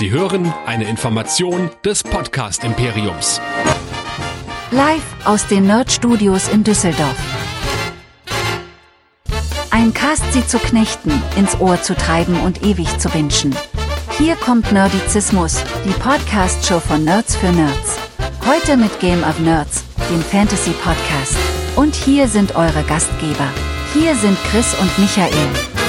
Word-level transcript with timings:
Sie 0.00 0.10
hören 0.10 0.50
eine 0.64 0.88
Information 0.88 1.68
des 1.84 2.02
Podcast 2.02 2.64
Imperiums. 2.64 3.38
Live 4.70 5.04
aus 5.26 5.46
den 5.46 5.66
Nerd 5.66 5.92
Studios 5.92 6.48
in 6.48 6.64
Düsseldorf. 6.64 7.18
Ein 9.70 9.92
Cast 9.92 10.32
sie 10.32 10.46
zu 10.46 10.58
knechten, 10.58 11.12
ins 11.36 11.60
Ohr 11.60 11.82
zu 11.82 11.94
treiben 11.94 12.40
und 12.40 12.62
ewig 12.62 12.98
zu 12.98 13.12
wünschen. 13.12 13.54
Hier 14.16 14.36
kommt 14.36 14.72
Nerdizismus, 14.72 15.62
die 15.84 15.92
Podcast-Show 15.92 16.80
von 16.80 17.04
Nerds 17.04 17.36
für 17.36 17.52
Nerds. 17.52 17.98
Heute 18.48 18.78
mit 18.78 19.00
Game 19.00 19.22
of 19.22 19.38
Nerds, 19.40 19.84
dem 20.10 20.22
Fantasy 20.22 20.70
Podcast. 20.82 21.36
Und 21.76 21.94
hier 21.94 22.26
sind 22.26 22.56
eure 22.56 22.84
Gastgeber. 22.84 23.48
Hier 23.92 24.14
sind 24.14 24.38
Chris 24.44 24.74
und 24.80 24.98
Michael. 24.98 25.79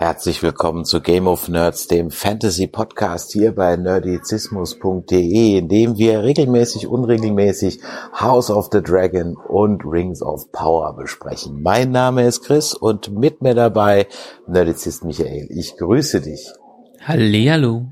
Herzlich 0.00 0.44
willkommen 0.44 0.84
zu 0.84 1.00
Game 1.00 1.26
of 1.26 1.48
Nerds, 1.48 1.88
dem 1.88 2.12
Fantasy 2.12 2.68
Podcast 2.68 3.32
hier 3.32 3.52
bei 3.52 3.74
nerdizismus.de, 3.74 5.58
in 5.58 5.68
dem 5.68 5.98
wir 5.98 6.22
regelmäßig, 6.22 6.86
unregelmäßig 6.86 7.80
House 8.12 8.48
of 8.48 8.68
the 8.70 8.80
Dragon 8.80 9.36
und 9.36 9.82
Rings 9.84 10.22
of 10.22 10.52
Power 10.52 10.94
besprechen. 10.94 11.64
Mein 11.64 11.90
Name 11.90 12.28
ist 12.28 12.44
Chris 12.44 12.74
und 12.74 13.10
mit 13.10 13.42
mir 13.42 13.56
dabei 13.56 14.06
Nerdizist 14.46 15.02
Michael. 15.02 15.48
Ich 15.50 15.76
grüße 15.76 16.20
dich. 16.20 16.48
Hallihallo. 17.00 17.88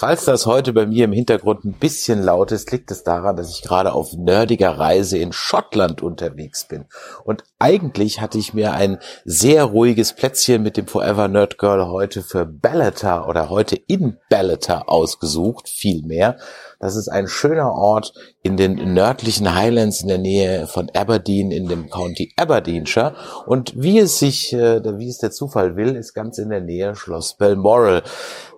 Falls 0.00 0.26
das 0.26 0.46
heute 0.46 0.72
bei 0.72 0.86
mir 0.86 1.06
im 1.06 1.12
Hintergrund 1.12 1.64
ein 1.64 1.72
bisschen 1.72 2.22
laut 2.22 2.52
ist, 2.52 2.70
liegt 2.70 2.92
es 2.92 3.02
daran, 3.02 3.34
dass 3.34 3.50
ich 3.50 3.62
gerade 3.62 3.92
auf 3.92 4.12
nerdiger 4.12 4.78
Reise 4.78 5.18
in 5.18 5.32
Schottland 5.32 6.04
unterwegs 6.04 6.68
bin. 6.68 6.84
Und 7.24 7.42
eigentlich 7.58 8.20
hatte 8.20 8.38
ich 8.38 8.54
mir 8.54 8.74
ein 8.74 9.00
sehr 9.24 9.64
ruhiges 9.64 10.12
Plätzchen 10.12 10.62
mit 10.62 10.76
dem 10.76 10.86
Forever 10.86 11.26
Nerd 11.26 11.58
Girl 11.58 11.88
heute 11.88 12.22
für 12.22 12.46
Ballata 12.46 13.26
oder 13.26 13.50
heute 13.50 13.74
in 13.74 14.18
Ballata 14.30 14.82
ausgesucht, 14.82 15.68
vielmehr. 15.68 16.36
Das 16.80 16.94
ist 16.94 17.08
ein 17.08 17.26
schöner 17.26 17.72
Ort 17.72 18.12
in 18.42 18.56
den 18.56 18.94
nördlichen 18.94 19.54
Highlands 19.54 20.00
in 20.02 20.08
der 20.08 20.18
Nähe 20.18 20.68
von 20.68 20.88
Aberdeen 20.94 21.50
in 21.50 21.66
dem 21.66 21.90
County 21.90 22.32
Aberdeenshire. 22.36 23.16
Und 23.46 23.72
wie 23.76 23.98
es 23.98 24.20
sich, 24.20 24.52
äh, 24.52 24.80
wie 24.98 25.08
es 25.08 25.18
der 25.18 25.32
Zufall 25.32 25.74
will, 25.76 25.96
ist 25.96 26.14
ganz 26.14 26.38
in 26.38 26.50
der 26.50 26.60
Nähe 26.60 26.94
Schloss 26.94 27.36
Balmoral. 27.36 28.04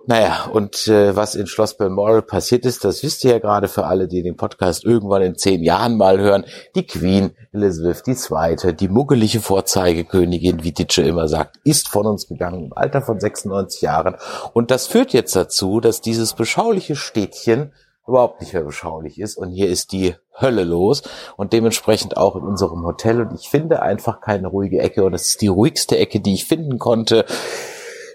Naja, 0.05 0.49
und 0.51 0.87
äh, 0.87 1.15
was 1.15 1.35
in 1.35 1.47
Schloss 1.47 1.77
Balmoral 1.77 2.21
passiert 2.21 2.65
ist, 2.65 2.83
das 2.83 3.01
wisst 3.01 3.23
ihr 3.23 3.31
ja 3.31 3.39
gerade 3.39 3.67
für 3.67 3.85
alle, 3.85 4.07
die 4.07 4.23
den 4.23 4.35
Podcast 4.35 4.83
irgendwann 4.83 5.21
in 5.21 5.35
zehn 5.35 5.63
Jahren 5.63 5.97
mal 5.97 6.19
hören. 6.19 6.45
Die 6.75 6.85
Queen 6.85 7.31
Elizabeth 7.53 8.07
II., 8.07 8.73
die 8.73 8.87
muggelige 8.87 9.41
Vorzeigekönigin, 9.41 10.63
wie 10.63 10.71
Ditsche 10.71 11.03
immer 11.03 11.27
sagt, 11.27 11.57
ist 11.63 11.87
von 11.87 12.05
uns 12.07 12.27
gegangen 12.27 12.65
im 12.65 12.73
Alter 12.73 13.01
von 13.01 13.19
96 13.19 13.81
Jahren. 13.81 14.15
Und 14.53 14.71
das 14.71 14.87
führt 14.87 15.13
jetzt 15.13 15.35
dazu, 15.35 15.79
dass 15.79 16.01
dieses 16.01 16.33
beschauliche 16.33 16.95
Städtchen 16.95 17.71
überhaupt 18.07 18.41
nicht 18.41 18.53
mehr 18.53 18.63
beschaulich 18.63 19.19
ist. 19.19 19.37
Und 19.37 19.51
hier 19.51 19.69
ist 19.69 19.91
die 19.91 20.15
Hölle 20.39 20.63
los 20.63 21.03
und 21.37 21.53
dementsprechend 21.53 22.17
auch 22.17 22.35
in 22.35 22.43
unserem 22.43 22.83
Hotel. 22.83 23.21
Und 23.21 23.33
ich 23.33 23.49
finde 23.49 23.81
einfach 23.81 24.21
keine 24.21 24.47
ruhige 24.47 24.79
Ecke 24.79 25.03
und 25.03 25.11
das 25.11 25.27
ist 25.27 25.41
die 25.41 25.47
ruhigste 25.47 25.97
Ecke, 25.97 26.19
die 26.19 26.33
ich 26.33 26.45
finden 26.45 26.79
konnte. 26.79 27.25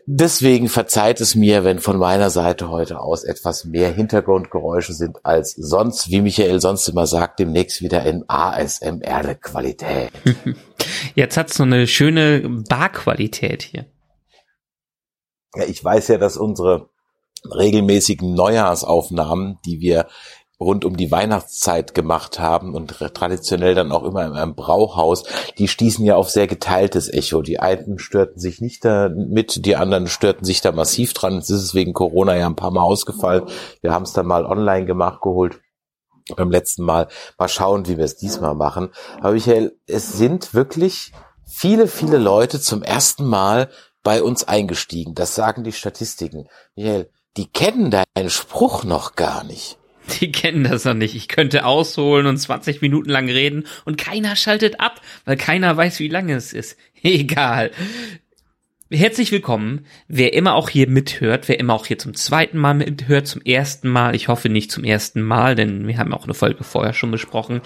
Deswegen 0.09 0.69
verzeiht 0.69 1.21
es 1.21 1.35
mir, 1.35 1.65
wenn 1.65 1.81
von 1.81 1.99
meiner 1.99 2.31
Seite 2.31 2.69
heute 2.69 3.01
aus 3.01 3.25
etwas 3.25 3.65
mehr 3.65 3.93
Hintergrundgeräusche 3.93 4.93
sind 4.93 5.27
als 5.27 5.53
sonst, 5.53 6.13
wie 6.13 6.21
Michael 6.21 6.61
sonst 6.61 6.87
immer 6.89 7.09
sagt, 7.09 7.41
demnächst 7.41 7.83
wieder 7.83 8.05
in 8.07 8.25
ASMR-Qualität. 8.29 10.13
Jetzt 11.17 11.37
hat's 11.37 11.57
so 11.57 11.65
eine 11.65 11.89
schöne 11.89 12.63
Barqualität 12.69 13.65
hier. 13.65 13.87
Ja, 15.57 15.65
ich 15.65 15.83
weiß 15.83 16.07
ja, 16.09 16.19
dass 16.19 16.37
unsere 16.37 16.89
regelmäßigen 17.53 18.35
Neujahrsaufnahmen, 18.35 19.59
die 19.65 19.81
wir 19.81 20.07
rund 20.59 20.85
um 20.85 20.97
die 20.97 21.11
Weihnachtszeit 21.11 21.95
gemacht 21.95 22.39
haben 22.39 22.75
und 22.75 22.89
traditionell 23.15 23.75
dann 23.75 23.93
auch 23.93 24.05
immer 24.05 24.25
in 24.25 24.33
einem 24.33 24.55
Brauhaus, 24.55 25.25
die 25.59 25.69
stießen 25.69 26.05
ja 26.05 26.17
auf 26.17 26.31
sehr 26.31 26.47
geteiltes 26.47 27.13
Echo. 27.13 27.43
Die 27.43 27.61
einen 27.61 27.99
störten 27.99 28.41
sich 28.41 28.61
nicht 28.61 28.85
damit, 28.85 29.67
die 29.67 29.77
anderen 29.77 30.07
störten 30.07 30.45
sich 30.45 30.63
da 30.63 30.73
massiv 30.73 31.13
dran. 31.13 31.37
Es 31.37 31.51
ist 31.51 31.75
wegen 31.75 31.93
Corona 31.93 32.37
ja 32.37 32.47
ein 32.47 32.57
paar 32.57 32.71
Mal 32.71 32.83
ausgefallen. 32.83 33.45
Wir 33.83 33.93
haben 33.93 34.05
es 34.05 34.13
dann 34.13 34.27
mal 34.27 34.47
online 34.47 34.87
gemacht, 34.87 35.21
geholt 35.21 35.61
beim 36.35 36.51
letzten 36.51 36.85
Mal. 36.85 37.09
Mal 37.39 37.49
schauen, 37.49 37.87
wie 37.87 37.99
wir 37.99 38.05
es 38.05 38.17
diesmal 38.17 38.55
machen. 38.55 38.91
Aber 39.21 39.33
Michael, 39.33 39.79
es 39.87 40.15
sind 40.15 40.55
wirklich 40.55 41.13
viele, 41.47 41.87
viele 41.87 42.19
Leute 42.19 42.61
zum 42.61 42.83
ersten 42.83 43.27
Mal 43.27 43.69
bei 44.03 44.23
uns 44.23 44.45
eingestiegen. 44.45 45.15
Das 45.15 45.35
sagen 45.35 45.65
die 45.65 45.73
Statistiken. 45.73 46.49
Michael, 46.75 47.11
die 47.37 47.47
kennen 47.47 47.91
deinen 47.91 48.31
Spruch 48.31 48.85
noch 48.85 49.15
gar 49.15 49.45
nicht. 49.45 49.79
Die 50.21 50.31
kennen 50.31 50.65
das 50.65 50.85
noch 50.85 50.95
nicht. 50.95 51.15
Ich 51.15 51.29
könnte 51.29 51.65
ausholen 51.65 52.27
und 52.27 52.39
20 52.39 52.81
Minuten 52.81 53.11
lang 53.11 53.29
reden 53.29 53.67
und 53.85 53.99
keiner 53.99 54.37
schaltet 54.37 54.81
ab, 54.81 55.01
weil 55.25 55.37
keiner 55.37 55.77
weiß, 55.77 55.99
wie 55.99 56.09
lange 56.09 56.35
es 56.35 56.53
ist. 56.53 56.77
Egal. 57.03 57.73
Herzlich 58.89 59.33
willkommen, 59.33 59.85
wer 60.07 60.33
immer 60.33 60.55
auch 60.55 60.69
hier 60.69 60.89
mithört, 60.89 61.49
wer 61.49 61.59
immer 61.59 61.75
auch 61.75 61.87
hier 61.87 61.99
zum 61.99 62.15
zweiten 62.15 62.57
Mal 62.57 62.75
mithört, 62.75 63.27
zum 63.27 63.43
ersten 63.43 63.89
Mal, 63.89 64.15
ich 64.15 64.29
hoffe 64.29 64.49
nicht 64.49 64.71
zum 64.71 64.85
ersten 64.85 65.23
Mal, 65.23 65.57
denn 65.57 65.89
wir 65.89 65.99
haben 65.99 66.15
auch 66.15 66.23
eine 66.23 66.35
Folge 66.35 66.63
vorher 66.63 66.93
schon 66.93 67.11
besprochen, 67.11 67.63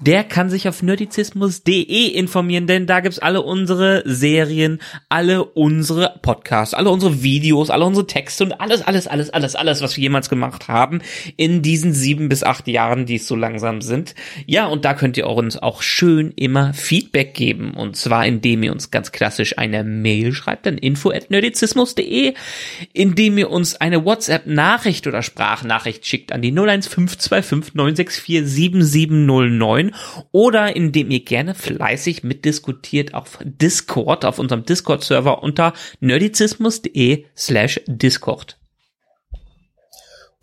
der 0.00 0.24
kann 0.24 0.48
sich 0.48 0.66
auf 0.66 0.82
nerdizismus.de 0.82 2.06
informieren, 2.06 2.66
denn 2.66 2.86
da 2.86 3.00
gibt's 3.00 3.18
alle 3.18 3.42
unsere 3.42 4.04
Serien, 4.06 4.80
alle 5.10 5.44
unsere 5.44 6.18
Podcasts, 6.22 6.72
alle 6.72 6.88
unsere 6.88 7.22
Videos, 7.22 7.68
alle 7.68 7.84
unsere 7.84 8.06
Texte 8.06 8.44
und 8.44 8.52
alles, 8.52 8.80
alles, 8.80 9.06
alles, 9.06 9.28
alles, 9.28 9.56
alles, 9.56 9.82
was 9.82 9.98
wir 9.98 10.02
jemals 10.02 10.30
gemacht 10.30 10.68
haben 10.68 11.02
in 11.36 11.60
diesen 11.60 11.92
sieben 11.92 12.30
bis 12.30 12.42
acht 12.42 12.68
Jahren, 12.68 13.04
die 13.04 13.16
es 13.16 13.26
so 13.26 13.36
langsam 13.36 13.82
sind. 13.82 14.14
Ja, 14.46 14.64
und 14.64 14.86
da 14.86 14.94
könnt 14.94 15.18
ihr 15.18 15.26
uns 15.26 15.58
auch 15.58 15.82
schön 15.82 16.32
immer 16.36 16.72
Feedback 16.72 17.34
geben 17.34 17.74
und 17.74 17.96
zwar 17.98 18.24
indem 18.24 18.62
ihr 18.62 18.72
uns 18.72 18.90
ganz 18.90 19.12
klassisch 19.12 19.58
eine 19.58 19.84
Mail 19.84 20.32
schreibt 20.32 20.53
schreibt 20.54 20.66
dann 20.66 20.78
info 20.78 21.10
at 21.10 21.30
nerdizismus.de, 21.30 22.34
indem 22.92 23.38
ihr 23.38 23.50
uns 23.50 23.74
eine 23.74 24.04
WhatsApp-Nachricht 24.04 25.06
oder 25.08 25.22
Sprachnachricht 25.22 26.06
schickt 26.06 26.30
an 26.30 26.42
die 26.42 26.52
01525 26.52 27.74
964 27.74 28.48
7709 28.48 29.94
oder 30.30 30.76
indem 30.76 31.10
ihr 31.10 31.24
gerne 31.24 31.54
fleißig 31.54 32.22
mitdiskutiert 32.22 33.14
auf 33.14 33.38
Discord, 33.42 34.24
auf 34.24 34.38
unserem 34.38 34.64
Discord-Server 34.64 35.42
unter 35.42 35.72
nerdizismus.de 36.00 37.24
slash 37.36 37.80
Discord. 37.88 38.56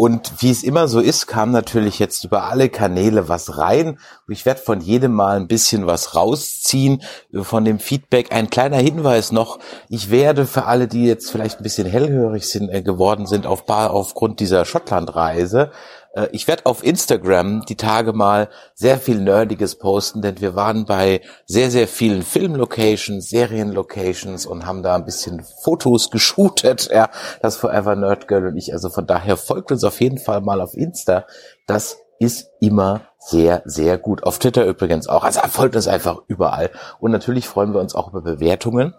Und 0.01 0.41
wie 0.41 0.49
es 0.49 0.63
immer 0.63 0.87
so 0.87 0.99
ist, 0.99 1.27
kam 1.27 1.51
natürlich 1.51 1.99
jetzt 1.99 2.23
über 2.23 2.45
alle 2.45 2.69
Kanäle 2.69 3.29
was 3.29 3.59
rein. 3.59 3.99
Und 4.25 4.33
ich 4.33 4.47
werde 4.47 4.59
von 4.59 4.81
jedem 4.81 5.13
Mal 5.13 5.37
ein 5.37 5.47
bisschen 5.47 5.85
was 5.85 6.15
rausziehen 6.15 7.03
von 7.31 7.65
dem 7.65 7.77
Feedback. 7.77 8.33
Ein 8.33 8.49
kleiner 8.49 8.77
Hinweis 8.77 9.31
noch. 9.31 9.59
Ich 9.89 10.09
werde 10.09 10.47
für 10.47 10.65
alle, 10.65 10.87
die 10.87 11.05
jetzt 11.05 11.29
vielleicht 11.29 11.59
ein 11.59 11.63
bisschen 11.63 11.87
hellhörig 11.87 12.49
sind, 12.49 12.69
äh, 12.69 12.81
geworden 12.81 13.27
sind 13.27 13.45
auf, 13.45 13.65
aufgrund 13.69 14.39
dieser 14.39 14.65
Schottlandreise, 14.65 15.69
äh, 15.69 16.00
ich 16.31 16.47
werde 16.47 16.65
auf 16.65 16.83
Instagram 16.83 17.63
die 17.65 17.77
Tage 17.77 18.13
mal 18.13 18.49
sehr 18.73 18.97
viel 18.97 19.19
Nerdiges 19.19 19.77
posten, 19.77 20.21
denn 20.21 20.41
wir 20.41 20.55
waren 20.55 20.85
bei 20.85 21.21
sehr, 21.45 21.71
sehr 21.71 21.87
vielen 21.87 22.23
Filmlocations, 22.23 23.29
Serienlocations 23.29 24.45
und 24.45 24.65
haben 24.65 24.83
da 24.83 24.95
ein 24.95 25.05
bisschen 25.05 25.43
Fotos 25.63 26.11
geshootet, 26.11 26.89
ja, 26.91 27.09
das 27.41 27.55
Forever 27.55 27.95
Nerd 27.95 28.27
Girl 28.27 28.47
und 28.47 28.57
ich. 28.57 28.73
Also 28.73 28.89
von 28.89 29.07
daher 29.07 29.37
folgt 29.37 29.71
uns 29.71 29.83
auf 29.83 30.01
jeden 30.01 30.17
Fall 30.17 30.41
mal 30.41 30.59
auf 30.59 30.73
Insta. 30.73 31.25
Das 31.65 31.97
ist 32.19 32.49
immer 32.59 33.07
sehr, 33.17 33.61
sehr 33.65 33.97
gut. 33.97 34.23
Auf 34.23 34.37
Twitter 34.37 34.65
übrigens 34.65 35.07
auch. 35.07 35.23
Also 35.23 35.39
folgt 35.47 35.75
uns 35.75 35.87
einfach 35.87 36.19
überall. 36.27 36.71
Und 36.99 37.11
natürlich 37.11 37.47
freuen 37.47 37.73
wir 37.73 37.79
uns 37.79 37.95
auch 37.95 38.09
über 38.09 38.21
Bewertungen 38.21 38.93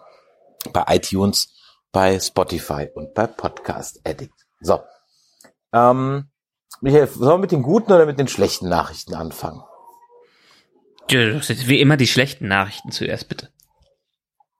bei 0.72 0.84
iTunes, 0.88 1.54
bei 1.92 2.18
Spotify 2.18 2.88
und 2.94 3.14
bei 3.14 3.26
Podcast 3.26 4.00
Addict. 4.04 4.34
So. 4.60 4.80
Ähm, 5.72 6.31
Michael, 6.82 7.06
sollen 7.06 7.30
wir 7.30 7.38
mit 7.38 7.52
den 7.52 7.62
guten 7.62 7.92
oder 7.92 8.06
mit 8.06 8.18
den 8.18 8.26
schlechten 8.26 8.68
Nachrichten 8.68 9.14
anfangen? 9.14 9.62
Wie 11.08 11.80
immer 11.80 11.96
die 11.96 12.08
schlechten 12.08 12.48
Nachrichten 12.48 12.90
zuerst, 12.90 13.28
bitte. 13.28 13.50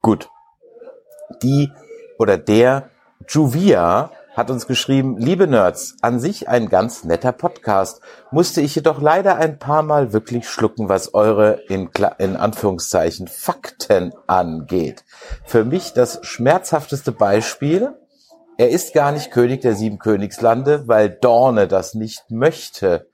Gut. 0.00 0.30
Die 1.42 1.72
oder 2.18 2.38
der 2.38 2.90
Juvia 3.28 4.12
hat 4.36 4.52
uns 4.52 4.68
geschrieben, 4.68 5.18
liebe 5.18 5.48
Nerds, 5.48 5.96
an 6.00 6.20
sich 6.20 6.48
ein 6.48 6.68
ganz 6.68 7.02
netter 7.02 7.32
Podcast, 7.32 8.00
musste 8.30 8.60
ich 8.60 8.76
jedoch 8.76 9.02
leider 9.02 9.36
ein 9.36 9.58
paar 9.58 9.82
Mal 9.82 10.12
wirklich 10.12 10.48
schlucken, 10.48 10.88
was 10.88 11.14
eure 11.14 11.64
in, 11.68 11.90
in 12.18 12.36
Anführungszeichen 12.36 13.26
Fakten 13.26 14.14
angeht. 14.28 15.04
Für 15.44 15.64
mich 15.64 15.92
das 15.92 16.20
schmerzhafteste 16.22 17.10
Beispiel, 17.10 17.94
er 18.62 18.70
ist 18.70 18.94
gar 18.94 19.10
nicht 19.10 19.32
König 19.32 19.62
der 19.62 19.74
sieben 19.74 19.98
Königslande, 19.98 20.86
weil 20.86 21.10
Dorne 21.10 21.66
das 21.66 21.94
nicht 21.94 22.30
möchte. 22.30 23.08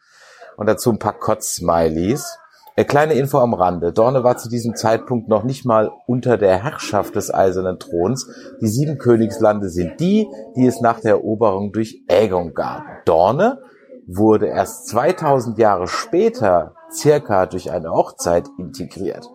Und 0.59 0.67
dazu 0.67 0.91
ein 0.91 0.99
paar 0.99 1.19
Kotz-Smileys. 1.19 2.37
Äh, 2.77 2.85
kleine 2.85 3.15
Info 3.15 3.39
am 3.39 3.55
Rande. 3.55 3.95
Dorne 3.95 4.23
war 4.25 4.37
zu 4.37 4.51
diesem 4.51 4.77
Zeitpunkt 4.77 5.27
noch 5.29 5.45
nicht 5.45 5.65
mal 5.65 5.91
unter 6.07 6.37
der 6.37 6.63
Herrschaft 6.63 7.17
des 7.17 7.33
Eisernen 7.33 7.79
Throns. 7.79 8.29
Die 8.61 8.69
sieben 8.69 8.99
Königslande 8.99 9.71
sind 9.71 9.99
die, 10.01 10.29
die 10.55 10.67
es 10.67 10.83
nach 10.83 11.01
der 11.01 11.13
Eroberung 11.13 11.73
durch 11.73 12.03
Aegon 12.11 12.53
gab. 12.53 12.85
Dorne 13.07 13.63
wurde 14.07 14.49
erst 14.49 14.89
2000 14.89 15.57
Jahre 15.57 15.89
später 15.89 16.75
circa 16.93 17.47
durch 17.47 17.71
eine 17.71 17.91
Hochzeit 17.91 18.45
integriert. 18.59 19.27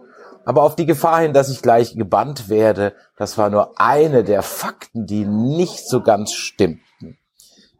Aber 0.45 0.63
auf 0.63 0.75
die 0.75 0.85
Gefahr 0.85 1.21
hin, 1.21 1.33
dass 1.33 1.49
ich 1.49 1.61
gleich 1.61 1.95
gebannt 1.95 2.49
werde, 2.49 2.93
das 3.17 3.37
war 3.37 3.49
nur 3.49 3.79
eine 3.79 4.23
der 4.23 4.41
Fakten, 4.41 5.05
die 5.05 5.25
nicht 5.25 5.87
so 5.87 6.01
ganz 6.01 6.33
stimmt. 6.33 6.79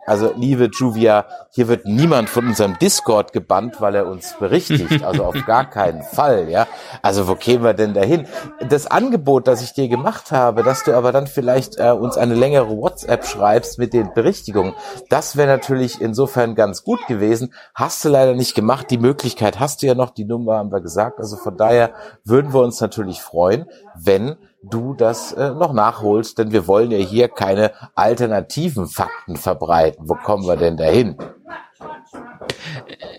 Also, 0.06 0.34
liebe 0.36 0.70
Juvia, 0.72 1.26
hier 1.50 1.68
wird 1.68 1.86
niemand 1.86 2.30
von 2.30 2.48
unserem 2.48 2.78
Discord 2.80 3.32
gebannt, 3.32 3.80
weil 3.80 3.96
er 3.96 4.08
uns 4.08 4.36
berichtigt. 4.40 5.04
Also 5.04 5.24
auf 5.24 5.36
gar 5.46 5.70
keinen 5.70 6.02
Fall, 6.02 6.50
ja. 6.50 6.68
Also 7.02 7.28
wo 7.28 7.36
kämen 7.36 7.64
wir 7.64 7.74
denn 7.74 7.94
dahin? 7.94 8.28
Das 8.70 8.88
Angebot, 8.88 9.48
das 9.48 9.62
ich 9.62 9.74
dir 9.74 9.88
gemacht 9.88 10.32
habe, 10.32 10.64
dass 10.64 10.84
du 10.84 10.94
aber 10.96 11.12
dann 11.12 11.28
vielleicht 11.28 11.78
äh, 11.78 11.92
uns 11.92 12.18
eine 12.18 12.36
längere 12.36 12.70
WhatsApp 12.70 13.26
schreibst 13.26 13.80
mit 13.80 13.94
den 13.94 14.14
Berichtigungen, 14.14 14.74
das 15.10 15.38
wäre 15.38 15.48
natürlich 15.48 16.02
insofern 16.02 16.56
ganz 16.56 16.84
gut 16.84 17.06
gewesen. 17.08 17.54
Hast 17.74 18.04
du 18.04 18.10
leider 18.10 18.34
nicht 18.34 18.56
gemacht. 18.56 18.90
Die 18.90 18.98
Möglichkeit 18.98 19.60
hast 19.60 19.82
du 19.82 19.88
ja 19.88 19.96
noch, 19.96 20.10
die 20.10 20.26
Nummer 20.26 20.58
haben 20.58 20.72
wir 20.72 20.82
gesagt. 20.82 21.20
Also 21.20 21.38
von 21.38 21.58
daher 21.58 21.92
würden 22.24 22.54
wir 22.54 22.62
uns 22.62 22.82
natürlich 22.82 23.22
freuen, 23.22 23.66
wenn 23.96 24.38
du 24.64 24.94
das 24.94 25.34
äh, 25.34 25.52
noch 25.52 25.74
nachholst, 25.74 26.38
denn 26.38 26.52
wir 26.52 26.68
wollen 26.68 26.92
ja 26.92 26.98
hier 26.98 27.28
keine 27.28 27.72
alternativen 27.96 28.88
Fakten 28.88 29.36
verbreiten. 29.36 30.08
Wo 30.08 30.16
kommen 30.16 30.48
wir 30.48 30.58
denn 30.58 30.78
dahin? 30.78 31.18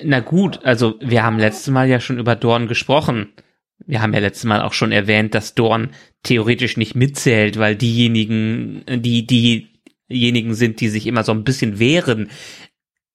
Na 0.02 0.20
gut, 0.20 0.60
also 0.64 0.94
wir 1.00 1.22
haben 1.22 1.38
letztes 1.38 1.68
Mal 1.68 1.88
ja 1.88 2.00
schon 2.00 2.18
über 2.18 2.36
Dorn 2.36 2.66
gesprochen. 2.66 3.32
Wir 3.86 4.00
haben 4.00 4.14
ja 4.14 4.20
letztes 4.20 4.44
Mal 4.44 4.62
auch 4.62 4.72
schon 4.72 4.92
erwähnt, 4.92 5.34
dass 5.34 5.54
Dorn 5.54 5.90
theoretisch 6.22 6.76
nicht 6.76 6.94
mitzählt, 6.94 7.58
weil 7.58 7.76
diejenigen, 7.76 8.84
die 8.88 9.26
diejenigen 10.08 10.54
sind, 10.54 10.80
die 10.80 10.88
sich 10.88 11.06
immer 11.06 11.24
so 11.24 11.32
ein 11.32 11.44
bisschen 11.44 11.78
wehren, 11.78 12.30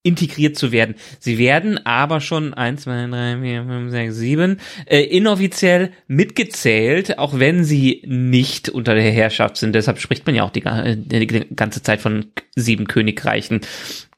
integriert 0.04 0.58
zu 0.58 0.72
werden. 0.72 0.96
Sie 1.20 1.38
werden 1.38 1.86
aber 1.86 2.22
schon 2.22 2.54
eins, 2.54 2.84
zwei, 2.84 3.08
drei, 3.08 3.40
vier, 3.42 3.66
fünf, 3.66 3.92
sechs, 3.92 4.16
sieben 4.16 4.60
äh, 4.86 5.02
inoffiziell 5.02 5.92
mitgezählt, 6.08 7.20
auch 7.20 7.38
wenn 7.38 7.64
sie 7.64 8.04
nicht 8.08 8.70
unter 8.70 8.96
der 8.96 9.12
Herrschaft 9.12 9.58
sind. 9.58 9.74
Deshalb 9.76 10.00
spricht 10.00 10.26
man 10.26 10.36
ja 10.36 10.44
auch 10.44 10.52
die, 10.52 10.64
äh, 10.64 10.96
die 10.96 11.56
ganze 11.56 11.84
Zeit 11.84 12.00
von 12.00 12.28
sieben 12.56 12.88
Königreichen. 12.88 13.62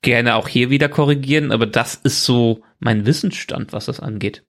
Gerne 0.02 0.36
auch 0.36 0.48
hier 0.48 0.70
wieder 0.70 0.90
korrigieren, 0.90 1.52
aber 1.52 1.66
das 1.66 1.96
ist 1.96 2.24
so 2.24 2.62
mein 2.80 3.06
Wissensstand, 3.06 3.74
was 3.74 3.86
das 3.86 4.00
angeht 4.00 4.44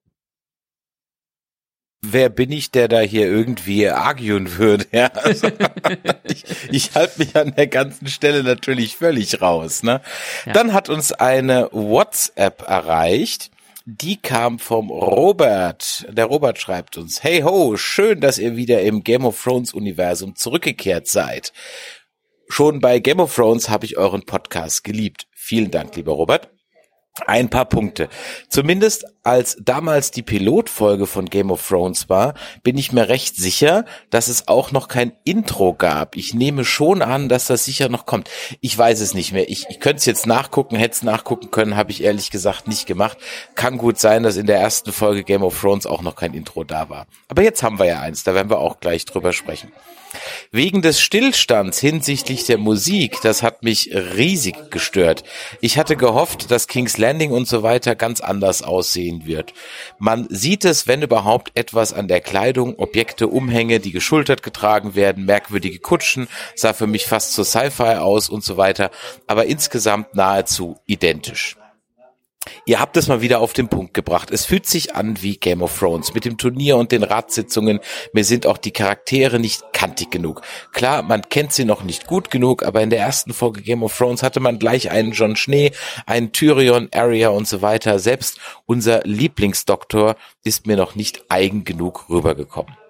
wer 2.02 2.28
bin 2.28 2.50
ich, 2.52 2.70
der 2.70 2.88
da 2.88 3.00
hier 3.00 3.26
irgendwie 3.26 3.88
arguen 3.88 4.56
würde? 4.56 4.86
Ja, 4.92 5.06
also, 5.06 5.48
ich, 6.24 6.44
ich 6.70 6.94
halte 6.94 7.18
mich 7.20 7.36
an 7.36 7.54
der 7.54 7.68
ganzen 7.68 8.08
Stelle 8.08 8.42
natürlich 8.42 8.96
völlig 8.96 9.40
raus. 9.40 9.82
Ne? 9.82 10.02
Ja. 10.44 10.52
Dann 10.52 10.72
hat 10.72 10.88
uns 10.88 11.12
eine 11.12 11.68
WhatsApp 11.72 12.68
erreicht. 12.68 13.50
Die 13.84 14.16
kam 14.16 14.58
vom 14.58 14.90
Robert. 14.90 16.06
Der 16.08 16.26
Robert 16.26 16.58
schreibt 16.58 16.96
uns, 16.98 17.22
hey 17.24 17.42
ho, 17.42 17.76
schön, 17.76 18.20
dass 18.20 18.38
ihr 18.38 18.56
wieder 18.56 18.82
im 18.82 19.02
Game 19.02 19.24
of 19.24 19.42
Thrones 19.42 19.74
Universum 19.74 20.36
zurückgekehrt 20.36 21.08
seid. 21.08 21.52
Schon 22.48 22.80
bei 22.80 22.98
Game 22.98 23.18
of 23.18 23.34
Thrones 23.34 23.70
habe 23.70 23.86
ich 23.86 23.96
euren 23.96 24.24
Podcast 24.24 24.84
geliebt. 24.84 25.26
Vielen 25.32 25.70
Dank, 25.70 25.96
lieber 25.96 26.12
Robert. 26.12 26.48
Ein 27.26 27.50
paar 27.50 27.66
Punkte. 27.66 28.08
Zumindest 28.48 29.04
als 29.22 29.58
damals 29.60 30.12
die 30.12 30.22
Pilotfolge 30.22 31.06
von 31.06 31.26
Game 31.26 31.50
of 31.50 31.68
Thrones 31.68 32.08
war, 32.08 32.32
bin 32.62 32.78
ich 32.78 32.90
mir 32.90 33.10
recht 33.10 33.36
sicher, 33.36 33.84
dass 34.08 34.28
es 34.28 34.48
auch 34.48 34.72
noch 34.72 34.88
kein 34.88 35.12
Intro 35.22 35.74
gab. 35.74 36.16
Ich 36.16 36.32
nehme 36.32 36.64
schon 36.64 37.02
an, 37.02 37.28
dass 37.28 37.48
das 37.48 37.66
sicher 37.66 37.90
noch 37.90 38.06
kommt. 38.06 38.30
Ich 38.62 38.76
weiß 38.76 39.00
es 39.00 39.12
nicht 39.12 39.32
mehr. 39.32 39.50
Ich, 39.50 39.66
ich 39.68 39.78
könnte 39.78 39.98
es 39.98 40.06
jetzt 40.06 40.26
nachgucken, 40.26 40.76
hätte 40.76 40.94
es 40.94 41.02
nachgucken 41.02 41.50
können, 41.50 41.76
habe 41.76 41.90
ich 41.90 42.02
ehrlich 42.02 42.30
gesagt 42.30 42.66
nicht 42.66 42.86
gemacht. 42.86 43.18
Kann 43.56 43.76
gut 43.76 43.98
sein, 43.98 44.22
dass 44.22 44.38
in 44.38 44.46
der 44.46 44.58
ersten 44.58 44.90
Folge 44.90 45.22
Game 45.22 45.42
of 45.42 45.60
Thrones 45.60 45.84
auch 45.84 46.00
noch 46.00 46.16
kein 46.16 46.32
Intro 46.32 46.64
da 46.64 46.88
war. 46.88 47.06
Aber 47.28 47.42
jetzt 47.42 47.62
haben 47.62 47.78
wir 47.78 47.86
ja 47.86 48.00
eins, 48.00 48.24
da 48.24 48.32
werden 48.34 48.48
wir 48.48 48.58
auch 48.58 48.80
gleich 48.80 49.04
drüber 49.04 49.34
sprechen. 49.34 49.70
Wegen 50.50 50.82
des 50.82 51.00
Stillstands 51.00 51.78
hinsichtlich 51.78 52.44
der 52.44 52.58
Musik, 52.58 53.18
das 53.22 53.42
hat 53.42 53.62
mich 53.62 53.90
riesig 53.94 54.70
gestört. 54.70 55.24
Ich 55.60 55.78
hatte 55.78 55.96
gehofft, 55.96 56.50
dass 56.50 56.66
King's 56.66 56.98
Landing 56.98 57.30
und 57.30 57.48
so 57.48 57.62
weiter 57.62 57.94
ganz 57.94 58.20
anders 58.20 58.62
aussehen 58.62 59.26
wird. 59.26 59.54
Man 59.98 60.26
sieht 60.28 60.64
es, 60.64 60.86
wenn 60.86 61.02
überhaupt, 61.02 61.52
etwas 61.54 61.92
an 61.92 62.08
der 62.08 62.20
Kleidung, 62.20 62.78
Objekte, 62.78 63.28
Umhänge, 63.28 63.80
die 63.80 63.92
geschultert 63.92 64.42
getragen 64.42 64.94
werden, 64.94 65.24
merkwürdige 65.24 65.78
Kutschen, 65.78 66.28
sah 66.54 66.72
für 66.72 66.86
mich 66.86 67.06
fast 67.06 67.32
zu 67.34 67.44
Sci-Fi 67.44 67.96
aus 67.96 68.28
und 68.28 68.44
so 68.44 68.56
weiter, 68.56 68.90
aber 69.26 69.46
insgesamt 69.46 70.14
nahezu 70.14 70.78
identisch. 70.86 71.56
Ihr 72.64 72.78
habt 72.78 72.96
es 72.96 73.08
mal 73.08 73.20
wieder 73.20 73.40
auf 73.40 73.52
den 73.52 73.68
Punkt 73.68 73.92
gebracht. 73.92 74.30
Es 74.30 74.44
fühlt 74.44 74.66
sich 74.66 74.94
an 74.94 75.20
wie 75.20 75.36
Game 75.36 75.62
of 75.62 75.76
Thrones 75.76 76.14
mit 76.14 76.24
dem 76.24 76.38
Turnier 76.38 76.76
und 76.76 76.92
den 76.92 77.02
Ratssitzungen. 77.02 77.80
Mir 78.12 78.24
sind 78.24 78.46
auch 78.46 78.58
die 78.58 78.70
Charaktere 78.70 79.40
nicht 79.40 79.72
kantig 79.72 80.10
genug. 80.10 80.42
Klar, 80.72 81.02
man 81.02 81.22
kennt 81.28 81.52
sie 81.52 81.64
noch 81.64 81.82
nicht 81.82 82.06
gut 82.06 82.30
genug, 82.30 82.62
aber 82.62 82.80
in 82.82 82.90
der 82.90 83.00
ersten 83.00 83.32
Folge 83.32 83.62
Game 83.62 83.82
of 83.82 83.96
Thrones 83.96 84.22
hatte 84.22 84.40
man 84.40 84.58
gleich 84.58 84.90
einen 84.90 85.12
John 85.12 85.34
Schnee, 85.34 85.72
einen 86.06 86.32
Tyrion, 86.32 86.88
Arya 86.92 87.30
und 87.30 87.48
so 87.48 87.62
weiter. 87.62 87.98
Selbst 87.98 88.38
unser 88.66 89.02
Lieblingsdoktor 89.04 90.16
ist 90.44 90.66
mir 90.66 90.76
noch 90.76 90.94
nicht 90.94 91.24
eigen 91.28 91.64
genug 91.64 92.08
rübergekommen. 92.08 92.81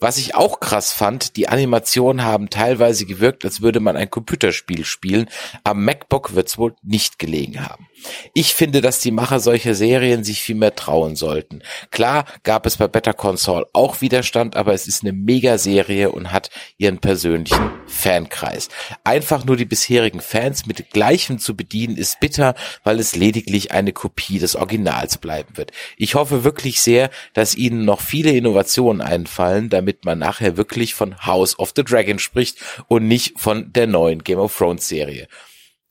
Was 0.00 0.18
ich 0.18 0.34
auch 0.34 0.60
krass 0.60 0.92
fand, 0.92 1.36
die 1.36 1.48
Animationen 1.48 2.24
haben 2.24 2.50
teilweise 2.50 3.06
gewirkt, 3.06 3.44
als 3.44 3.60
würde 3.60 3.80
man 3.80 3.96
ein 3.96 4.10
Computerspiel 4.10 4.84
spielen. 4.84 5.28
Am 5.64 5.84
MacBook 5.84 6.34
wird 6.34 6.48
es 6.48 6.58
wohl 6.58 6.74
nicht 6.82 7.18
gelegen 7.18 7.64
haben. 7.66 7.88
Ich 8.34 8.54
finde, 8.54 8.80
dass 8.80 9.00
die 9.00 9.10
Macher 9.10 9.40
solcher 9.40 9.74
Serien 9.74 10.22
sich 10.22 10.42
viel 10.42 10.54
mehr 10.54 10.74
trauen 10.74 11.16
sollten. 11.16 11.62
Klar 11.90 12.26
gab 12.42 12.66
es 12.66 12.76
bei 12.76 12.88
Better 12.88 13.14
Console 13.14 13.66
auch 13.72 14.00
Widerstand, 14.00 14.56
aber 14.56 14.74
es 14.74 14.86
ist 14.86 15.02
eine 15.02 15.12
Mega-Serie 15.12 16.10
und 16.12 16.32
hat 16.32 16.50
ihren 16.78 16.98
persönlichen 16.98 17.70
Fankreis. 17.86 18.68
Einfach 19.04 19.44
nur 19.44 19.56
die 19.56 19.64
bisherigen 19.64 20.20
Fans 20.20 20.66
mit 20.66 20.90
gleichem 20.90 21.38
zu 21.38 21.56
bedienen 21.56 21.96
ist 21.96 22.20
bitter, 22.20 22.54
weil 22.84 23.00
es 23.00 23.16
lediglich 23.16 23.72
eine 23.72 23.92
Kopie 23.92 24.38
des 24.38 24.56
Originals 24.56 25.18
bleiben 25.18 25.56
wird. 25.56 25.72
Ich 25.96 26.14
hoffe 26.14 26.44
wirklich 26.44 26.80
sehr, 26.80 27.10
dass 27.32 27.54
ihnen 27.54 27.84
noch 27.84 28.00
viele 28.00 28.30
Innovationen 28.30 29.00
einfallen, 29.00 29.65
damit 29.68 30.04
man 30.04 30.18
nachher 30.18 30.56
wirklich 30.56 30.94
von 30.94 31.26
House 31.26 31.58
of 31.58 31.72
the 31.76 31.84
Dragon 31.84 32.18
spricht 32.18 32.58
und 32.88 33.08
nicht 33.08 33.38
von 33.38 33.72
der 33.72 33.86
neuen 33.86 34.24
Game 34.24 34.38
of 34.38 34.56
Thrones 34.56 34.88
Serie. 34.88 35.28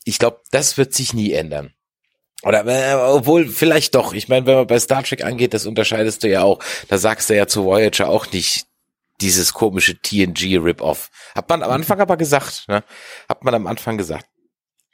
Ich 0.04 0.20
glaube, 0.20 0.42
das 0.52 0.78
wird 0.78 0.94
sich 0.94 1.14
nie 1.14 1.34
ändern. 1.34 1.74
Oder 2.44 2.66
äh, 2.68 2.96
obwohl 2.96 3.48
vielleicht 3.48 3.96
doch. 3.96 4.14
Ich 4.14 4.28
meine, 4.28 4.46
wenn 4.46 4.56
man 4.56 4.68
bei 4.68 4.80
Star 4.80 5.04
Trek 5.04 5.24
angeht, 5.24 5.54
das 5.54 5.66
unterscheidest 5.66 6.24
du 6.24 6.30
ja 6.30 6.44
auch. 6.44 6.60
Da 6.90 6.98
sagst 6.98 7.30
du 7.30 7.36
ja 7.36 7.48
zu 7.48 7.66
Voyager 7.66 8.10
auch 8.10 8.32
nicht 8.32 8.68
dieses 9.22 9.54
komische 9.54 10.00
TNG 10.00 10.58
Rip-Off. 10.58 11.10
Hat 11.34 11.50
man 11.50 11.64
am 11.64 11.72
Anfang 11.72 12.00
aber 12.02 12.18
gesagt, 12.18 12.66
ne? 12.68 12.84
Hat 13.30 13.44
man 13.44 13.56
am 13.56 13.66
Anfang 13.66 13.98
gesagt 13.98 14.28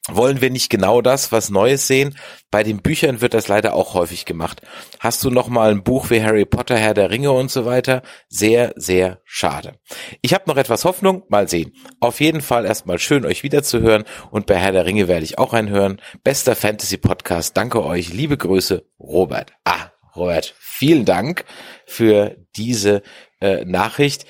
wollen 0.08 0.41
wir 0.41 0.50
nicht 0.50 0.70
genau 0.70 1.01
das, 1.01 1.31
was 1.31 1.50
Neues 1.50 1.86
sehen? 1.86 2.17
Bei 2.50 2.63
den 2.63 2.81
Büchern 2.81 3.22
wird 3.22 3.36
das 3.36 3.48
leider 3.48 3.75
auch 3.75 3.93
häufig 3.93 4.25
gemacht. 4.25 4.62
Hast 5.00 5.24
du 5.24 5.29
noch 5.29 5.48
mal 5.48 5.70
ein 5.70 5.84
Buch 5.84 6.10
wie 6.10 6.24
Harry 6.24 6.46
Potter, 6.46 6.75
Herr 6.75 6.96
der 6.96 7.12
Ringe 7.12 7.31
und 7.31 7.51
so 7.51 7.65
weiter? 7.65 8.01
Sehr, 8.27 8.74
sehr 8.75 9.20
schade. 9.25 9.74
Ich 10.22 10.34
habe 10.34 10.46
noch 10.48 10.58
etwas 10.58 10.86
Hoffnung, 10.86 11.24
mal 11.29 11.48
sehen. 11.48 11.74
Auf 12.00 12.20
jeden 12.20 12.41
Fall 12.41 12.65
erstmal 12.65 12.98
schön, 12.98 13.25
euch 13.25 13.43
wiederzuhören 13.43 14.03
und 14.31 14.48
bei 14.48 14.55
Herr 14.55 14.72
der 14.72 14.86
Ringe 14.86 15.08
werde 15.08 15.24
ich 15.24 15.38
auch 15.38 15.53
reinhören. 15.53 16.01
Bester 16.24 16.55
Fantasy 16.55 16.98
Podcast, 16.98 17.55
danke 17.55 17.84
euch, 17.86 18.12
liebe 18.12 18.38
Grüße, 18.38 18.84
Robert. 19.00 19.53
Ah, 19.65 19.91
Robert, 20.15 20.55
vielen 20.58 21.05
Dank 21.05 21.46
für 21.86 22.38
diese 22.55 23.03
äh, 23.39 23.65
Nachricht 23.65 24.25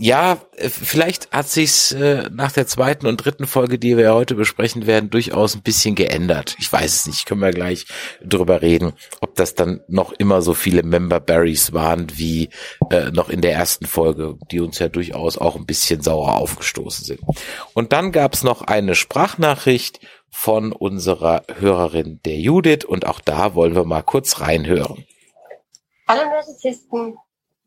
ja, 0.00 0.38
äh, 0.56 0.68
vielleicht 0.68 1.30
hat 1.32 1.48
sich's 1.48 1.90
äh, 1.92 2.30
nach 2.30 2.52
der 2.52 2.66
zweiten 2.68 3.06
und 3.06 3.16
dritten 3.16 3.46
Folge, 3.46 3.78
die 3.78 3.96
wir 3.96 4.14
heute 4.14 4.36
besprechen 4.36 4.86
werden, 4.86 5.10
durchaus 5.10 5.56
ein 5.56 5.62
bisschen 5.62 5.96
geändert. 5.96 6.54
Ich 6.60 6.72
weiß 6.72 6.94
es 6.94 7.06
nicht, 7.06 7.26
können 7.26 7.40
wir 7.40 7.50
gleich 7.50 7.86
drüber 8.22 8.62
reden, 8.62 8.92
ob 9.20 9.34
das 9.34 9.54
dann 9.54 9.80
noch 9.88 10.12
immer 10.12 10.40
so 10.40 10.54
viele 10.54 10.84
Member 10.84 11.18
Berries 11.18 11.72
waren 11.72 12.06
wie 12.16 12.50
äh, 12.90 13.10
noch 13.10 13.28
in 13.28 13.40
der 13.40 13.54
ersten 13.54 13.86
Folge, 13.86 14.38
die 14.52 14.60
uns 14.60 14.78
ja 14.78 14.88
durchaus 14.88 15.36
auch 15.36 15.56
ein 15.56 15.66
bisschen 15.66 16.00
sauer 16.00 16.36
aufgestoßen 16.36 17.04
sind. 17.04 17.20
Und 17.74 17.92
dann 17.92 18.12
gab's 18.12 18.44
noch 18.44 18.62
eine 18.62 18.94
Sprachnachricht 18.94 19.98
von 20.30 20.72
unserer 20.72 21.42
Hörerin 21.58 22.20
der 22.24 22.38
Judith 22.38 22.84
und 22.84 23.06
auch 23.06 23.20
da 23.20 23.54
wollen 23.56 23.74
wir 23.74 23.84
mal 23.84 24.02
kurz 24.02 24.40
reinhören. 24.40 25.04
Hallo 26.06 26.22
Narzissten, 26.30 27.16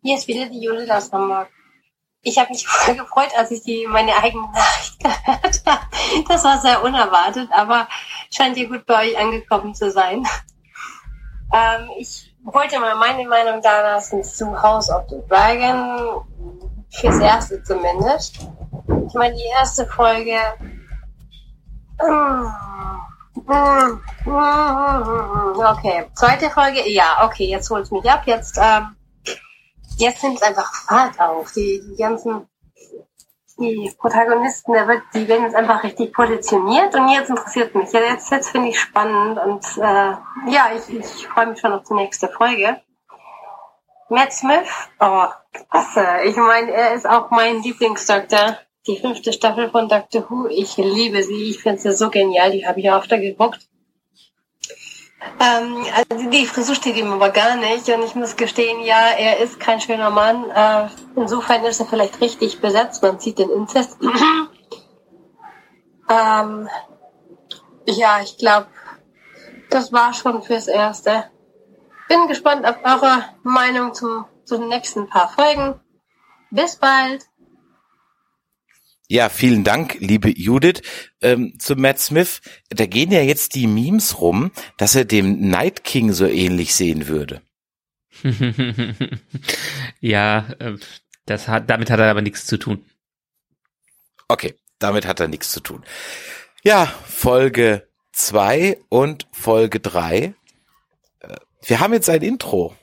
hier 0.01 0.17
ist 0.17 0.27
wieder 0.27 0.47
die 0.47 0.63
Judith 0.63 0.89
aus 0.89 1.11
Hamburg. 1.11 1.49
Ich 2.23 2.37
habe 2.37 2.49
mich 2.49 2.67
voll 2.67 2.95
gefreut, 2.95 3.31
als 3.35 3.49
ich 3.49 3.63
die 3.63 3.87
meine 3.87 4.15
eigene 4.15 4.47
Nachricht 4.51 4.99
gehört 4.99 5.63
habe. 5.65 5.85
Das 6.27 6.43
war 6.43 6.59
sehr 6.59 6.83
unerwartet, 6.83 7.49
aber 7.51 7.87
scheint 8.31 8.57
ja 8.57 8.67
gut 8.67 8.85
bei 8.85 9.07
euch 9.07 9.17
angekommen 9.17 9.73
zu 9.73 9.89
sein. 9.91 10.25
Ähm, 11.53 11.89
ich 11.97 12.35
wollte 12.43 12.79
mal 12.79 12.95
meine 12.95 13.27
Meinung 13.27 13.61
da 13.61 13.81
lassen 13.81 14.23
zu 14.23 14.61
House 14.61 14.89
of 14.89 15.03
the 15.09 15.17
Dragon. 15.27 16.23
Fürs 16.91 17.19
erste 17.19 17.63
zumindest. 17.63 18.47
Ich 19.07 19.13
meine, 19.13 19.35
die 19.35 19.49
erste 19.57 19.85
Folge. 19.87 20.37
Okay, 25.55 26.05
zweite 26.13 26.49
Folge. 26.49 26.89
Ja, 26.89 27.23
okay, 27.23 27.45
jetzt 27.45 27.69
holt 27.69 27.91
mich 27.91 28.09
ab. 28.09 28.23
Jetzt, 28.25 28.57
ähm, 28.61 28.95
jetzt 30.01 30.23
nimmt 30.23 30.37
es 30.37 30.41
einfach 30.41 30.71
Fahrt 30.73 31.19
auf. 31.19 31.51
Die, 31.53 31.81
die 31.89 31.95
ganzen 31.95 32.47
die 33.61 33.93
Protagonisten, 33.97 34.73
der 34.73 34.87
wird, 34.87 35.03
die 35.13 35.27
werden 35.27 35.43
jetzt 35.43 35.55
einfach 35.55 35.83
richtig 35.83 36.13
positioniert 36.13 36.95
und 36.95 37.09
jetzt 37.09 37.29
interessiert 37.29 37.75
mich. 37.75 37.91
Ja, 37.91 37.99
jetzt, 37.99 38.31
jetzt 38.31 38.49
finde 38.49 38.69
ich 38.69 38.79
spannend 38.79 39.39
und 39.39 39.65
äh, 39.77 40.15
ja, 40.51 40.71
ich, 40.75 40.93
ich 40.93 41.27
freue 41.27 41.47
mich 41.47 41.59
schon 41.59 41.73
auf 41.73 41.83
die 41.87 41.93
nächste 41.93 42.27
Folge. 42.27 42.81
Matt 44.09 44.33
Smith, 44.33 44.67
oh, 44.99 45.27
klasse. 45.69 46.05
Ich 46.25 46.35
meine, 46.35 46.71
er 46.71 46.93
ist 46.93 47.07
auch 47.07 47.31
mein 47.31 47.61
Lieblingsdoktor. 47.61 48.57
Die 48.87 48.97
fünfte 48.97 49.31
Staffel 49.31 49.69
von 49.69 49.87
Doctor 49.87 50.29
Who, 50.29 50.47
ich 50.47 50.75
liebe 50.75 51.23
sie. 51.23 51.51
Ich 51.51 51.61
finde 51.61 51.79
sie 51.79 51.93
so 51.93 52.09
genial. 52.09 52.51
Die 52.51 52.67
habe 52.67 52.79
ich 52.79 52.91
öfter 52.91 53.19
geguckt. 53.19 53.69
Ähm, 55.39 55.85
also 56.09 56.29
die 56.29 56.45
Frisur 56.45 56.75
steht 56.75 56.97
ihm 56.97 57.11
aber 57.11 57.29
gar 57.29 57.55
nicht 57.55 57.87
und 57.89 58.03
ich 58.03 58.15
muss 58.15 58.35
gestehen, 58.35 58.83
ja, 58.83 59.11
er 59.17 59.39
ist 59.39 59.59
kein 59.59 59.79
schöner 59.79 60.09
Mann. 60.09 60.49
Äh, 60.49 60.87
insofern 61.15 61.63
ist 61.65 61.79
er 61.79 61.85
vielleicht 61.85 62.19
richtig 62.21 62.59
besetzt. 62.59 63.03
Man 63.03 63.19
sieht 63.19 63.39
den 63.39 63.49
Inzest. 63.49 63.97
ähm, 66.09 66.69
ja, 67.85 68.19
ich 68.23 68.37
glaube, 68.37 68.67
das 69.69 69.93
war 69.93 70.13
schon 70.13 70.41
fürs 70.43 70.67
Erste. 70.67 71.25
Bin 72.07 72.27
gespannt 72.27 72.65
auf 72.65 72.77
eure 72.83 73.23
Meinung 73.43 73.93
zum, 73.93 74.25
zu 74.43 74.57
den 74.57 74.67
nächsten 74.67 75.07
paar 75.07 75.29
Folgen. 75.29 75.79
Bis 76.49 76.75
bald! 76.75 77.30
Ja, 79.11 79.27
vielen 79.27 79.65
Dank, 79.65 79.97
liebe 79.99 80.29
Judith. 80.29 80.83
Ähm, 81.19 81.59
zu 81.59 81.75
Matt 81.75 81.99
Smith, 81.99 82.39
da 82.69 82.85
gehen 82.85 83.11
ja 83.11 83.19
jetzt 83.21 83.55
die 83.55 83.67
Memes 83.67 84.21
rum, 84.21 84.51
dass 84.77 84.95
er 84.95 85.03
dem 85.03 85.49
Night 85.49 85.83
King 85.83 86.13
so 86.13 86.25
ähnlich 86.25 86.73
sehen 86.73 87.09
würde. 87.09 87.41
ja, 89.99 90.47
äh, 90.59 90.77
das 91.25 91.49
hat, 91.49 91.69
damit 91.69 91.89
hat 91.89 91.99
er 91.99 92.09
aber 92.09 92.21
nichts 92.21 92.45
zu 92.45 92.55
tun. 92.55 92.85
Okay, 94.29 94.55
damit 94.79 95.05
hat 95.05 95.19
er 95.19 95.27
nichts 95.27 95.51
zu 95.51 95.59
tun. 95.59 95.83
Ja, 96.63 96.85
Folge 96.85 97.89
zwei 98.13 98.77
und 98.87 99.27
Folge 99.33 99.81
drei. 99.81 100.35
Äh, 101.19 101.35
wir 101.65 101.81
haben 101.81 101.91
jetzt 101.91 102.09
ein 102.09 102.21
Intro. 102.21 102.77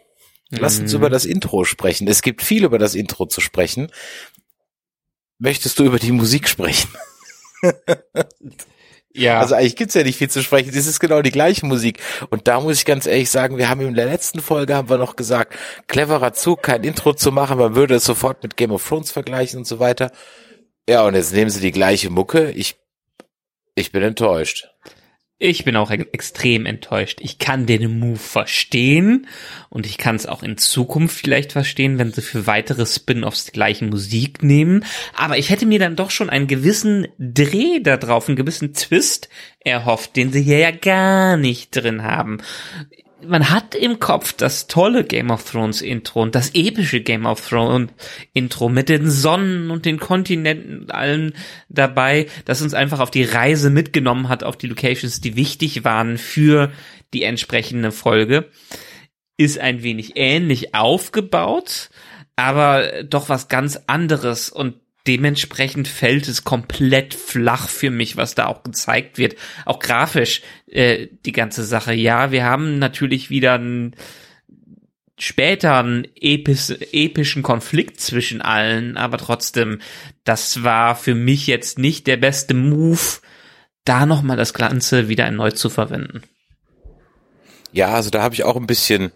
Lass 0.51 0.79
uns 0.79 0.93
mhm. 0.93 0.99
über 0.99 1.11
das 1.11 1.25
Intro 1.25 1.65
sprechen. 1.65 2.07
Es 2.07 2.23
gibt 2.23 2.43
viel 2.43 2.65
über 2.65 2.79
das 2.79 2.95
Intro 2.95 3.27
zu 3.27 3.41
sprechen. 3.41 3.91
Möchtest 5.39 5.79
du 5.79 5.85
über 5.85 5.99
die 5.99 6.13
Musik 6.13 6.49
sprechen? 6.49 6.91
ja. 9.15 9.41
Also 9.41 9.55
eigentlich 9.55 9.77
gibt's 9.77 9.95
ja 9.95 10.03
nicht 10.03 10.19
viel 10.19 10.31
zu 10.31 10.43
sprechen. 10.43 10.71
Es 10.71 10.87
ist 10.87 10.99
genau 10.99 11.23
die 11.23 11.31
gleiche 11.31 11.65
Musik. 11.65 12.01
Und 12.31 12.49
da 12.49 12.61
muss 12.61 12.79
ich 12.79 12.85
ganz 12.85 13.07
ehrlich 13.07 13.31
sagen, 13.31 13.57
wir 13.57 13.69
haben 13.69 13.81
in 13.81 13.95
der 13.95 14.07
letzten 14.07 14.41
Folge 14.41 14.75
haben 14.75 14.89
wir 14.89 14.99
noch 14.99 15.17
gesagt, 15.17 15.55
cleverer 15.87 16.33
Zug, 16.33 16.63
kein 16.63 16.83
Intro 16.83 17.15
zu 17.15 17.31
machen, 17.31 17.59
man 17.59 17.77
würde 17.77 17.97
es 17.97 18.05
sofort 18.05 18.43
mit 18.43 18.57
Game 18.57 18.73
of 18.73 18.87
Thrones 18.87 19.13
vergleichen 19.13 19.61
und 19.61 19.67
so 19.67 19.79
weiter. 19.79 20.11
Ja, 20.89 21.07
und 21.07 21.15
jetzt 21.15 21.33
nehmen 21.33 21.51
sie 21.51 21.61
die 21.61 21.73
gleiche 21.73 22.11
Mucke. 22.11 22.51
Ich, 22.51 22.77
ich 23.75 23.93
bin 23.93 24.03
enttäuscht. 24.03 24.69
Ich 25.41 25.65
bin 25.65 25.77
auch 25.77 25.93
extrem 25.93 26.67
enttäuscht. 26.67 27.21
Ich 27.23 27.39
kann 27.39 27.65
den 27.65 28.01
Move 28.01 28.19
verstehen 28.19 29.29
und 29.71 29.87
ich 29.87 29.97
kann 29.97 30.17
es 30.17 30.27
auch 30.27 30.43
in 30.43 30.59
Zukunft 30.59 31.17
vielleicht 31.17 31.53
verstehen, 31.53 31.97
wenn 31.97 32.11
sie 32.11 32.23
für 32.23 32.49
weitere 32.49 32.85
Spin-offs 32.85 33.45
die 33.45 33.53
gleiche 33.53 33.85
Musik 33.85 34.43
nehmen. 34.43 34.85
Aber 35.15 35.39
ich 35.39 35.51
hätte 35.51 35.65
mir 35.65 35.79
dann 35.79 35.95
doch 35.95 36.11
schon 36.11 36.29
einen 36.29 36.49
gewissen 36.49 37.07
Dreh 37.19 37.79
da 37.81 37.97
drauf, 37.97 38.27
einen 38.27 38.35
gewissen 38.35 38.75
Twist 38.75 39.29
erhofft, 39.61 40.17
den 40.17 40.33
sie 40.33 40.43
hier 40.43 40.59
ja 40.59 40.71
gar 40.73 41.37
nicht 41.37 41.71
drin 41.71 42.03
haben 42.03 42.39
man 43.27 43.51
hat 43.51 43.75
im 43.75 43.99
Kopf 43.99 44.33
das 44.33 44.67
tolle 44.67 45.05
Game 45.05 45.31
of 45.31 45.51
Thrones 45.51 45.83
Intro 45.83 46.23
und 46.23 46.35
das 46.35 46.55
epische 46.55 47.01
Game 47.01 47.27
of 47.27 47.47
Thrones 47.47 47.91
Intro 48.33 48.69
mit 48.69 48.89
den 48.89 49.11
Sonnen 49.11 49.71
und 49.71 49.85
den 49.85 49.99
Kontinenten 49.99 50.81
und 50.81 50.95
allem 50.95 51.33
dabei, 51.69 52.27
das 52.45 52.63
uns 52.63 52.75
einfach 52.75 53.01
auf 53.01 53.11
die 53.11 53.25
Reise 53.25 53.71
mitgenommen 53.71 54.29
hat, 54.29 54.45
auf 54.45 54.57
die 54.57 54.69
Locations, 54.69 55.21
die 55.21 55.37
wichtig 55.37 55.85
waren 55.85 56.19
für 56.19 56.71
die 57.13 57.23
entsprechende 57.23 57.93
Folge, 57.93 58.49
ist 59.37 59.59
ein 59.59 59.83
wenig 59.83 60.13
ähnlich 60.17 60.75
aufgebaut, 60.75 61.91
aber 62.37 63.03
doch 63.05 63.29
was 63.29 63.49
ganz 63.49 63.81
anderes 63.87 64.51
und 64.51 64.77
dementsprechend 65.09 65.89
fällt 65.89 66.29
es 66.29 66.45
komplett 66.45 67.15
flach 67.15 67.69
für 67.69 67.91
mich, 67.91 68.17
was 68.19 68.35
da 68.35 68.47
auch 68.47 68.63
gezeigt 68.63 69.17
wird. 69.17 69.37
Auch 69.65 69.81
grafisch 69.81 70.43
äh, 70.67 71.09
die 71.25 71.33
ganze 71.33 71.65
Sache. 71.65 71.95
Ja, 71.95 72.31
wir 72.31 72.45
haben 72.45 72.79
natürlich 72.79 73.31
wieder 73.31 73.55
einen 73.55 73.97
später 75.19 75.79
einen 75.79 76.07
epis, 76.15 76.71
epischen 76.71 77.43
Konflikt 77.43 78.01
zwischen 78.01 78.43
allen, 78.43 78.97
aber 78.97 79.17
trotzdem, 79.17 79.81
das 80.25 80.63
war 80.63 80.95
für 80.95 81.15
mich 81.15 81.47
jetzt 81.47 81.79
nicht 81.79 82.07
der 82.07 82.19
beste 82.19 82.55
Move, 82.55 83.21
da 83.85 84.07
nochmal 84.07 84.37
das 84.37 84.55
Ganze 84.55 85.09
wieder 85.09 85.25
erneut 85.25 85.57
zu 85.57 85.71
verwenden. 85.71 86.23
Ja, 87.73 87.95
also 87.95 88.11
da 88.11 88.23
habe 88.23 88.35
ich 88.35 88.45
auch 88.45 88.57
ein 88.57 88.67
bisschen 88.67 89.11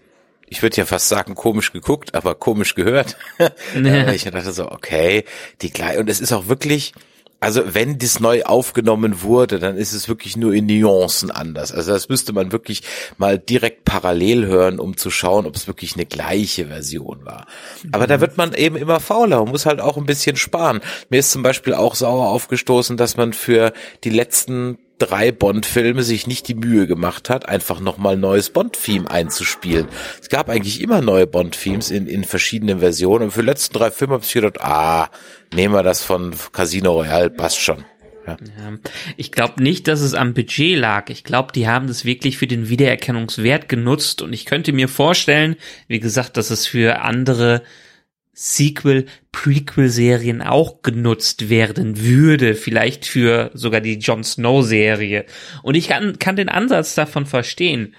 ich 0.52 0.62
würde 0.62 0.76
ja 0.76 0.84
fast 0.84 1.08
sagen, 1.08 1.34
komisch 1.34 1.72
geguckt, 1.72 2.14
aber 2.14 2.34
komisch 2.34 2.74
gehört. 2.74 3.16
Ja. 3.74 4.12
ich 4.12 4.24
dachte 4.24 4.52
so, 4.52 4.70
okay, 4.70 5.24
die 5.62 5.70
gleich, 5.70 5.98
und 5.98 6.08
es 6.08 6.20
ist 6.20 6.32
auch 6.32 6.46
wirklich, 6.46 6.92
also 7.40 7.62
wenn 7.74 7.98
das 7.98 8.20
neu 8.20 8.42
aufgenommen 8.44 9.22
wurde, 9.22 9.58
dann 9.58 9.76
ist 9.76 9.92
es 9.94 10.08
wirklich 10.08 10.36
nur 10.36 10.52
in 10.52 10.66
Nuancen 10.66 11.30
anders. 11.30 11.72
Also 11.72 11.92
das 11.92 12.08
müsste 12.08 12.32
man 12.32 12.52
wirklich 12.52 12.82
mal 13.16 13.38
direkt 13.38 13.84
parallel 13.84 14.46
hören, 14.46 14.78
um 14.78 14.96
zu 14.96 15.10
schauen, 15.10 15.46
ob 15.46 15.56
es 15.56 15.66
wirklich 15.66 15.94
eine 15.94 16.06
gleiche 16.06 16.66
Version 16.66 17.24
war. 17.24 17.46
Aber 17.90 18.04
mhm. 18.04 18.08
da 18.08 18.20
wird 18.20 18.36
man 18.36 18.52
eben 18.52 18.76
immer 18.76 19.00
fauler 19.00 19.42
und 19.42 19.50
muss 19.50 19.66
halt 19.66 19.80
auch 19.80 19.96
ein 19.96 20.06
bisschen 20.06 20.36
sparen. 20.36 20.80
Mir 21.08 21.20
ist 21.20 21.32
zum 21.32 21.42
Beispiel 21.42 21.74
auch 21.74 21.94
sauer 21.94 22.28
aufgestoßen, 22.28 22.96
dass 22.96 23.16
man 23.16 23.32
für 23.32 23.72
die 24.04 24.10
letzten 24.10 24.78
drei 24.98 25.32
Bond-Filme 25.32 26.02
sich 26.02 26.26
nicht 26.26 26.48
die 26.48 26.54
Mühe 26.54 26.86
gemacht 26.86 27.30
hat, 27.30 27.48
einfach 27.48 27.80
nochmal 27.80 28.16
neues 28.16 28.50
Bond-Theme 28.50 29.10
einzuspielen. 29.10 29.88
Es 30.20 30.28
gab 30.28 30.48
eigentlich 30.48 30.80
immer 30.80 31.00
neue 31.00 31.26
Bond-Themes 31.26 31.90
in, 31.90 32.06
in 32.06 32.24
verschiedenen 32.24 32.80
Versionen 32.80 33.24
und 33.24 33.30
für 33.32 33.40
die 33.40 33.46
letzten 33.46 33.74
drei 33.74 33.90
Filme 33.90 34.14
habe 34.14 34.24
ich 34.24 34.32
gedacht, 34.32 34.60
ah, 34.60 35.10
nehmen 35.52 35.74
wir 35.74 35.82
das 35.82 36.02
von 36.02 36.34
Casino 36.52 36.92
Royale, 36.92 37.30
passt 37.30 37.58
schon. 37.58 37.84
Ja. 38.26 38.36
Ja. 38.40 38.78
Ich 39.16 39.32
glaube 39.32 39.62
nicht, 39.62 39.88
dass 39.88 40.00
es 40.00 40.14
am 40.14 40.34
Budget 40.34 40.78
lag. 40.78 41.10
Ich 41.10 41.24
glaube, 41.24 41.52
die 41.52 41.66
haben 41.66 41.88
das 41.88 42.04
wirklich 42.04 42.38
für 42.38 42.46
den 42.46 42.68
Wiedererkennungswert 42.68 43.68
genutzt 43.68 44.22
und 44.22 44.32
ich 44.32 44.46
könnte 44.46 44.72
mir 44.72 44.88
vorstellen, 44.88 45.56
wie 45.88 46.00
gesagt, 46.00 46.36
dass 46.36 46.50
es 46.50 46.66
für 46.66 47.00
andere 47.00 47.62
Sequel, 48.32 49.06
Prequel-Serien 49.30 50.40
auch 50.40 50.82
genutzt 50.82 51.50
werden 51.50 52.00
würde, 52.00 52.54
vielleicht 52.54 53.04
für 53.04 53.50
sogar 53.52 53.80
die 53.80 53.98
Jon 53.98 54.24
Snow-Serie. 54.24 55.26
Und 55.62 55.74
ich 55.74 55.88
kann, 55.88 56.18
kann 56.18 56.36
den 56.36 56.48
Ansatz 56.48 56.94
davon 56.94 57.26
verstehen. 57.26 57.94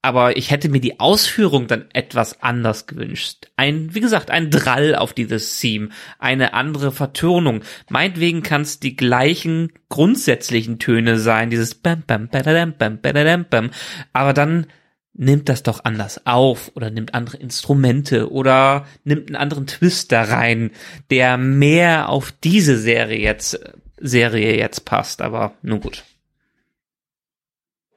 Aber 0.00 0.36
ich 0.36 0.52
hätte 0.52 0.68
mir 0.68 0.80
die 0.80 1.00
Ausführung 1.00 1.66
dann 1.66 1.86
etwas 1.92 2.40
anders 2.40 2.86
gewünscht. 2.86 3.48
Ein, 3.56 3.94
wie 3.94 4.00
gesagt, 4.00 4.30
ein 4.30 4.50
Drall 4.50 4.94
auf 4.94 5.12
dieses 5.12 5.58
Theme, 5.58 5.88
eine 6.18 6.54
andere 6.54 6.92
Vertönung. 6.92 7.62
Meinetwegen 7.90 8.42
kann 8.42 8.62
es 8.62 8.78
die 8.78 8.94
gleichen 8.94 9.72
grundsätzlichen 9.88 10.78
Töne 10.78 11.18
sein, 11.18 11.50
dieses 11.50 11.74
bam, 11.74 12.04
bam, 12.06 12.28
bam, 12.28 12.74
bam, 12.78 13.00
bam, 13.00 13.46
bam, 13.50 13.70
aber 14.12 14.32
dann 14.32 14.68
nimmt 15.16 15.48
das 15.48 15.62
doch 15.62 15.84
anders 15.84 16.26
auf 16.26 16.70
oder 16.74 16.90
nimmt 16.90 17.14
andere 17.14 17.38
Instrumente 17.38 18.30
oder 18.30 18.86
nimmt 19.04 19.28
einen 19.28 19.36
anderen 19.36 19.66
Twist 19.66 20.12
da 20.12 20.22
rein, 20.22 20.70
der 21.10 21.38
mehr 21.38 22.08
auf 22.08 22.32
diese 22.44 22.78
Serie 22.78 23.18
jetzt, 23.18 23.58
Serie 23.98 24.56
jetzt 24.56 24.84
passt, 24.84 25.22
aber 25.22 25.52
nun 25.62 25.80
gut. 25.80 26.04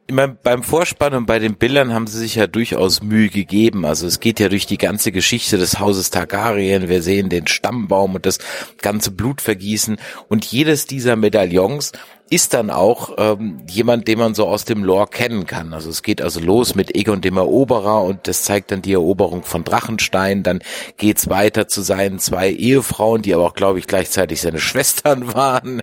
Ich 0.08 0.16
meine, 0.16 0.36
beim 0.42 0.64
Vorspann 0.64 1.14
und 1.14 1.28
bei 1.28 1.38
den 1.38 1.54
Bildern 1.54 1.94
haben 1.94 2.08
sie 2.08 2.18
sich 2.18 2.34
ja 2.34 2.48
durchaus 2.48 3.04
Mühe 3.04 3.30
gegeben. 3.30 3.86
Also 3.86 4.08
es 4.08 4.20
geht 4.20 4.40
ja 4.40 4.50
durch 4.50 4.66
die 4.66 4.80
ganze 4.80 5.12
Geschichte 5.12 5.60
des 5.60 5.80
Hauses 5.80 6.10
Targaryen. 6.10 6.90
Wir 6.90 7.04
sehen 7.04 7.30
den 7.30 7.46
Stammbaum 7.46 8.16
und 8.16 8.26
das 8.26 8.40
ganze 8.82 9.12
Blutvergießen. 9.12 9.98
Und 10.28 10.46
jedes 10.46 10.88
dieser 10.88 11.16
Medaillons 11.16 11.92
ist 12.30 12.54
dann 12.54 12.70
auch 12.70 13.16
ähm, 13.18 13.62
jemand, 13.68 14.08
den 14.08 14.20
man 14.20 14.36
so 14.36 14.48
aus 14.48 14.66
dem 14.66 14.84
Lore 14.84 15.08
kennen 15.08 15.48
kann. 15.48 15.74
Also 15.74 15.90
es 15.90 16.04
geht 16.04 16.22
also 16.22 16.40
los 16.40 16.76
mit 16.76 16.96
Egon 16.96 17.22
dem 17.22 17.38
Eroberer 17.38 18.04
und 18.04 18.28
das 18.28 18.44
zeigt 18.44 18.72
dann 18.72 18.82
die 18.82 18.94
Eroberung 18.94 19.44
von 19.44 19.64
Drachenstein. 19.64 20.44
Dann 20.44 20.62
geht's 20.98 21.30
weiter 21.30 21.68
zu 21.68 21.82
seinen 21.82 22.20
zwei 22.20 22.52
Ehefrauen, 22.52 23.24
die 23.24 23.34
aber 23.34 23.46
auch, 23.46 23.56
glaube 23.56 23.80
ich, 23.80 23.88
gleichzeitig 23.88 24.42
seine 24.42 24.60
Schwestern 24.70 25.34
waren. 25.34 25.82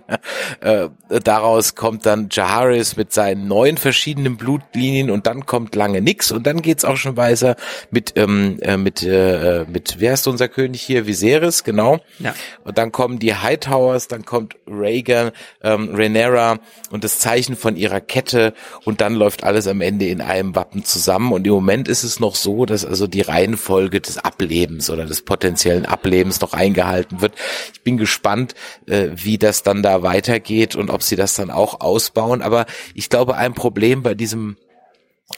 äh, 0.61 0.89
daraus 1.23 1.75
kommt 1.75 2.05
dann 2.05 2.29
Jaharis 2.31 2.95
mit 2.95 3.11
seinen 3.11 3.47
neun 3.47 3.77
verschiedenen 3.77 4.37
Blutlinien 4.37 5.11
und 5.11 5.27
dann 5.27 5.45
kommt 5.45 5.75
lange 5.75 6.01
nix 6.01 6.31
und 6.31 6.47
dann 6.47 6.61
geht's 6.61 6.85
auch 6.85 6.97
schon 6.97 7.17
weiter 7.17 7.55
mit 7.91 8.13
ähm, 8.15 8.57
äh, 8.61 8.77
mit 8.77 9.03
äh, 9.03 9.65
mit 9.67 9.95
wer 9.99 10.13
ist 10.13 10.27
unser 10.27 10.47
König 10.47 10.81
hier 10.81 11.07
Viserys 11.07 11.63
genau. 11.63 11.99
Ja. 12.19 12.33
Und 12.63 12.77
dann 12.77 12.91
kommen 12.91 13.19
die 13.19 13.35
Hightowers, 13.35 14.07
dann 14.07 14.23
kommt 14.23 14.55
Rhaegar, 14.67 15.33
ähm, 15.61 15.93
Rhaenyra 15.93 16.36
Sarah 16.37 16.59
und 16.91 17.03
das 17.03 17.19
Zeichen 17.19 17.55
von 17.55 17.75
ihrer 17.75 17.99
Kette 17.99 18.53
und 18.85 19.01
dann 19.01 19.13
läuft 19.13 19.43
alles 19.43 19.67
am 19.67 19.81
Ende 19.81 20.07
in 20.07 20.21
einem 20.21 20.55
Wappen 20.55 20.83
zusammen 20.85 21.33
und 21.33 21.47
im 21.47 21.53
Moment 21.53 21.87
ist 21.87 22.03
es 22.03 22.19
noch 22.19 22.35
so, 22.35 22.65
dass 22.65 22.85
also 22.85 23.07
die 23.07 23.21
Reihenfolge 23.21 23.99
des 23.99 24.17
Ablebens 24.17 24.89
oder 24.89 25.05
des 25.05 25.23
potenziellen 25.23 25.85
Ablebens 25.85 26.41
noch 26.41 26.53
eingehalten 26.53 27.21
wird. 27.21 27.33
Ich 27.73 27.81
bin 27.81 27.97
gespannt, 27.97 28.53
äh, 28.87 29.09
wie 29.13 29.37
das 29.37 29.63
dann 29.63 29.83
da 29.83 30.03
weitergeht 30.03 30.75
und 30.75 30.89
ob 30.89 31.03
sie 31.03 31.15
das 31.15 31.33
dann 31.33 31.49
auch 31.49 31.81
ausbauen, 31.81 32.41
aber 32.41 32.65
ich 32.93 33.09
glaube, 33.09 33.35
ein 33.35 33.53
Problem 33.53 34.03
bei 34.03 34.13
diesem 34.13 34.57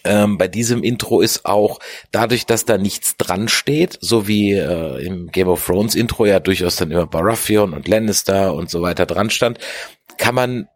ähm, 0.03 0.37
bei 0.37 0.47
diesem 0.47 0.83
Intro 0.83 1.19
ist 1.19 1.47
auch 1.47 1.79
dadurch, 2.11 2.45
dass 2.45 2.63
da 2.63 2.77
nichts 2.77 3.17
dran 3.17 3.47
steht, 3.47 3.97
so 3.99 4.27
wie 4.27 4.51
äh, 4.51 5.03
im 5.03 5.31
Game 5.31 5.47
of 5.47 5.65
Thrones 5.65 5.95
Intro 5.95 6.27
ja 6.27 6.39
durchaus 6.39 6.75
dann 6.75 6.91
immer 6.91 7.07
Baratheon 7.07 7.73
und 7.73 7.87
Lannister 7.87 8.53
und 8.53 8.69
so 8.69 8.83
weiter 8.83 9.07
dran 9.07 9.31
stand, 9.31 9.57
kann 10.19 10.35
man 10.35 10.67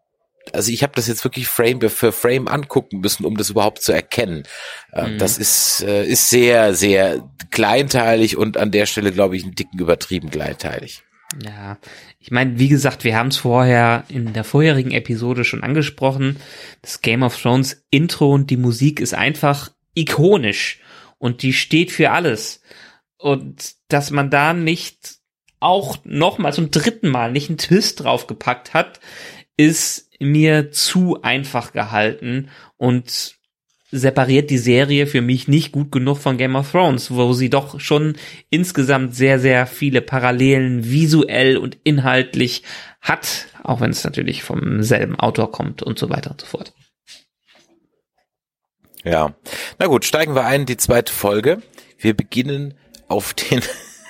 also 0.52 0.70
ich 0.70 0.82
habe 0.82 0.92
das 0.94 1.06
jetzt 1.06 1.24
wirklich 1.24 1.48
Frame 1.48 1.88
für 1.88 2.12
Frame 2.12 2.48
angucken 2.48 3.00
müssen, 3.00 3.24
um 3.24 3.36
das 3.36 3.50
überhaupt 3.50 3.82
zu 3.82 3.92
erkennen. 3.92 4.44
Äh, 4.92 5.08
mhm. 5.08 5.18
Das 5.18 5.38
ist, 5.38 5.82
äh, 5.82 6.04
ist 6.04 6.30
sehr, 6.30 6.74
sehr 6.74 7.28
kleinteilig 7.50 8.36
und 8.36 8.56
an 8.56 8.70
der 8.70 8.86
Stelle, 8.86 9.12
glaube 9.12 9.36
ich, 9.36 9.44
einen 9.44 9.54
dicken 9.54 9.78
übertrieben 9.78 10.30
kleinteilig. 10.30 11.02
Ja, 11.42 11.78
ich 12.20 12.30
meine, 12.30 12.58
wie 12.58 12.68
gesagt, 12.68 13.04
wir 13.04 13.16
haben 13.16 13.28
es 13.28 13.38
vorher 13.38 14.04
in 14.08 14.32
der 14.32 14.44
vorherigen 14.44 14.92
Episode 14.92 15.44
schon 15.44 15.62
angesprochen. 15.62 16.36
Das 16.82 17.00
Game 17.00 17.22
of 17.22 17.40
Thrones 17.40 17.84
Intro 17.90 18.32
und 18.32 18.50
die 18.50 18.56
Musik 18.56 19.00
ist 19.00 19.14
einfach 19.14 19.72
ikonisch 19.94 20.80
und 21.18 21.42
die 21.42 21.52
steht 21.52 21.90
für 21.90 22.10
alles. 22.10 22.60
Und 23.16 23.74
dass 23.88 24.10
man 24.10 24.30
da 24.30 24.52
nicht 24.52 25.16
auch 25.60 25.98
nochmal 26.04 26.52
zum 26.52 26.70
dritten 26.70 27.08
Mal 27.08 27.32
nicht 27.32 27.48
einen 27.48 27.58
Twist 27.58 28.00
draufgepackt 28.00 28.74
hat, 28.74 29.00
ist 29.56 30.03
mir 30.20 30.70
zu 30.70 31.22
einfach 31.22 31.72
gehalten 31.72 32.48
und 32.76 33.36
separiert 33.90 34.50
die 34.50 34.58
Serie 34.58 35.06
für 35.06 35.20
mich 35.20 35.46
nicht 35.46 35.70
gut 35.70 35.92
genug 35.92 36.18
von 36.18 36.36
Game 36.36 36.56
of 36.56 36.72
Thrones, 36.72 37.12
wo 37.12 37.32
sie 37.32 37.48
doch 37.48 37.78
schon 37.78 38.16
insgesamt 38.50 39.14
sehr, 39.14 39.38
sehr 39.38 39.66
viele 39.66 40.00
Parallelen 40.00 40.90
visuell 40.90 41.56
und 41.56 41.78
inhaltlich 41.84 42.64
hat, 43.00 43.46
auch 43.62 43.80
wenn 43.80 43.90
es 43.90 44.02
natürlich 44.02 44.42
vom 44.42 44.82
selben 44.82 45.18
Autor 45.18 45.52
kommt 45.52 45.82
und 45.82 45.98
so 45.98 46.10
weiter 46.10 46.32
und 46.32 46.40
so 46.40 46.46
fort. 46.46 46.72
Ja, 49.04 49.34
na 49.78 49.86
gut, 49.86 50.04
steigen 50.04 50.34
wir 50.34 50.44
ein, 50.46 50.66
die 50.66 50.78
zweite 50.78 51.12
Folge. 51.12 51.62
Wir 51.98 52.14
beginnen 52.14 52.74
auf 53.06 53.34
den, 53.34 53.60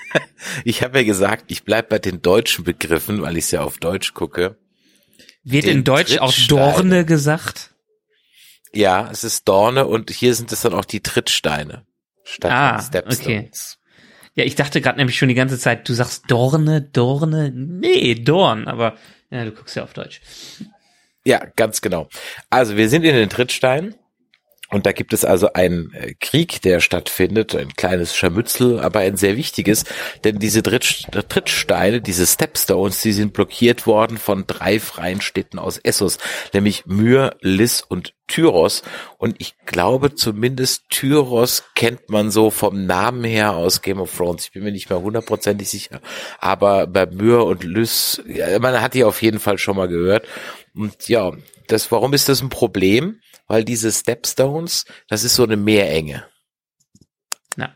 ich 0.64 0.82
habe 0.82 0.98
ja 0.98 1.04
gesagt, 1.04 1.46
ich 1.48 1.64
bleib 1.64 1.88
bei 1.88 1.98
den 1.98 2.22
deutschen 2.22 2.64
Begriffen, 2.64 3.20
weil 3.20 3.36
ich 3.36 3.44
es 3.44 3.50
ja 3.50 3.62
auf 3.62 3.78
Deutsch 3.78 4.14
gucke. 4.14 4.56
Wird 5.44 5.66
in 5.66 5.84
Deutsch 5.84 6.18
auch 6.18 6.34
Dorne 6.48 7.04
gesagt? 7.04 7.70
Ja, 8.72 9.08
es 9.12 9.24
ist 9.24 9.46
Dorne 9.46 9.86
und 9.86 10.10
hier 10.10 10.34
sind 10.34 10.50
es 10.50 10.62
dann 10.62 10.74
auch 10.74 10.84
die 10.84 11.00
Trittsteine. 11.00 11.86
Statt 12.24 12.50
ah, 12.50 12.82
Stepstones. 12.82 13.78
okay. 13.78 13.84
Ja, 14.36 14.44
ich 14.44 14.56
dachte 14.56 14.80
gerade 14.80 14.98
nämlich 14.98 15.16
schon 15.16 15.28
die 15.28 15.34
ganze 15.34 15.58
Zeit, 15.58 15.88
du 15.88 15.92
sagst 15.92 16.24
Dorne, 16.28 16.82
Dorne. 16.82 17.52
Nee, 17.54 18.14
Dorn, 18.14 18.66
aber 18.66 18.96
ja, 19.30 19.44
du 19.44 19.52
guckst 19.52 19.76
ja 19.76 19.84
auf 19.84 19.92
Deutsch. 19.92 20.20
Ja, 21.24 21.44
ganz 21.56 21.80
genau. 21.80 22.08
Also 22.50 22.76
wir 22.76 22.88
sind 22.88 23.04
in 23.04 23.14
den 23.14 23.28
Trittsteinen 23.28 23.94
und 24.74 24.86
da 24.86 24.92
gibt 24.92 25.12
es 25.12 25.24
also 25.24 25.52
einen 25.52 25.92
äh, 25.94 26.14
Krieg, 26.18 26.60
der 26.62 26.80
stattfindet, 26.80 27.54
ein 27.54 27.74
kleines 27.74 28.16
Scharmützel, 28.16 28.80
aber 28.80 28.98
ein 28.98 29.16
sehr 29.16 29.36
wichtiges, 29.36 29.84
denn 30.24 30.40
diese 30.40 30.64
Trittsteine, 30.64 32.00
diese 32.00 32.26
Stepstones, 32.26 33.00
die 33.00 33.12
sind 33.12 33.32
blockiert 33.32 33.86
worden 33.86 34.18
von 34.18 34.48
drei 34.48 34.80
freien 34.80 35.20
Städten 35.20 35.60
aus 35.60 35.78
Essos, 35.78 36.18
nämlich 36.52 36.86
Myr, 36.86 37.36
Lis 37.40 37.82
und 37.82 38.14
Tyros. 38.26 38.82
Und 39.16 39.36
ich 39.38 39.54
glaube 39.64 40.16
zumindest 40.16 40.90
Tyros 40.90 41.62
kennt 41.76 42.10
man 42.10 42.32
so 42.32 42.50
vom 42.50 42.84
Namen 42.84 43.22
her 43.22 43.54
aus 43.54 43.80
Game 43.80 44.00
of 44.00 44.16
Thrones. 44.16 44.46
Ich 44.46 44.52
bin 44.54 44.64
mir 44.64 44.72
nicht 44.72 44.90
mehr 44.90 45.00
hundertprozentig 45.00 45.68
sicher. 45.68 46.00
Aber 46.40 46.88
bei 46.88 47.06
Myr 47.06 47.44
und 47.44 47.62
Lys, 47.62 48.20
ja, 48.26 48.58
man 48.58 48.80
hat 48.80 48.94
die 48.94 49.04
auf 49.04 49.22
jeden 49.22 49.38
Fall 49.38 49.58
schon 49.58 49.76
mal 49.76 49.86
gehört. 49.86 50.26
Und 50.74 51.08
ja, 51.08 51.30
das, 51.68 51.92
warum 51.92 52.12
ist 52.12 52.28
das 52.28 52.42
ein 52.42 52.48
Problem? 52.48 53.20
Weil 53.46 53.64
diese 53.64 53.92
Stepstones, 53.92 54.84
das 55.08 55.24
ist 55.24 55.34
so 55.34 55.44
eine 55.44 55.56
Meerenge. 55.56 56.26
Ja. 57.56 57.74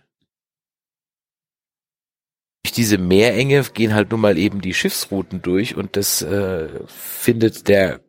Durch 2.65 2.73
diese 2.73 2.99
Meerenge 2.99 3.63
gehen 3.75 3.95
halt 3.95 4.11
nun 4.11 4.21
mal 4.21 4.39
eben 4.39 4.61
die 4.61 4.75
Schiffsrouten 4.75 5.43
durch 5.43 5.77
und 5.77 5.97
das 5.97 6.23
äh, 6.23 6.69
findet 6.87 7.69
der 7.69 8.01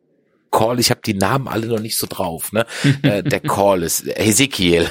Call, 0.50 0.80
ich 0.80 0.90
habe 0.90 1.00
die 1.04 1.14
Namen 1.14 1.48
alle 1.48 1.68
noch 1.68 1.80
nicht 1.80 1.96
so 1.96 2.06
drauf, 2.08 2.52
ne? 2.52 2.66
äh, 3.02 3.22
der 3.22 3.40
Call 3.40 3.82
ist 3.82 4.06
Ezekiel. 4.06 4.90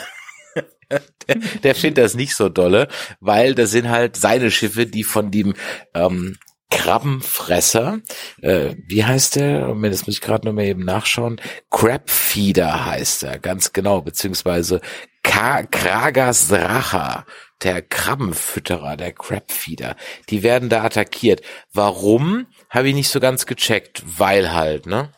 der, 1.28 1.36
der 1.64 1.76
findet 1.76 2.04
das 2.04 2.16
nicht 2.16 2.36
so 2.36 2.50
dolle, 2.50 2.88
weil 3.20 3.56
das 3.56 3.72
sind 3.72 3.90
halt 3.90 4.16
seine 4.16 4.52
Schiffe, 4.52 4.86
die 4.86 5.04
von 5.04 5.32
dem 5.32 5.54
ähm, 5.94 6.38
Krabbenfresser. 6.70 8.00
Äh, 8.42 8.76
wie 8.86 9.04
heißt 9.04 9.38
der? 9.38 9.68
Moment, 9.68 9.94
das 9.94 10.06
muss 10.06 10.16
ich 10.16 10.22
gerade 10.22 10.48
noch 10.48 10.54
mal 10.54 10.66
eben 10.66 10.86
nachschauen. 10.86 11.42
Crabfeeder 11.72 12.86
heißt 12.86 13.24
er, 13.24 13.40
ganz 13.40 13.74
genau, 13.74 14.02
beziehungsweise 14.02 14.82
Ka 15.24 15.64
Kragas 15.64 16.52
Racha, 16.52 17.26
der 17.62 17.82
Krabbenfütterer, 17.82 18.98
der 18.98 19.12
Crabfeeder. 19.12 19.96
Die 20.30 20.44
werden 20.44 20.70
da 20.70 20.84
attackiert. 20.84 21.42
Warum? 21.74 22.48
Habe 22.70 22.90
ich 22.90 22.96
nicht 22.96 23.10
so 23.10 23.20
ganz 23.20 23.46
gecheckt. 23.46 24.04
Weil 24.18 24.54
halt, 24.54 24.86
ne? 24.86 25.12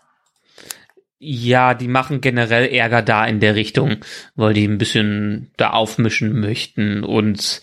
Ja, 1.20 1.76
die 1.76 1.88
machen 1.88 2.20
generell 2.20 2.68
Ärger 2.68 3.04
da 3.04 3.26
in 3.26 3.40
der 3.40 3.54
Richtung, 3.54 3.98
weil 4.36 4.56
die 4.56 4.68
ein 4.68 4.80
bisschen 4.80 5.52
da 5.56 5.70
aufmischen 5.70 6.40
möchten 6.40 7.04
und 7.04 7.62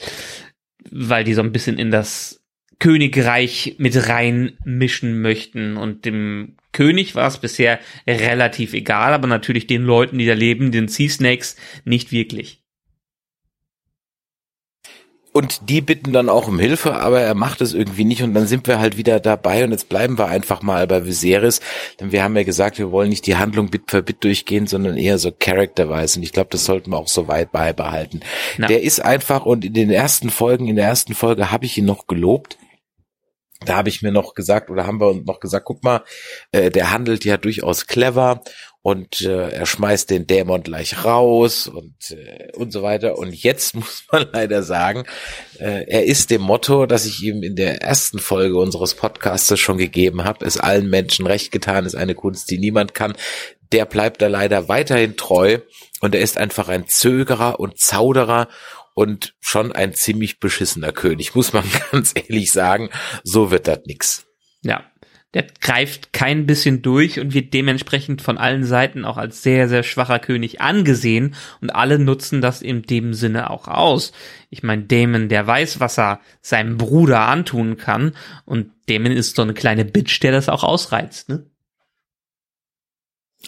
weil 0.90 1.24
die 1.24 1.34
so 1.34 1.42
ein 1.42 1.50
bisschen 1.50 1.76
in 1.76 1.90
das 1.90 2.37
Königreich 2.78 3.76
mit 3.78 4.08
reinmischen 4.08 5.20
möchten. 5.20 5.76
Und 5.76 6.04
dem 6.04 6.56
König 6.72 7.14
war 7.14 7.26
es 7.26 7.38
bisher 7.38 7.80
relativ 8.06 8.72
egal, 8.72 9.12
aber 9.12 9.26
natürlich 9.26 9.66
den 9.66 9.82
Leuten, 9.82 10.18
die 10.18 10.26
da 10.26 10.34
leben, 10.34 10.70
den 10.70 10.88
Sea 10.88 11.08
Snakes, 11.08 11.56
nicht 11.84 12.12
wirklich. 12.12 12.62
Und 15.38 15.68
die 15.68 15.80
bitten 15.80 16.12
dann 16.12 16.28
auch 16.28 16.48
um 16.48 16.58
Hilfe, 16.58 16.94
aber 16.94 17.20
er 17.20 17.34
macht 17.34 17.60
es 17.60 17.74
irgendwie 17.74 18.04
nicht 18.04 18.22
und 18.22 18.34
dann 18.34 18.46
sind 18.46 18.66
wir 18.66 18.80
halt 18.80 18.96
wieder 18.96 19.20
dabei 19.20 19.62
und 19.62 19.70
jetzt 19.70 19.88
bleiben 19.88 20.18
wir 20.18 20.26
einfach 20.26 20.62
mal 20.62 20.86
bei 20.86 21.04
Viserys, 21.04 21.60
denn 22.00 22.12
wir 22.12 22.24
haben 22.24 22.36
ja 22.36 22.42
gesagt, 22.42 22.78
wir 22.78 22.90
wollen 22.90 23.10
nicht 23.10 23.26
die 23.26 23.36
Handlung 23.36 23.68
Bit 23.70 23.82
für 23.88 24.02
Bit 24.02 24.24
durchgehen, 24.24 24.66
sondern 24.66 24.96
eher 24.96 25.18
so 25.18 25.30
characterweise 25.30 26.18
und 26.18 26.24
ich 26.24 26.32
glaube, 26.32 26.48
das 26.50 26.64
sollten 26.64 26.90
wir 26.90 26.98
auch 26.98 27.08
so 27.08 27.28
weit 27.28 27.52
beibehalten. 27.52 28.20
Na. 28.56 28.66
Der 28.66 28.82
ist 28.82 28.98
einfach 28.98 29.44
und 29.44 29.64
in 29.64 29.74
den 29.74 29.90
ersten 29.90 30.30
Folgen, 30.30 30.66
in 30.66 30.76
der 30.76 30.86
ersten 30.86 31.14
Folge 31.14 31.52
habe 31.52 31.66
ich 31.66 31.78
ihn 31.78 31.84
noch 31.84 32.06
gelobt, 32.06 32.58
da 33.68 33.76
habe 33.76 33.88
ich 33.88 34.02
mir 34.02 34.12
noch 34.12 34.34
gesagt 34.34 34.70
oder 34.70 34.86
haben 34.86 35.00
wir 35.00 35.14
noch 35.24 35.40
gesagt, 35.40 35.66
guck 35.66 35.84
mal, 35.84 36.02
äh, 36.52 36.70
der 36.70 36.90
handelt 36.90 37.24
ja 37.24 37.36
durchaus 37.36 37.86
clever 37.86 38.42
und 38.80 39.20
äh, 39.20 39.50
er 39.50 39.66
schmeißt 39.66 40.08
den 40.08 40.26
Dämon 40.26 40.62
gleich 40.62 41.04
raus 41.04 41.66
und 41.66 42.10
äh, 42.10 42.50
und 42.54 42.72
so 42.72 42.82
weiter. 42.82 43.18
Und 43.18 43.34
jetzt 43.34 43.74
muss 43.74 44.04
man 44.10 44.26
leider 44.32 44.62
sagen, 44.62 45.04
äh, 45.58 45.84
er 45.86 46.06
ist 46.06 46.30
dem 46.30 46.40
Motto, 46.40 46.86
das 46.86 47.04
ich 47.04 47.22
ihm 47.22 47.42
in 47.42 47.56
der 47.56 47.82
ersten 47.82 48.18
Folge 48.18 48.56
unseres 48.56 48.94
Podcasts 48.94 49.58
schon 49.58 49.76
gegeben 49.76 50.24
habe, 50.24 50.46
es 50.46 50.58
allen 50.58 50.88
Menschen 50.88 51.26
recht 51.26 51.52
getan 51.52 51.84
ist 51.84 51.96
eine 51.96 52.14
Kunst, 52.14 52.50
die 52.50 52.58
niemand 52.58 52.94
kann. 52.94 53.14
Der 53.72 53.84
bleibt 53.84 54.22
da 54.22 54.28
leider 54.28 54.68
weiterhin 54.68 55.18
treu 55.18 55.58
und 56.00 56.14
er 56.14 56.22
ist 56.22 56.38
einfach 56.38 56.70
ein 56.70 56.86
Zögerer 56.86 57.60
und 57.60 57.78
Zauderer 57.78 58.48
und 58.98 59.36
schon 59.38 59.70
ein 59.70 59.94
ziemlich 59.94 60.40
beschissener 60.40 60.90
König, 60.90 61.36
muss 61.36 61.52
man 61.52 61.62
ganz 61.92 62.14
ehrlich 62.16 62.50
sagen. 62.50 62.90
So 63.22 63.52
wird 63.52 63.68
das 63.68 63.82
nix. 63.86 64.26
Ja. 64.62 64.82
Der 65.34 65.46
greift 65.60 66.12
kein 66.12 66.46
bisschen 66.46 66.82
durch 66.82 67.20
und 67.20 67.32
wird 67.32 67.54
dementsprechend 67.54 68.22
von 68.22 68.38
allen 68.38 68.64
Seiten 68.64 69.04
auch 69.04 69.16
als 69.18 69.42
sehr, 69.42 69.68
sehr 69.68 69.84
schwacher 69.84 70.18
König 70.18 70.60
angesehen 70.60 71.36
und 71.60 71.70
alle 71.70 72.00
nutzen 72.00 72.40
das 72.40 72.60
in 72.60 72.82
dem 72.82 73.14
Sinne 73.14 73.50
auch 73.50 73.68
aus. 73.68 74.12
Ich 74.50 74.64
meine, 74.64 74.84
Damon, 74.84 75.28
der 75.28 75.46
weiß, 75.46 75.78
was 75.78 75.98
er 75.98 76.20
seinem 76.40 76.76
Bruder 76.76 77.20
antun 77.20 77.76
kann 77.76 78.16
und 78.46 78.72
Damon 78.88 79.12
ist 79.12 79.36
so 79.36 79.42
eine 79.42 79.54
kleine 79.54 79.84
Bitch, 79.84 80.18
der 80.22 80.32
das 80.32 80.48
auch 80.48 80.64
ausreizt, 80.64 81.28
ne? 81.28 81.44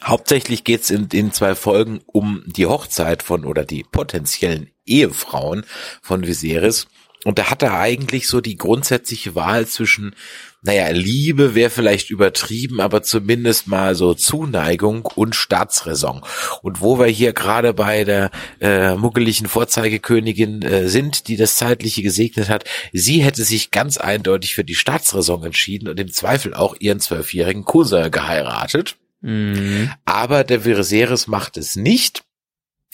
Hauptsächlich 0.03 0.65
geht's 0.65 0.91
in 0.91 1.09
den 1.09 1.33
zwei 1.33 1.55
Folgen 1.55 2.01
um 2.07 2.43
die 2.47 2.67
Hochzeit 2.67 3.23
von 3.23 3.45
oder 3.45 3.65
die 3.65 3.85
potenziellen 3.85 4.71
Ehefrauen 4.87 5.65
von 6.03 6.27
Viserys. 6.27 6.87
Und 7.25 7.39
da 7.39 7.51
hat 7.51 7.63
er 7.63 7.79
eigentlich 7.79 8.29
so 8.29 8.41
die 8.41 8.57
grundsätzliche 8.57 9.35
Wahl 9.35 9.67
zwischen, 9.67 10.15
naja, 10.63 10.89
Liebe 10.89 11.55
wäre 11.55 11.69
vielleicht 11.69 12.09
übertrieben, 12.09 12.81
aber 12.81 13.03
zumindest 13.03 13.67
mal 13.67 13.95
so 13.95 14.15
Zuneigung 14.15 15.05
und 15.05 15.37
Staatsräson. 15.37 16.23
Und 16.63 16.81
wo 16.81 16.99
wir 16.99 17.07
hier 17.09 17.35
gerade 17.35 17.75
bei 17.75 18.05
der 18.05 18.31
äh, 18.61 18.95
muggeligen 18.95 19.49
Vorzeigekönigin 19.49 20.63
äh, 20.63 20.89
sind, 20.89 21.29
die 21.29 21.37
das 21.37 21.57
Zeitliche 21.57 22.03
gesegnet 22.03 22.49
hat, 22.49 22.65
sie 22.95 23.23
hätte 23.23 23.45
sich 23.45 23.71
ganz 23.71 23.99
eindeutig 23.99 24.55
für 24.55 24.65
die 24.65 24.75
Staatsräson 24.75 25.45
entschieden 25.45 25.89
und 25.89 26.01
im 26.01 26.11
Zweifel 26.11 26.55
auch 26.55 26.75
ihren 26.79 27.01
zwölfjährigen 27.01 27.67
Cousin 27.67 28.11
geheiratet. 28.11 28.97
Mhm. 29.21 29.91
Aber 30.05 30.45
der 30.45 30.65
Viserys 30.65 31.27
macht 31.27 31.57
es 31.57 31.77
nicht. 31.77 32.23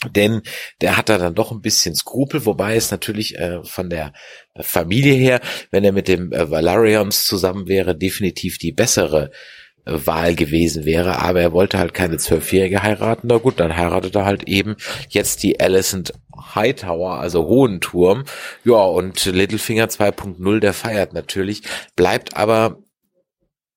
Denn 0.04 0.42
der 0.82 0.98
hat 0.98 1.08
da 1.08 1.16
dann 1.16 1.34
doch 1.34 1.52
ein 1.52 1.62
bisschen 1.62 1.94
Skrupel, 1.94 2.44
wobei 2.44 2.76
es 2.76 2.90
natürlich 2.90 3.38
äh, 3.38 3.64
von 3.64 3.88
der 3.88 4.12
Familie 4.60 5.14
her, 5.14 5.40
wenn 5.70 5.84
er 5.84 5.92
mit 5.92 6.06
dem 6.06 6.32
äh, 6.32 6.50
Valarians 6.50 7.24
zusammen 7.24 7.66
wäre, 7.66 7.96
definitiv 7.96 8.58
die 8.58 8.72
bessere 8.72 9.30
äh, 9.86 9.92
Wahl 10.04 10.34
gewesen 10.34 10.84
wäre. 10.84 11.22
Aber 11.22 11.40
er 11.40 11.52
wollte 11.52 11.78
halt 11.78 11.94
keine 11.94 12.18
Zwölfjährige 12.18 12.82
heiraten. 12.82 13.28
Na 13.28 13.38
gut, 13.38 13.58
dann 13.58 13.74
heiratet 13.74 14.14
er 14.16 14.26
halt 14.26 14.46
eben 14.46 14.76
jetzt 15.08 15.42
die 15.42 15.60
Alicent 15.60 16.12
Hightower, 16.54 17.18
also 17.18 17.46
Hohen 17.46 17.80
Turm. 17.80 18.24
Ja, 18.64 18.82
und 18.82 19.24
Littlefinger 19.24 19.86
2.0, 19.86 20.60
der 20.60 20.74
feiert 20.74 21.14
natürlich, 21.14 21.62
bleibt 21.96 22.36
aber 22.36 22.82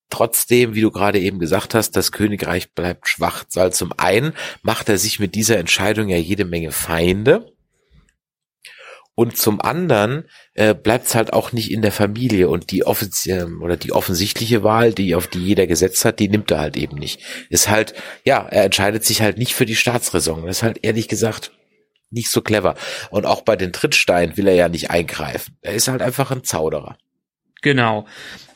Trotzdem, 0.09 0.75
wie 0.75 0.81
du 0.81 0.91
gerade 0.91 1.19
eben 1.19 1.39
gesagt 1.39 1.75
hast, 1.75 1.91
das 1.91 2.11
Königreich 2.11 2.73
bleibt 2.73 3.07
schwach, 3.07 3.45
weil 3.53 3.71
zum 3.73 3.93
einen 3.97 4.33
macht 4.63 4.89
er 4.89 4.97
sich 4.97 5.19
mit 5.19 5.35
dieser 5.35 5.57
Entscheidung 5.57 6.09
ja 6.09 6.17
jede 6.17 6.45
Menge 6.45 6.71
Feinde 6.71 7.53
und 9.19 9.35
zum 9.35 9.59
anderen 9.59 10.29
äh, 10.53 10.73
bleibt 10.73 11.07
es 11.07 11.13
halt 11.13 11.33
auch 11.33 11.51
nicht 11.51 11.71
in 11.71 11.81
der 11.81 11.91
Familie 11.91 12.47
und 12.47 12.71
die 12.71 12.85
offizielle 12.85 13.57
oder 13.57 13.75
die 13.75 13.91
offensichtliche 13.91 14.63
Wahl, 14.63 14.93
die 14.93 15.13
auf 15.13 15.27
die 15.27 15.45
jeder 15.45 15.67
gesetzt 15.67 16.05
hat, 16.05 16.19
die 16.19 16.29
nimmt 16.29 16.49
er 16.51 16.59
halt 16.59 16.77
eben 16.77 16.97
nicht. 16.97 17.21
Ist 17.49 17.67
halt, 17.67 17.93
ja, 18.23 18.47
er 18.49 18.63
entscheidet 18.63 19.03
sich 19.03 19.21
halt 19.21 19.37
nicht 19.37 19.53
für 19.53 19.65
die 19.65 19.75
Staatsräson. 19.75 20.45
Das 20.45 20.59
ist 20.59 20.63
halt 20.63 20.79
ehrlich 20.83 21.09
gesagt 21.09 21.51
nicht 22.11 22.31
so 22.31 22.39
clever. 22.39 22.75
Und 23.09 23.25
auch 23.25 23.41
bei 23.41 23.57
den 23.57 23.73
Trittsteinen 23.73 24.37
will 24.37 24.47
er 24.47 24.55
ja 24.55 24.69
nicht 24.69 24.89
eingreifen. 24.89 25.57
Er 25.63 25.73
ist 25.73 25.89
halt 25.89 26.01
einfach 26.01 26.31
ein 26.31 26.45
Zauderer. 26.45 26.97
Genau. 27.61 28.07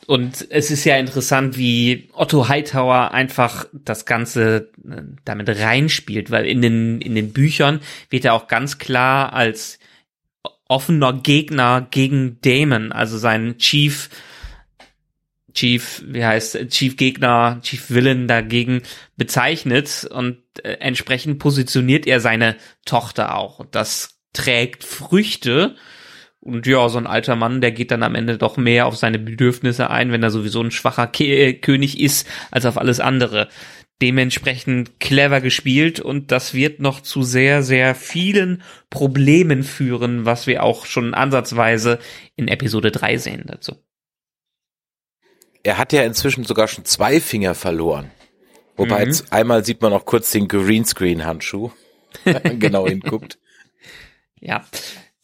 Und 0.06 0.46
es 0.50 0.70
ist 0.70 0.84
ja 0.84 0.96
interessant, 0.96 1.56
wie 1.56 2.08
Otto 2.12 2.48
Hightower 2.48 3.12
einfach 3.12 3.66
das 3.72 4.04
Ganze 4.04 4.70
äh, 4.86 5.02
damit 5.24 5.48
reinspielt, 5.48 6.30
weil 6.30 6.46
in 6.46 6.60
den, 6.60 7.00
in 7.00 7.14
den 7.14 7.32
Büchern 7.32 7.80
wird 8.10 8.24
er 8.24 8.34
auch 8.34 8.48
ganz 8.48 8.78
klar 8.78 9.32
als 9.32 9.78
offener 10.68 11.12
Gegner 11.12 11.86
gegen 11.90 12.38
Damon, 12.42 12.92
also 12.92 13.18
sein 13.18 13.58
Chief, 13.58 14.10
Chief, 15.54 16.02
wie 16.06 16.24
heißt, 16.24 16.68
Chief 16.68 16.96
Gegner, 16.96 17.60
Chief 17.62 17.90
Villain 17.90 18.26
dagegen 18.26 18.82
bezeichnet 19.16 20.06
und 20.10 20.38
äh, 20.62 20.72
entsprechend 20.80 21.38
positioniert 21.38 22.06
er 22.06 22.20
seine 22.20 22.56
Tochter 22.84 23.36
auch. 23.36 23.60
Und 23.60 23.74
das 23.74 24.18
trägt 24.32 24.84
Früchte 24.84 25.76
und 26.44 26.66
ja, 26.66 26.88
so 26.88 26.98
ein 26.98 27.06
alter 27.06 27.36
Mann, 27.36 27.60
der 27.60 27.72
geht 27.72 27.90
dann 27.90 28.02
am 28.02 28.14
Ende 28.14 28.38
doch 28.38 28.56
mehr 28.56 28.86
auf 28.86 28.96
seine 28.96 29.18
Bedürfnisse 29.18 29.90
ein, 29.90 30.12
wenn 30.12 30.22
er 30.22 30.30
sowieso 30.30 30.60
ein 30.62 30.70
schwacher 30.70 31.06
Ke 31.06 31.24
äh, 31.24 31.52
König 31.54 31.98
ist, 32.00 32.26
als 32.50 32.66
auf 32.66 32.78
alles 32.78 33.00
andere. 33.00 33.48
Dementsprechend 34.02 35.00
clever 35.00 35.40
gespielt 35.40 36.00
und 36.00 36.30
das 36.32 36.52
wird 36.52 36.80
noch 36.80 37.00
zu 37.00 37.22
sehr, 37.22 37.62
sehr 37.62 37.94
vielen 37.94 38.62
Problemen 38.90 39.62
führen, 39.62 40.24
was 40.26 40.46
wir 40.46 40.62
auch 40.62 40.84
schon 40.84 41.14
ansatzweise 41.14 41.98
in 42.36 42.48
Episode 42.48 42.90
3 42.90 43.16
sehen 43.18 43.44
dazu. 43.46 43.76
Er 45.62 45.78
hat 45.78 45.92
ja 45.92 46.02
inzwischen 46.02 46.44
sogar 46.44 46.68
schon 46.68 46.84
zwei 46.84 47.20
Finger 47.20 47.54
verloren. 47.54 48.10
Wobei 48.76 49.00
Mhm. 49.00 49.06
jetzt 49.06 49.32
einmal 49.32 49.64
sieht 49.64 49.80
man 49.80 49.92
noch 49.92 50.04
kurz 50.04 50.30
den 50.32 50.48
Greenscreen-Handschuh. 50.48 51.70
genau 52.58 52.86
hinguckt. 52.86 53.38
Ja. 54.40 54.62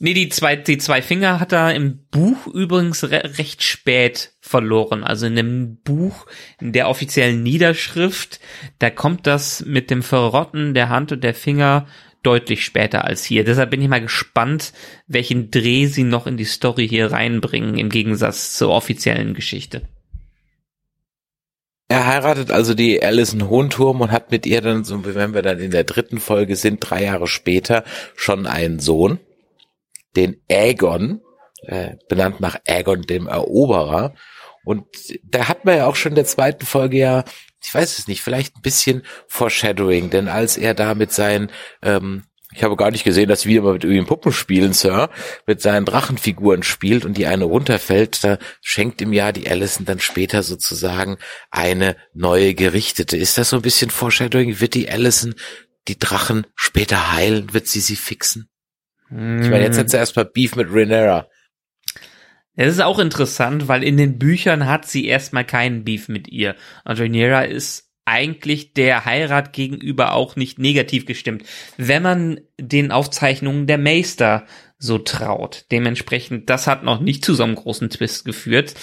Nee, 0.02 0.14
die 0.14 0.30
zwei, 0.30 0.56
die 0.56 0.78
zwei 0.78 1.02
Finger 1.02 1.40
hat 1.40 1.52
er 1.52 1.74
im 1.74 2.06
Buch 2.10 2.46
übrigens 2.46 3.04
re 3.04 3.36
recht 3.36 3.62
spät 3.62 4.32
verloren. 4.40 5.04
Also 5.04 5.26
in 5.26 5.36
dem 5.36 5.76
Buch, 5.84 6.24
in 6.58 6.72
der 6.72 6.88
offiziellen 6.88 7.42
Niederschrift, 7.42 8.40
da 8.78 8.88
kommt 8.88 9.26
das 9.26 9.62
mit 9.66 9.90
dem 9.90 10.02
Verrotten 10.02 10.72
der 10.72 10.88
Hand 10.88 11.12
und 11.12 11.22
der 11.22 11.34
Finger 11.34 11.86
deutlich 12.22 12.64
später 12.64 13.04
als 13.04 13.24
hier. 13.24 13.44
Deshalb 13.44 13.72
bin 13.72 13.82
ich 13.82 13.88
mal 13.88 14.00
gespannt, 14.00 14.72
welchen 15.06 15.50
Dreh 15.50 15.84
sie 15.84 16.04
noch 16.04 16.26
in 16.26 16.38
die 16.38 16.44
Story 16.44 16.88
hier 16.88 17.12
reinbringen, 17.12 17.76
im 17.76 17.90
Gegensatz 17.90 18.54
zur 18.56 18.70
offiziellen 18.70 19.34
Geschichte. 19.34 19.82
Er 21.88 22.06
heiratet 22.06 22.50
also 22.50 22.72
die 22.72 23.02
Alison 23.02 23.50
Hohenturm 23.50 24.00
und 24.00 24.12
hat 24.12 24.30
mit 24.30 24.46
ihr 24.46 24.62
dann, 24.62 24.82
so 24.82 25.04
wenn 25.04 25.34
wir 25.34 25.42
dann 25.42 25.58
in 25.58 25.72
der 25.72 25.84
dritten 25.84 26.20
Folge 26.20 26.56
sind, 26.56 26.78
drei 26.80 27.04
Jahre 27.04 27.26
später 27.26 27.84
schon 28.16 28.46
einen 28.46 28.78
Sohn, 28.78 29.18
den 30.16 30.42
Aegon, 30.50 31.20
äh, 31.62 31.96
benannt 32.08 32.40
nach 32.40 32.58
Aegon 32.66 33.02
dem 33.02 33.26
Eroberer. 33.26 34.14
Und 34.64 34.86
da 35.24 35.48
hat 35.48 35.64
man 35.64 35.76
ja 35.76 35.86
auch 35.86 35.96
schon 35.96 36.12
in 36.12 36.16
der 36.16 36.26
zweiten 36.26 36.66
Folge 36.66 36.98
ja, 36.98 37.24
ich 37.62 37.74
weiß 37.74 37.98
es 37.98 38.08
nicht, 38.08 38.22
vielleicht 38.22 38.56
ein 38.56 38.62
bisschen 38.62 39.02
Foreshadowing, 39.28 40.10
denn 40.10 40.28
als 40.28 40.56
er 40.56 40.74
da 40.74 40.94
mit 40.94 41.12
seinen 41.12 41.50
ähm, 41.82 42.24
ich 42.52 42.64
habe 42.64 42.76
gar 42.76 42.90
nicht 42.90 43.04
gesehen, 43.04 43.28
dass 43.28 43.46
wir 43.46 43.62
mal 43.62 43.74
mit 43.74 43.84
irgendwie 43.84 44.04
Puppen 44.04 44.32
spielen, 44.32 44.72
Sir, 44.72 45.10
mit 45.46 45.62
seinen 45.62 45.84
Drachenfiguren 45.84 46.62
spielt 46.62 47.04
und 47.04 47.16
die 47.16 47.26
eine 47.26 47.44
runterfällt, 47.44 48.24
da 48.24 48.38
schenkt 48.60 49.00
ihm 49.00 49.12
ja 49.12 49.30
die 49.30 49.48
Alison 49.48 49.86
dann 49.86 50.00
später 50.00 50.42
sozusagen 50.42 51.18
eine 51.50 51.96
neue 52.12 52.54
Gerichtete. 52.54 53.16
Ist 53.16 53.38
das 53.38 53.50
so 53.50 53.56
ein 53.56 53.62
bisschen 53.62 53.90
Foreshadowing? 53.90 54.60
Wird 54.60 54.74
die 54.74 54.90
Alison 54.90 55.34
die 55.86 55.98
Drachen 55.98 56.46
später 56.56 57.12
heilen? 57.12 57.54
Wird 57.54 57.68
sie 57.68 57.80
sie 57.80 57.96
fixen? 57.96 58.48
Ich 59.10 59.16
meine, 59.16 59.62
jetzt 59.62 59.78
hat 59.78 59.90
sie 59.90 59.96
erstmal 59.96 60.26
Beef 60.26 60.54
mit 60.54 60.68
Rhaenyra. 60.70 61.28
Es 62.54 62.72
ist 62.74 62.80
auch 62.80 62.98
interessant, 62.98 63.68
weil 63.68 63.82
in 63.82 63.96
den 63.96 64.18
Büchern 64.18 64.66
hat 64.66 64.86
sie 64.86 65.06
erstmal 65.06 65.44
keinen 65.44 65.84
Beef 65.84 66.08
mit 66.08 66.28
ihr. 66.28 66.54
Und 66.84 67.00
Rhaenyra 67.00 67.42
ist 67.42 67.90
eigentlich 68.04 68.72
der 68.72 69.04
Heirat 69.04 69.52
gegenüber 69.52 70.14
auch 70.14 70.36
nicht 70.36 70.58
negativ 70.58 71.06
gestimmt, 71.06 71.44
wenn 71.76 72.02
man 72.02 72.40
den 72.60 72.92
Aufzeichnungen 72.92 73.66
der 73.66 73.78
Meister 73.78 74.46
so 74.78 74.98
traut. 74.98 75.66
Dementsprechend, 75.70 76.50
das 76.50 76.66
hat 76.66 76.82
noch 76.82 77.00
nicht 77.00 77.24
zu 77.24 77.34
so 77.34 77.44
einem 77.44 77.54
großen 77.54 77.90
Twist 77.90 78.24
geführt. 78.24 78.74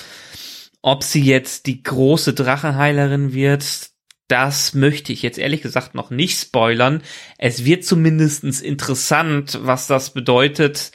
Ob 0.82 1.04
sie 1.04 1.24
jetzt 1.24 1.66
die 1.66 1.84
große 1.84 2.34
Drachenheilerin 2.34 3.34
wird, 3.34 3.90
das 4.28 4.74
möchte 4.74 5.14
ich 5.14 5.22
jetzt 5.22 5.38
ehrlich 5.38 5.62
gesagt 5.62 5.96
noch 5.96 6.10
nicht 6.10 6.40
spoilern. 6.40 7.02
Es 7.38 7.66
wird 7.66 7.86
zumindestens 7.86 8.62
interessant, 8.62 9.60
was 9.62 9.88
das 9.88 10.14
bedeutet, 10.14 10.92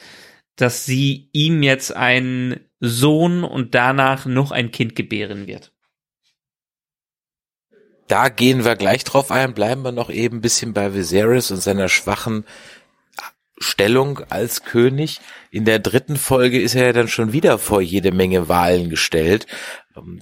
dass 0.55 0.85
sie 0.85 1.29
ihm 1.33 1.63
jetzt 1.63 1.95
einen 1.95 2.59
Sohn 2.79 3.43
und 3.43 3.73
danach 3.73 4.25
noch 4.25 4.51
ein 4.51 4.71
Kind 4.71 4.95
gebären 4.95 5.47
wird. 5.47 5.71
Da 8.07 8.29
gehen 8.29 8.65
wir 8.65 8.75
gleich 8.75 9.03
drauf 9.03 9.31
ein, 9.31 9.53
bleiben 9.53 9.81
wir 9.83 9.91
noch 9.91 10.09
eben 10.09 10.37
ein 10.37 10.41
bisschen 10.41 10.73
bei 10.73 10.93
Viserys 10.93 11.49
und 11.51 11.61
seiner 11.61 11.89
schwachen 11.89 12.45
Stellung 13.57 14.19
als 14.29 14.63
König. 14.63 15.19
In 15.49 15.65
der 15.65 15.79
dritten 15.79 16.17
Folge 16.17 16.59
ist 16.59 16.75
er 16.75 16.87
ja 16.87 16.93
dann 16.93 17.07
schon 17.07 17.33
wieder 17.33 17.57
vor 17.57 17.81
jede 17.81 18.11
Menge 18.11 18.49
Wahlen 18.49 18.89
gestellt, 18.89 19.47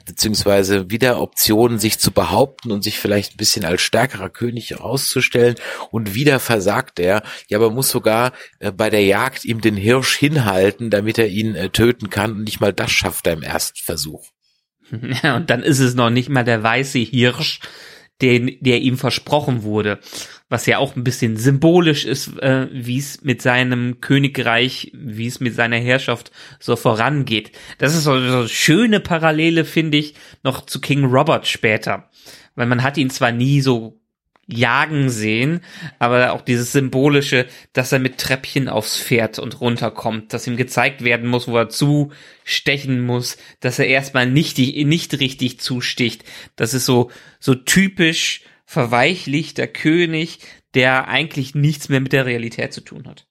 beziehungsweise 0.06 0.90
wieder 0.90 1.22
Optionen, 1.22 1.80
sich 1.80 2.00
zu 2.00 2.12
behaupten 2.12 2.72
und 2.72 2.84
sich 2.84 3.00
vielleicht 3.00 3.34
ein 3.34 3.38
bisschen 3.38 3.66
als 3.66 3.82
stärkerer 3.82 4.30
König 4.30 4.72
herauszustellen. 4.72 5.56
Und 5.92 6.14
wieder 6.16 6.40
versagt 6.40 7.00
er. 7.00 7.24
Ja, 7.48 7.58
aber 7.58 7.72
muss 7.72 7.90
sogar 7.90 8.34
äh, 8.60 8.72
bei 8.72 8.90
der 8.90 9.04
Jagd 9.04 9.46
ihm 9.46 9.62
den 9.62 9.78
Hirsch 9.78 10.18
hinhalten, 10.18 10.90
damit 10.90 11.18
er 11.18 11.28
ihn 11.28 11.56
äh, 11.56 11.70
töten 11.70 12.10
kann. 12.10 12.32
Und 12.32 12.44
nicht 12.44 12.60
mal 12.60 12.74
das 12.74 12.92
schafft 12.92 13.28
er 13.28 13.34
im 13.34 13.44
ersten 13.44 13.80
Versuch. 13.84 14.28
Ja, 15.24 15.38
und 15.38 15.50
dann 15.50 15.64
ist 15.64 15.80
es 15.80 15.96
noch 15.96 16.10
nicht 16.10 16.28
mal 16.28 16.44
der 16.44 16.64
weiße 16.64 17.00
Hirsch, 17.00 17.62
den, 18.22 18.58
der 18.60 18.82
ihm 18.82 18.98
versprochen 18.98 19.64
wurde. 19.64 20.00
Was 20.50 20.66
ja 20.66 20.80
auch 20.80 20.96
ein 20.96 21.04
bisschen 21.04 21.38
symbolisch 21.38 22.06
ist, 22.06 22.38
äh, 22.40 22.68
wie 22.72 22.98
es 22.98 23.24
mit 23.24 23.42
seinem 23.42 24.02
Königreich, 24.02 24.92
wie 24.94 25.28
es 25.28 25.40
mit 25.40 25.56
seiner 25.56 25.78
Herrschaft 25.78 26.32
so 26.60 26.76
vorangeht. 26.76 27.52
Das 27.78 27.96
ist 27.96 28.04
so, 28.04 28.20
so 28.20 28.38
eine 28.40 28.50
schöne 28.50 29.00
Parallele, 29.00 29.64
finde 29.64 29.98
ich, 29.98 30.16
noch 30.44 30.66
zu 30.66 30.82
King 30.82 31.06
Robert 31.06 31.48
später. 31.48 32.10
Weil 32.56 32.68
man 32.68 32.84
hat 32.84 32.98
ihn 32.98 33.10
zwar 33.10 33.32
nie 33.32 33.62
so 33.62 34.01
jagen 34.48 35.10
sehen, 35.10 35.62
aber 36.00 36.34
auch 36.34 36.42
dieses 36.42 36.72
symbolische, 36.72 37.48
dass 37.74 37.92
er 37.92 38.00
mit 38.00 38.18
Treppchen 38.18 38.68
aufs 38.68 39.00
Pferd 39.00 39.40
und 39.40 39.62
runterkommt, 39.62 40.34
dass 40.34 40.48
ihm 40.48 40.58
gezeigt 40.58 41.04
werden 41.04 41.30
muss, 41.30 41.48
wo 41.48 41.58
er 41.58 41.70
zustechen 41.70 43.02
muss, 43.02 43.38
dass 43.60 43.80
er 43.80 43.88
erstmal 43.88 44.30
nicht, 44.30 44.58
nicht 44.58 45.20
richtig 45.20 45.60
zusticht. 45.60 46.24
Das 46.56 46.74
ist 46.74 46.86
so, 46.86 47.12
so 47.40 47.56
typisch 47.56 48.42
verweichlichter 48.66 49.68
König, 49.68 50.40
der 50.74 51.08
eigentlich 51.08 51.56
nichts 51.56 51.90
mehr 51.90 52.00
mit 52.00 52.14
der 52.14 52.26
Realität 52.26 52.74
zu 52.74 52.82
tun 52.82 53.08
hat. 53.08 53.28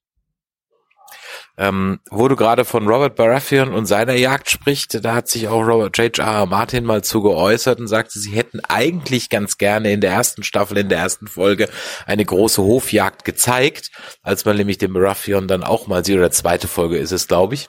Ähm, 1.60 2.00
wo 2.10 2.26
du 2.26 2.36
gerade 2.36 2.64
von 2.64 2.88
Robert 2.88 3.16
Baratheon 3.16 3.74
und 3.74 3.84
seiner 3.84 4.14
Jagd 4.14 4.50
spricht, 4.50 5.04
da 5.04 5.14
hat 5.14 5.28
sich 5.28 5.46
auch 5.46 5.60
Robert 5.60 5.98
J.J.R. 5.98 6.46
Martin 6.46 6.86
mal 6.86 7.04
zu 7.04 7.20
geäußert 7.20 7.78
und 7.80 7.86
sagte, 7.86 8.18
sie 8.18 8.32
hätten 8.32 8.60
eigentlich 8.66 9.28
ganz 9.28 9.58
gerne 9.58 9.92
in 9.92 10.00
der 10.00 10.10
ersten 10.10 10.42
Staffel, 10.42 10.78
in 10.78 10.88
der 10.88 11.00
ersten 11.00 11.26
Folge 11.26 11.68
eine 12.06 12.24
große 12.24 12.62
Hofjagd 12.62 13.26
gezeigt, 13.26 13.90
als 14.22 14.46
man 14.46 14.56
nämlich 14.56 14.78
den 14.78 14.94
Baratheon 14.94 15.48
dann 15.48 15.62
auch 15.62 15.86
mal 15.86 16.02
sieht, 16.02 16.16
oder 16.16 16.30
zweite 16.30 16.66
Folge 16.66 16.96
ist 16.96 17.12
es, 17.12 17.28
glaube 17.28 17.56
ich. 17.56 17.68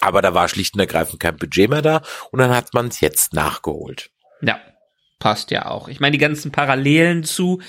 Aber 0.00 0.22
da 0.22 0.32
war 0.32 0.48
schlicht 0.48 0.72
und 0.72 0.80
ergreifend 0.80 1.20
kein 1.20 1.36
Budget 1.36 1.68
mehr 1.68 1.82
da 1.82 2.00
und 2.30 2.38
dann 2.38 2.56
hat 2.56 2.72
man 2.72 2.88
es 2.88 3.00
jetzt 3.00 3.34
nachgeholt. 3.34 4.08
Ja, 4.40 4.58
passt 5.18 5.50
ja 5.50 5.66
auch. 5.66 5.88
Ich 5.88 6.00
meine, 6.00 6.12
die 6.12 6.18
ganzen 6.18 6.50
Parallelen 6.50 7.24
zu 7.24 7.60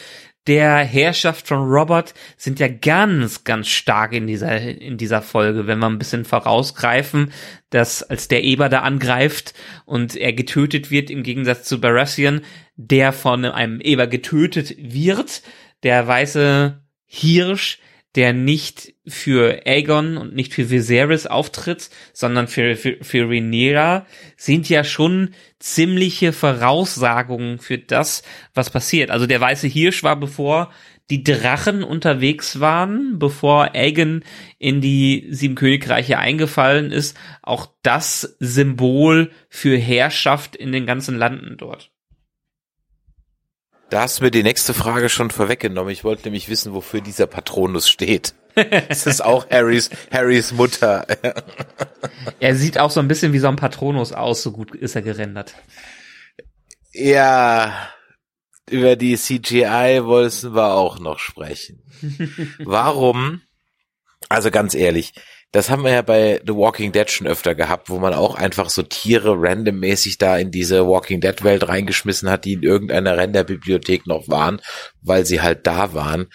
der 0.50 0.78
Herrschaft 0.78 1.48
von 1.48 1.60
Robert 1.60 2.16
sind 2.36 2.60
ja 2.60 2.68
ganz, 2.68 3.44
ganz 3.44 3.68
stark 3.68 4.14
in 4.14 4.26
dieser, 4.26 4.60
in 4.60 4.98
dieser 4.98 5.22
Folge, 5.22 5.68
wenn 5.68 5.78
wir 5.78 5.86
ein 5.86 6.00
bisschen 6.00 6.26
vorausgreifen, 6.26 7.32
dass 7.70 8.02
als 8.02 8.30
der 8.30 8.44
Eber 8.44 8.68
da 8.68 8.80
angreift 8.80 9.54
und 9.86 10.16
er 10.16 10.34
getötet 10.34 10.90
wird, 10.90 11.12
im 11.12 11.22
Gegensatz 11.22 11.66
zu 11.66 11.80
Baratheon, 11.80 12.42
der 12.76 13.14
von 13.14 13.46
einem 13.46 13.80
Eber 13.80 14.08
getötet 14.08 14.74
wird, 14.80 15.44
der 15.84 16.08
weiße 16.08 16.82
Hirsch, 17.06 17.78
der 18.20 18.34
nicht 18.34 18.96
für 19.08 19.62
Aegon 19.66 20.18
und 20.18 20.36
nicht 20.36 20.54
für 20.54 20.70
Viserys 20.70 21.26
auftritt, 21.26 21.90
sondern 22.12 22.50
für, 22.50 22.76
für, 22.76 22.98
für 23.00 23.30
Rhaenyra, 23.30 24.06
sind 24.36 24.68
ja 24.68 24.84
schon 24.84 25.30
ziemliche 25.58 26.34
Voraussagungen 26.34 27.60
für 27.60 27.78
das, 27.78 28.24
was 28.54 28.72
passiert. 28.72 29.10
Also 29.10 29.26
der 29.26 29.40
weiße 29.40 29.68
Hirsch 29.68 30.04
war 30.04 30.20
bevor 30.20 30.70
die 31.10 31.24
Drachen 31.24 31.82
unterwegs 31.82 32.60
waren, 32.60 33.20
bevor 33.20 33.74
Aegon 33.74 34.26
in 34.58 34.82
die 34.82 35.30
sieben 35.32 35.56
Königreiche 35.56 36.18
eingefallen 36.18 36.92
ist, 36.92 37.18
auch 37.42 37.70
das 37.84 38.36
Symbol 38.40 39.32
für 39.48 39.78
Herrschaft 39.78 40.58
in 40.58 40.74
den 40.74 40.86
ganzen 40.86 41.18
Landen 41.18 41.56
dort. 41.56 41.90
Da 43.90 44.02
hast 44.02 44.20
du 44.20 44.24
mir 44.24 44.32
die 44.32 44.44
nächste 44.44 44.74
Frage 44.76 45.10
schon 45.10 45.32
vorweggenommen. 45.32 45.92
Ich 45.92 46.04
wollte 46.04 46.24
nämlich 46.26 46.48
wissen, 46.48 46.74
wofür 46.74 47.02
dieser 47.02 47.26
Patronus 47.26 47.90
steht. 47.90 48.36
Es 48.54 49.06
ist 49.08 49.22
auch 49.22 49.50
Harrys, 49.50 49.90
Harrys 50.12 50.52
Mutter. 50.52 51.08
er 52.40 52.56
sieht 52.56 52.78
auch 52.78 52.92
so 52.92 53.00
ein 53.00 53.08
bisschen 53.08 53.34
wie 53.34 53.40
so 53.40 53.48
ein 53.48 53.56
Patronus 53.56 54.14
aus, 54.14 54.44
so 54.44 54.52
gut 54.52 54.76
ist 54.76 54.96
er 54.96 55.02
gerendert. 55.02 55.56
Ja, 56.94 57.90
über 58.70 58.96
die 58.96 59.18
CGI 59.18 60.02
wollten 60.04 60.54
wir 60.54 60.74
auch 60.74 61.00
noch 61.00 61.18
sprechen. 61.18 61.82
Warum? 62.60 63.42
Also 64.28 64.52
ganz 64.52 64.76
ehrlich, 64.76 65.14
das 65.52 65.70
haben 65.70 65.84
wir 65.84 65.92
ja 65.92 66.02
bei 66.04 66.42
The 66.46 66.54
Walking 66.54 66.92
Dead 66.92 67.10
schon 67.10 67.26
öfter 67.26 67.56
gehabt, 67.56 67.90
wo 67.90 67.98
man 67.98 68.14
auch 68.14 68.36
einfach 68.36 68.70
so 68.70 68.84
Tiere 68.84 69.34
randommäßig 69.36 70.20
da 70.20 70.38
in 70.38 70.52
diese 70.52 70.86
Walking 70.86 71.22
Dead 71.22 71.44
Welt 71.44 71.68
reingeschmissen 71.68 72.30
hat, 72.30 72.46
die 72.46 72.54
in 72.54 72.64
irgendeiner 72.64 73.18
Renderbibliothek 73.18 74.06
noch 74.06 74.28
waren, 74.28 74.62
weil 75.02 75.26
sie 75.26 75.42
halt 75.42 75.66
da 75.66 75.94
waren. 75.94 76.28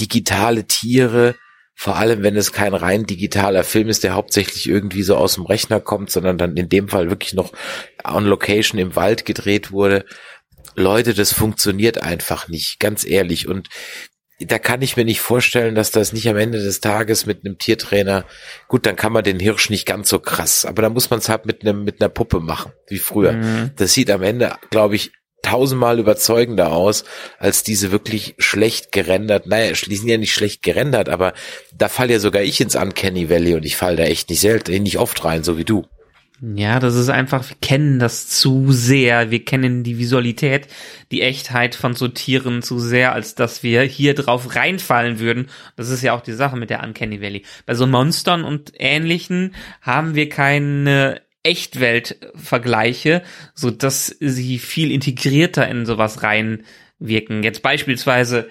Digitale 0.00 0.66
Tiere, 0.66 1.36
vor 1.74 1.96
allem 1.96 2.24
wenn 2.24 2.36
es 2.36 2.52
kein 2.52 2.74
rein 2.74 3.06
digitaler 3.06 3.62
Film 3.62 3.88
ist, 3.88 4.02
der 4.02 4.14
hauptsächlich 4.14 4.68
irgendwie 4.68 5.04
so 5.04 5.16
aus 5.16 5.34
dem 5.34 5.46
Rechner 5.46 5.78
kommt, 5.78 6.10
sondern 6.10 6.36
dann 6.36 6.56
in 6.56 6.68
dem 6.68 6.88
Fall 6.88 7.10
wirklich 7.10 7.34
noch 7.34 7.52
on 8.04 8.24
Location 8.24 8.80
im 8.80 8.96
Wald 8.96 9.24
gedreht 9.24 9.70
wurde. 9.70 10.04
Leute, 10.74 11.14
das 11.14 11.32
funktioniert 11.32 12.02
einfach 12.02 12.48
nicht, 12.48 12.80
ganz 12.80 13.06
ehrlich. 13.06 13.46
Und 13.46 13.68
da 14.40 14.58
kann 14.58 14.82
ich 14.82 14.96
mir 14.96 15.04
nicht 15.04 15.20
vorstellen, 15.20 15.74
dass 15.74 15.90
das 15.90 16.12
nicht 16.12 16.28
am 16.28 16.36
Ende 16.36 16.62
des 16.62 16.80
Tages 16.80 17.24
mit 17.24 17.44
einem 17.44 17.58
Tiertrainer, 17.58 18.24
gut, 18.68 18.84
dann 18.84 18.96
kann 18.96 19.12
man 19.12 19.24
den 19.24 19.40
Hirsch 19.40 19.70
nicht 19.70 19.86
ganz 19.86 20.08
so 20.08 20.18
krass, 20.18 20.64
aber 20.64 20.82
da 20.82 20.90
muss 20.90 21.08
man 21.10 21.20
es 21.20 21.28
halt 21.28 21.46
mit 21.46 21.62
einem, 21.62 21.84
mit 21.84 22.00
einer 22.00 22.10
Puppe 22.10 22.40
machen, 22.40 22.72
wie 22.88 22.98
früher. 22.98 23.32
Mhm. 23.32 23.70
Das 23.76 23.94
sieht 23.94 24.10
am 24.10 24.22
Ende, 24.22 24.56
glaube 24.70 24.96
ich, 24.96 25.12
tausendmal 25.42 25.98
überzeugender 25.98 26.72
aus, 26.72 27.04
als 27.38 27.62
diese 27.62 27.92
wirklich 27.92 28.34
schlecht 28.38 28.92
gerendert, 28.92 29.46
naja, 29.46 29.72
die 29.72 29.96
sind 29.96 30.08
ja 30.08 30.18
nicht 30.18 30.34
schlecht 30.34 30.62
gerendert, 30.62 31.08
aber 31.08 31.34
da 31.72 31.88
fall 31.88 32.10
ja 32.10 32.18
sogar 32.18 32.42
ich 32.42 32.60
ins 32.60 32.74
Uncanny 32.74 33.30
Valley 33.30 33.54
und 33.54 33.64
ich 33.64 33.76
fall 33.76 33.96
da 33.96 34.04
echt 34.04 34.28
nicht 34.28 34.40
selten, 34.40 34.82
nicht 34.82 34.98
oft 34.98 35.24
rein, 35.24 35.44
so 35.44 35.56
wie 35.56 35.64
du. 35.64 35.86
Ja, 36.40 36.80
das 36.80 36.96
ist 36.96 37.08
einfach, 37.08 37.48
wir 37.48 37.56
kennen 37.62 37.98
das 37.98 38.28
zu 38.28 38.70
sehr. 38.70 39.30
Wir 39.30 39.42
kennen 39.42 39.84
die 39.84 39.98
Visualität, 39.98 40.68
die 41.10 41.22
Echtheit 41.22 41.74
von 41.74 41.94
so 41.94 42.08
Tieren 42.08 42.62
zu 42.62 42.78
sehr, 42.78 43.14
als 43.14 43.34
dass 43.34 43.62
wir 43.62 43.82
hier 43.82 44.14
drauf 44.14 44.54
reinfallen 44.54 45.18
würden. 45.18 45.48
Das 45.76 45.88
ist 45.88 46.02
ja 46.02 46.12
auch 46.12 46.20
die 46.20 46.34
Sache 46.34 46.56
mit 46.56 46.68
der 46.68 46.82
Uncanny 46.82 47.22
Valley. 47.22 47.42
Bei 47.64 47.74
so 47.74 47.86
Monstern 47.86 48.44
und 48.44 48.72
Ähnlichen 48.76 49.54
haben 49.80 50.14
wir 50.14 50.28
keine 50.28 51.22
Echtwelt-Vergleiche, 51.42 53.22
so 53.54 53.70
dass 53.70 54.14
sie 54.20 54.58
viel 54.58 54.90
integrierter 54.90 55.66
in 55.66 55.86
sowas 55.86 56.22
reinwirken. 56.22 57.44
Jetzt 57.44 57.62
beispielsweise 57.62 58.50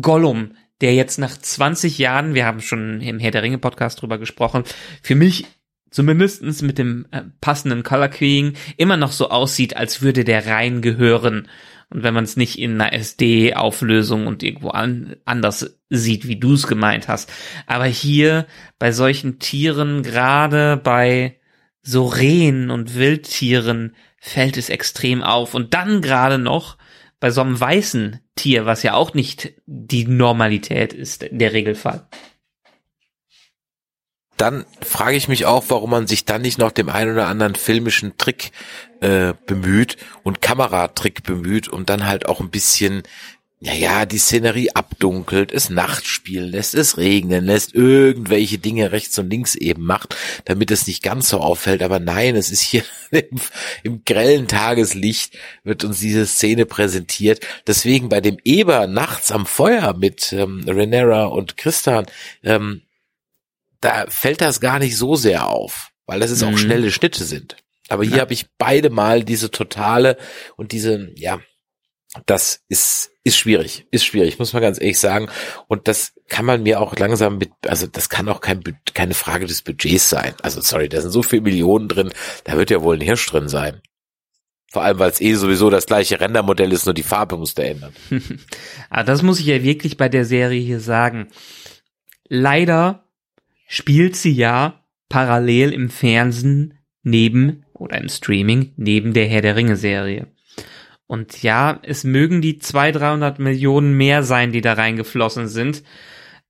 Gollum, 0.00 0.54
der 0.80 0.94
jetzt 0.94 1.18
nach 1.18 1.36
20 1.36 1.98
Jahren, 1.98 2.34
wir 2.34 2.46
haben 2.46 2.60
schon 2.60 3.00
im 3.00 3.18
Herr 3.18 3.32
der 3.32 3.42
Ringe 3.42 3.58
Podcast 3.58 4.00
drüber 4.00 4.18
gesprochen, 4.18 4.62
für 5.02 5.16
mich 5.16 5.46
zumindestens 5.90 6.62
mit 6.62 6.78
dem 6.78 7.06
äh, 7.10 7.22
passenden 7.40 7.82
Color 7.82 8.08
Keying 8.08 8.54
immer 8.76 8.96
noch 8.96 9.12
so 9.12 9.30
aussieht, 9.30 9.76
als 9.76 10.02
würde 10.02 10.24
der 10.24 10.46
rein 10.46 10.82
gehören. 10.82 11.48
Und 11.90 12.04
wenn 12.04 12.14
man 12.14 12.24
es 12.24 12.36
nicht 12.36 12.58
in 12.58 12.80
einer 12.80 12.92
SD-Auflösung 12.92 14.28
und 14.28 14.42
irgendwo 14.44 14.68
an, 14.68 15.16
anders 15.24 15.78
sieht, 15.88 16.28
wie 16.28 16.38
du 16.38 16.54
es 16.54 16.68
gemeint 16.68 17.08
hast. 17.08 17.32
Aber 17.66 17.86
hier 17.86 18.46
bei 18.78 18.92
solchen 18.92 19.40
Tieren, 19.40 20.04
gerade 20.04 20.76
bei 20.76 21.40
so 21.82 22.06
Rehen 22.06 22.70
und 22.70 22.94
Wildtieren, 22.94 23.96
fällt 24.18 24.56
es 24.56 24.68
extrem 24.68 25.22
auf. 25.22 25.54
Und 25.54 25.74
dann 25.74 26.00
gerade 26.00 26.38
noch 26.38 26.76
bei 27.18 27.30
so 27.30 27.40
einem 27.40 27.58
weißen 27.58 28.20
Tier, 28.36 28.66
was 28.66 28.84
ja 28.84 28.94
auch 28.94 29.12
nicht 29.14 29.54
die 29.66 30.06
Normalität 30.06 30.92
ist, 30.92 31.26
der 31.30 31.52
Regelfall 31.52 32.06
dann 34.40 34.64
frage 34.80 35.16
ich 35.16 35.28
mich 35.28 35.44
auch, 35.44 35.64
warum 35.68 35.90
man 35.90 36.06
sich 36.06 36.24
dann 36.24 36.42
nicht 36.42 36.58
noch 36.58 36.72
dem 36.72 36.88
einen 36.88 37.12
oder 37.12 37.26
anderen 37.26 37.54
filmischen 37.54 38.16
Trick 38.16 38.52
äh, 39.00 39.34
bemüht 39.46 39.98
und 40.22 40.40
Kameratrick 40.40 41.22
bemüht, 41.22 41.68
um 41.68 41.84
dann 41.84 42.06
halt 42.06 42.26
auch 42.26 42.40
ein 42.40 42.50
bisschen, 42.50 43.02
ja 43.60 43.74
ja, 43.74 44.06
die 44.06 44.16
Szenerie 44.16 44.70
abdunkelt, 44.70 45.52
es 45.52 45.68
Nacht 45.68 46.06
spielen 46.06 46.52
lässt, 46.52 46.74
es 46.74 46.96
regnen 46.96 47.44
lässt, 47.44 47.74
irgendwelche 47.74 48.56
Dinge 48.56 48.92
rechts 48.92 49.18
und 49.18 49.28
links 49.28 49.56
eben 49.56 49.84
macht, 49.84 50.16
damit 50.46 50.70
es 50.70 50.86
nicht 50.86 51.02
ganz 51.02 51.28
so 51.28 51.40
auffällt. 51.40 51.82
Aber 51.82 52.00
nein, 52.00 52.34
es 52.34 52.50
ist 52.50 52.62
hier 52.62 52.84
im, 53.10 53.40
im 53.82 54.04
grellen 54.06 54.48
Tageslicht 54.48 55.36
wird 55.64 55.84
uns 55.84 56.00
diese 56.00 56.24
Szene 56.26 56.64
präsentiert. 56.64 57.46
Deswegen 57.66 58.08
bei 58.08 58.22
dem 58.22 58.38
Eber 58.44 58.86
nachts 58.86 59.32
am 59.32 59.44
Feuer 59.44 59.94
mit 59.98 60.32
ähm, 60.32 60.64
Renera 60.66 61.24
und 61.24 61.58
Christian, 61.58 62.06
ähm, 62.42 62.80
da 63.80 64.06
fällt 64.08 64.40
das 64.40 64.60
gar 64.60 64.78
nicht 64.78 64.96
so 64.96 65.16
sehr 65.16 65.48
auf, 65.48 65.90
weil 66.06 66.20
das 66.20 66.30
ist 66.30 66.42
auch 66.42 66.50
mhm. 66.50 66.58
schnelle 66.58 66.90
Schnitte 66.90 67.24
sind. 67.24 67.56
Aber 67.88 68.04
hier 68.04 68.16
ja. 68.16 68.22
habe 68.22 68.32
ich 68.32 68.46
beide 68.56 68.90
Mal 68.90 69.24
diese 69.24 69.50
totale 69.50 70.16
und 70.56 70.72
diese, 70.72 71.10
ja, 71.16 71.40
das 72.26 72.62
ist, 72.68 73.10
ist 73.24 73.36
schwierig, 73.36 73.86
ist 73.90 74.04
schwierig, 74.04 74.38
muss 74.38 74.52
man 74.52 74.62
ganz 74.62 74.80
ehrlich 74.80 74.98
sagen. 74.98 75.28
Und 75.68 75.88
das 75.88 76.12
kann 76.28 76.44
man 76.44 76.62
mir 76.62 76.80
auch 76.80 76.96
langsam 76.96 77.38
mit, 77.38 77.50
also 77.66 77.86
das 77.86 78.08
kann 78.08 78.28
auch 78.28 78.40
kein, 78.40 78.62
keine 78.94 79.14
Frage 79.14 79.46
des 79.46 79.62
Budgets 79.62 80.10
sein. 80.10 80.34
Also 80.42 80.60
sorry, 80.60 80.88
da 80.88 81.00
sind 81.00 81.10
so 81.10 81.22
viele 81.22 81.42
Millionen 81.42 81.88
drin, 81.88 82.12
da 82.44 82.56
wird 82.56 82.70
ja 82.70 82.82
wohl 82.82 82.96
ein 82.96 83.00
Hirsch 83.00 83.26
drin 83.26 83.48
sein. 83.48 83.80
Vor 84.72 84.82
allem, 84.82 85.00
weil 85.00 85.10
es 85.10 85.20
eh 85.20 85.34
sowieso 85.34 85.68
das 85.68 85.86
gleiche 85.86 86.20
Rendermodell 86.20 86.72
ist, 86.72 86.86
nur 86.86 86.94
die 86.94 87.02
Farbe 87.02 87.36
muss 87.36 87.54
da 87.54 87.64
ändern. 87.64 87.92
Aber 88.08 88.20
ah, 89.00 89.02
das 89.02 89.22
muss 89.22 89.40
ich 89.40 89.46
ja 89.46 89.64
wirklich 89.64 89.96
bei 89.96 90.08
der 90.08 90.24
Serie 90.24 90.60
hier 90.60 90.78
sagen. 90.78 91.28
Leider 92.28 93.09
spielt 93.72 94.16
sie 94.16 94.32
ja 94.32 94.82
parallel 95.08 95.72
im 95.72 95.90
Fernsehen 95.90 96.74
neben 97.04 97.64
oder 97.72 97.98
im 97.98 98.08
Streaming 98.08 98.72
neben 98.76 99.12
der 99.12 99.26
Herr 99.28 99.42
der 99.42 99.54
Ringe 99.54 99.76
Serie. 99.76 100.26
Und 101.06 101.44
ja, 101.44 101.78
es 101.84 102.02
mögen 102.02 102.42
die 102.42 102.58
200, 102.58 103.00
300 103.00 103.38
Millionen 103.38 103.96
mehr 103.96 104.24
sein, 104.24 104.50
die 104.50 104.60
da 104.60 104.72
reingeflossen 104.72 105.46
sind. 105.46 105.84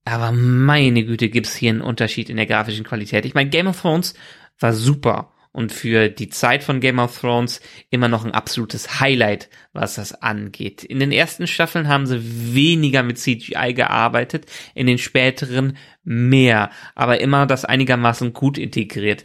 Aber 0.06 0.32
meine 0.32 1.04
Güte, 1.04 1.28
gibt's 1.28 1.54
hier 1.54 1.70
einen 1.70 1.82
Unterschied 1.82 2.30
in 2.30 2.36
der 2.36 2.46
grafischen 2.46 2.84
Qualität. 2.84 3.26
Ich 3.26 3.34
meine, 3.34 3.50
Game 3.50 3.66
of 3.66 3.80
Thrones 3.80 4.14
war 4.58 4.72
super 4.72 5.34
und 5.52 5.72
für 5.72 6.08
die 6.08 6.28
Zeit 6.28 6.62
von 6.62 6.80
Game 6.80 6.98
of 6.98 7.18
Thrones 7.18 7.60
immer 7.90 8.08
noch 8.08 8.24
ein 8.24 8.34
absolutes 8.34 9.00
Highlight, 9.00 9.48
was 9.72 9.96
das 9.96 10.12
angeht. 10.22 10.84
In 10.84 11.00
den 11.00 11.12
ersten 11.12 11.46
Staffeln 11.46 11.88
haben 11.88 12.06
sie 12.06 12.54
weniger 12.54 13.02
mit 13.02 13.18
CGI 13.18 13.74
gearbeitet, 13.74 14.46
in 14.74 14.86
den 14.86 14.98
späteren 14.98 15.76
mehr, 16.04 16.70
aber 16.94 17.20
immer 17.20 17.46
das 17.46 17.64
einigermaßen 17.64 18.32
gut 18.32 18.58
integriert. 18.58 19.24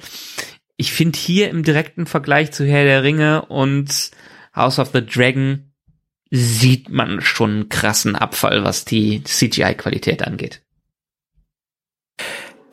Ich 0.77 0.91
finde 0.91 1.17
hier 1.17 1.49
im 1.49 1.63
direkten 1.63 2.05
Vergleich 2.05 2.51
zu 2.51 2.65
Herr 2.65 2.83
der 2.83 3.03
Ringe 3.03 3.45
und 3.45 4.11
House 4.55 4.79
of 4.79 4.91
the 4.93 5.05
Dragon 5.05 5.71
sieht 6.31 6.89
man 6.89 7.21
schon 7.21 7.51
einen 7.51 7.69
krassen 7.69 8.15
Abfall, 8.15 8.63
was 8.63 8.83
die 8.83 9.23
CGI-Qualität 9.23 10.23
angeht. 10.23 10.63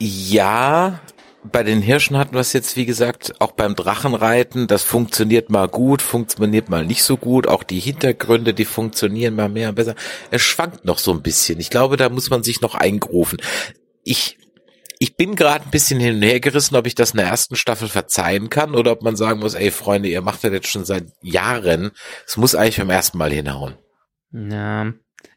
Ja, 0.00 1.00
bei 1.44 1.62
den 1.62 1.82
Hirschen 1.82 2.16
hatten 2.16 2.34
wir 2.34 2.40
es 2.40 2.52
jetzt, 2.52 2.76
wie 2.76 2.86
gesagt, 2.86 3.34
auch 3.40 3.52
beim 3.52 3.74
Drachenreiten. 3.74 4.68
Das 4.68 4.84
funktioniert 4.84 5.50
mal 5.50 5.68
gut, 5.68 6.00
funktioniert 6.00 6.68
mal 6.68 6.86
nicht 6.86 7.02
so 7.02 7.16
gut. 7.16 7.48
Auch 7.48 7.64
die 7.64 7.80
Hintergründe, 7.80 8.54
die 8.54 8.64
funktionieren 8.64 9.34
mal 9.34 9.48
mehr, 9.48 9.72
besser. 9.72 9.94
Es 10.30 10.42
schwankt 10.42 10.84
noch 10.84 10.98
so 10.98 11.12
ein 11.12 11.22
bisschen. 11.22 11.58
Ich 11.58 11.70
glaube, 11.70 11.96
da 11.96 12.08
muss 12.08 12.30
man 12.30 12.42
sich 12.42 12.60
noch 12.60 12.74
eingrufen. 12.74 13.38
Ich, 14.04 14.38
ich 15.00 15.16
bin 15.16 15.34
gerade 15.34 15.64
ein 15.64 15.70
bisschen 15.70 15.98
hin 15.98 16.16
und 16.16 16.22
her 16.22 16.38
gerissen, 16.38 16.76
ob 16.76 16.86
ich 16.86 16.94
das 16.94 17.10
in 17.10 17.18
der 17.18 17.26
ersten 17.26 17.56
Staffel 17.56 17.88
verzeihen 17.88 18.48
kann 18.48 18.74
oder 18.76 18.92
ob 18.92 19.02
man 19.02 19.16
sagen 19.16 19.40
muss, 19.40 19.54
ey 19.54 19.72
Freunde, 19.72 20.08
ihr 20.08 20.22
macht 20.22 20.44
das 20.44 20.52
jetzt 20.52 20.68
schon 20.68 20.84
seit 20.84 21.06
Jahren. 21.22 21.90
Es 22.26 22.36
muss 22.36 22.54
eigentlich 22.54 22.78
beim 22.78 22.90
ersten 22.90 23.18
Mal 23.18 23.32
hinhauen. 23.32 23.74
Ja, 24.32 24.92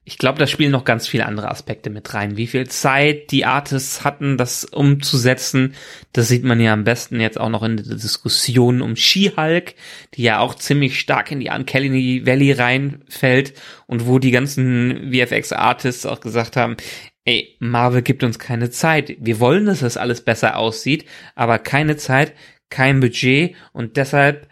ich 0.08 0.20
glaube, 0.20 0.38
da 0.38 0.46
spielen 0.46 0.72
noch 0.72 0.86
ganz 0.86 1.08
viele 1.08 1.26
andere 1.26 1.50
Aspekte 1.50 1.90
mit 1.90 2.14
rein. 2.14 2.38
Wie 2.38 2.46
viel 2.46 2.68
Zeit 2.68 3.32
die 3.32 3.46
Artists 3.46 4.04
hatten, 4.04 4.38
das 4.38 4.64
umzusetzen, 4.64 5.74
das 6.14 6.28
sieht 6.28 6.44
man 6.44 6.60
ja 6.60 6.74
am 6.74 6.84
besten 6.84 7.20
jetzt 7.20 7.40
auch 7.40 7.50
noch 7.50 7.64
in 7.64 7.78
der 7.78 7.96
Diskussion 7.96 8.84
um 8.84 8.96
She-Hulk, 8.96 9.74
die 10.14 10.22
ja 10.22 10.38
auch 10.38 10.54
ziemlich 10.54 11.00
stark 11.00 11.32
in 11.32 11.40
die 11.40 11.50
Uncanny 11.50 12.24
Valley 12.24 12.52
reinfällt 12.52 13.56
und 13.88 14.06
wo 14.06 14.20
die 14.20 14.30
ganzen 14.30 15.12
VFX-Artists 15.12 16.06
auch 16.06 16.20
gesagt 16.20 16.56
haben, 16.56 16.78
ey, 17.24 17.58
Marvel 17.60 18.04
gibt 18.04 18.24
uns 18.24 18.38
keine 18.38 18.70
Zeit. 18.70 19.18
Wir 19.20 19.40
wollen, 19.40 19.66
dass 19.66 19.80
das 19.80 19.98
alles 19.98 20.22
besser 20.22 20.58
aussieht, 20.58 21.06
aber 21.34 21.58
keine 21.58 21.98
Zeit, 21.98 22.34
kein 22.70 23.00
Budget 23.00 23.56
und 23.74 23.98
deshalb, 23.98 24.48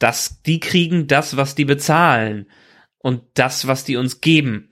dass 0.00 0.42
die 0.42 0.58
kriegen 0.58 1.06
das, 1.06 1.36
was 1.36 1.54
die 1.54 1.64
bezahlen 1.64 2.50
und 2.98 3.22
das, 3.34 3.68
was 3.68 3.84
die 3.84 3.94
uns 3.94 4.20
geben. 4.20 4.70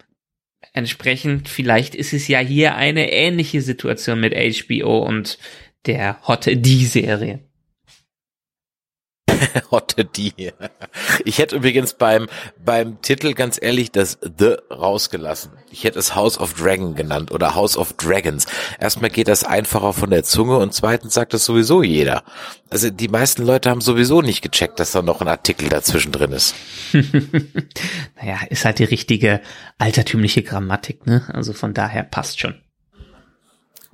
Entsprechend, 0.72 1.48
vielleicht 1.48 1.94
ist 1.94 2.12
es 2.12 2.28
ja 2.28 2.38
hier 2.38 2.74
eine 2.74 3.12
ähnliche 3.12 3.62
Situation 3.62 4.20
mit 4.20 4.34
HBO 4.34 4.98
und 4.98 5.38
der 5.86 6.20
Hot 6.26 6.46
D-Serie. 6.46 7.40
Hot 9.70 9.96
D. 10.16 10.52
Ich 11.24 11.38
hätte 11.38 11.56
übrigens 11.56 11.94
beim, 11.94 12.28
beim 12.64 13.00
Titel 13.02 13.34
ganz 13.34 13.58
ehrlich 13.60 13.92
das 13.92 14.18
The 14.20 14.56
rausgelassen. 14.70 15.52
Ich 15.70 15.84
hätte 15.84 15.98
es 15.98 16.14
House 16.14 16.38
of 16.38 16.54
Dragon 16.54 16.94
genannt 16.94 17.32
oder 17.32 17.54
House 17.54 17.76
of 17.76 17.94
Dragons. 17.94 18.46
Erstmal 18.78 19.10
geht 19.10 19.28
das 19.28 19.44
einfacher 19.44 19.92
von 19.92 20.10
der 20.10 20.24
Zunge 20.24 20.58
und 20.58 20.72
zweitens 20.72 21.14
sagt 21.14 21.34
das 21.34 21.44
sowieso 21.44 21.82
jeder. 21.82 22.24
Also 22.70 22.90
die 22.90 23.08
meisten 23.08 23.44
Leute 23.44 23.70
haben 23.70 23.80
sowieso 23.80 24.22
nicht 24.22 24.42
gecheckt, 24.42 24.80
dass 24.80 24.92
da 24.92 25.02
noch 25.02 25.20
ein 25.20 25.28
Artikel 25.28 25.68
dazwischen 25.68 26.12
drin 26.12 26.32
ist. 26.32 26.54
naja, 28.16 28.38
ist 28.50 28.64
halt 28.64 28.78
die 28.78 28.84
richtige 28.84 29.40
altertümliche 29.78 30.42
Grammatik, 30.42 31.06
ne? 31.06 31.22
Also 31.32 31.52
von 31.52 31.74
daher 31.74 32.02
passt 32.02 32.40
schon 32.40 32.63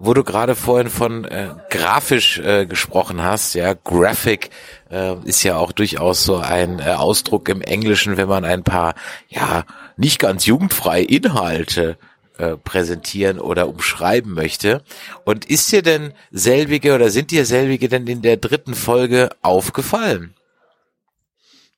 wo 0.02 0.14
du 0.14 0.24
gerade 0.24 0.56
vorhin 0.56 0.88
von 0.88 1.26
äh, 1.26 1.50
grafisch 1.68 2.38
äh, 2.38 2.64
gesprochen 2.64 3.22
hast, 3.22 3.54
ja, 3.54 3.74
Graphic 3.74 4.48
äh, 4.90 5.14
ist 5.24 5.42
ja 5.42 5.56
auch 5.56 5.72
durchaus 5.72 6.24
so 6.24 6.38
ein 6.38 6.78
äh, 6.78 6.84
Ausdruck 6.92 7.50
im 7.50 7.60
Englischen, 7.60 8.16
wenn 8.16 8.28
man 8.28 8.46
ein 8.46 8.64
paar, 8.64 8.94
ja, 9.28 9.64
nicht 9.98 10.18
ganz 10.18 10.46
jugendfreie 10.46 11.04
Inhalte 11.04 11.98
äh, 12.38 12.56
präsentieren 12.56 13.38
oder 13.38 13.68
umschreiben 13.68 14.32
möchte. 14.32 14.82
Und 15.24 15.44
ist 15.44 15.70
dir 15.70 15.82
denn 15.82 16.14
selbige 16.30 16.94
oder 16.94 17.10
sind 17.10 17.30
dir 17.30 17.44
selbige 17.44 17.90
denn 17.90 18.06
in 18.06 18.22
der 18.22 18.38
dritten 18.38 18.74
Folge 18.74 19.28
aufgefallen? 19.42 20.34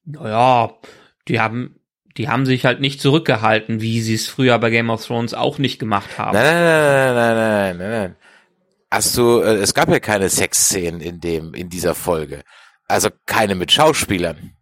Naja, 0.04 0.70
die 1.26 1.40
haben 1.40 1.80
die 2.16 2.29
haben 2.29 2.46
sich 2.46 2.64
halt 2.64 2.81
nicht 2.81 3.01
zurückgehalten, 3.01 3.81
wie 3.81 4.01
sie 4.01 4.14
es 4.14 4.29
früher 4.29 4.59
bei 4.59 4.70
Game 4.70 4.90
of 4.90 5.05
Thrones 5.05 5.35
auch 5.35 5.59
nicht 5.59 5.79
gemacht 5.79 6.18
haben. 6.18 6.35
Nein, 6.35 6.44
nein, 6.44 7.14
nein, 7.14 7.14
nein, 7.14 7.37
nein, 7.37 7.77
nein, 7.79 7.90
nein. 7.90 8.16
Hast 8.90 9.16
du, 9.16 9.40
äh, 9.40 9.55
es 9.55 9.72
gab 9.72 9.88
ja 9.88 10.01
keine 10.01 10.29
Sexszenen 10.29 11.01
in 11.01 11.20
dem, 11.20 11.55
in 11.55 11.70
dieser 11.70 11.94
Folge. 11.94 12.42
Also 12.88 13.09
keine 13.27 13.55
mit 13.55 13.72
Schauspielern. 13.72 14.53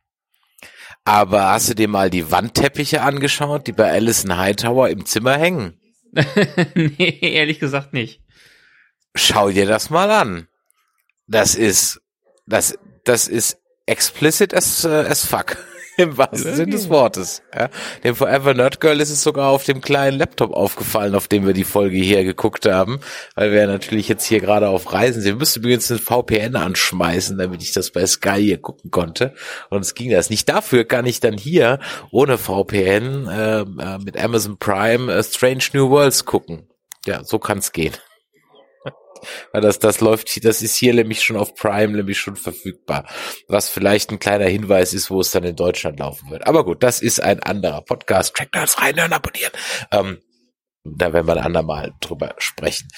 Aber 1.05 1.51
hast 1.51 1.71
du 1.71 1.75
dir 1.75 1.89
mal 1.89 2.11
die 2.11 2.31
Wandteppiche 2.31 3.03
angeschaut, 3.03 3.67
die 3.67 3.73
bei 3.73 3.91
Alison 3.91 4.37
Hightower 4.37 4.89
im 4.91 5.05
Zimmer 5.07 5.37
hängen? 5.37 5.81
nee, 6.75 7.19
ehrlich 7.21 7.59
gesagt 7.59 7.93
nicht. 7.93 8.21
Schau 9.17 9.51
dir 9.51 9.67
das 9.67 9.91
mal 9.91 10.11
an. 10.11 10.47
Das 11.27 11.55
ist, 11.57 12.01
das, 12.47 12.79
das 13.05 13.27
ist 13.27 13.59
explicit 13.87 14.55
as, 14.55 14.85
uh, 14.85 14.89
as 14.89 15.27
fuck. 15.27 15.57
Im 16.03 16.19
wahrsten 16.19 16.55
Sinne 16.55 16.73
des 16.73 16.89
Wortes. 16.89 17.43
Ja. 17.55 17.69
Dem 18.05 18.15
Forever 18.15 18.55
Nerd 18.55 18.81
Girl 18.81 19.01
ist 19.01 19.11
es 19.11 19.23
sogar 19.23 19.49
auf 19.49 19.65
dem 19.65 19.81
kleinen 19.81 20.19
Laptop 20.19 20.53
aufgefallen, 20.53 21.15
auf 21.15 21.29
dem 21.29 21.47
wir 21.47 21.53
die 21.53 21.65
Folge 21.65 21.97
hier 21.97 22.25
geguckt 22.25 22.67
haben, 22.67 23.01
weil 23.35 23.53
wir 23.53 23.67
natürlich 23.67 24.09
jetzt 24.09 24.25
hier 24.25 24.41
gerade 24.41 24.69
auf 24.69 24.93
Reisen 24.93 25.23
sind. 25.23 25.33
Wir 25.33 25.39
müssten 25.39 25.61
übrigens 25.61 25.91
ein 25.91 25.99
VPN 25.99 26.57
anschmeißen, 26.57 27.39
damit 27.39 27.63
ich 27.63 27.73
das 27.73 27.91
bei 27.91 28.07
Sky 28.07 28.43
hier 28.43 28.59
gucken 28.59 28.91
konnte. 28.91 29.35
Und 29.69 29.81
es 29.83 29.95
ging 29.95 30.11
das 30.11 30.31
nicht. 30.31 30.49
Dafür 30.49 30.85
kann 30.85 31.07
ich 31.07 31.21
dann 31.21 31.37
hier 31.37 31.79
ohne 32.11 32.39
VPN 32.39 33.27
äh, 33.29 33.61
äh, 33.61 33.99
mit 34.05 34.17
Amazon 34.17 34.59
Prime 34.59 35.13
äh, 35.13 35.23
Strange 35.23 35.65
New 35.73 35.91
Worlds 35.91 36.25
gucken. 36.25 36.69
Ja, 37.07 37.25
so 37.25 37.39
kann's 37.39 37.73
gehen. 37.73 37.95
Weil 39.53 39.63
das, 39.63 39.79
das 39.79 40.01
läuft, 40.01 40.45
das 40.45 40.63
ist 40.63 40.77
hier 40.77 40.95
nämlich 40.95 41.23
schon 41.23 41.37
auf 41.37 41.55
Prime 41.55 41.97
nämlich 41.97 42.19
schon 42.19 42.37
verfügbar. 42.37 43.07
Was 43.49 43.69
vielleicht 43.69 44.11
ein 44.11 44.19
kleiner 44.19 44.47
Hinweis 44.47 44.93
ist, 44.93 45.11
wo 45.11 45.21
es 45.21 45.31
dann 45.31 45.45
in 45.45 45.57
Deutschland 45.57 45.99
laufen 45.99 46.31
wird. 46.31 46.47
Aber 46.47 46.65
gut, 46.65 46.83
das 46.83 47.03
ist 47.03 47.23
ein 47.23 47.43
anderer 47.43 47.83
Podcast. 47.83 48.35
Track 48.35 48.53
das 48.53 48.81
reinhören, 48.81 49.13
abonnieren. 49.13 49.53
Ähm, 49.91 50.19
da 50.85 51.13
werden 51.13 51.27
wir 51.27 51.37
ein 51.37 51.45
andermal 51.45 51.93
drüber 52.01 52.35
sprechen. 52.39 52.89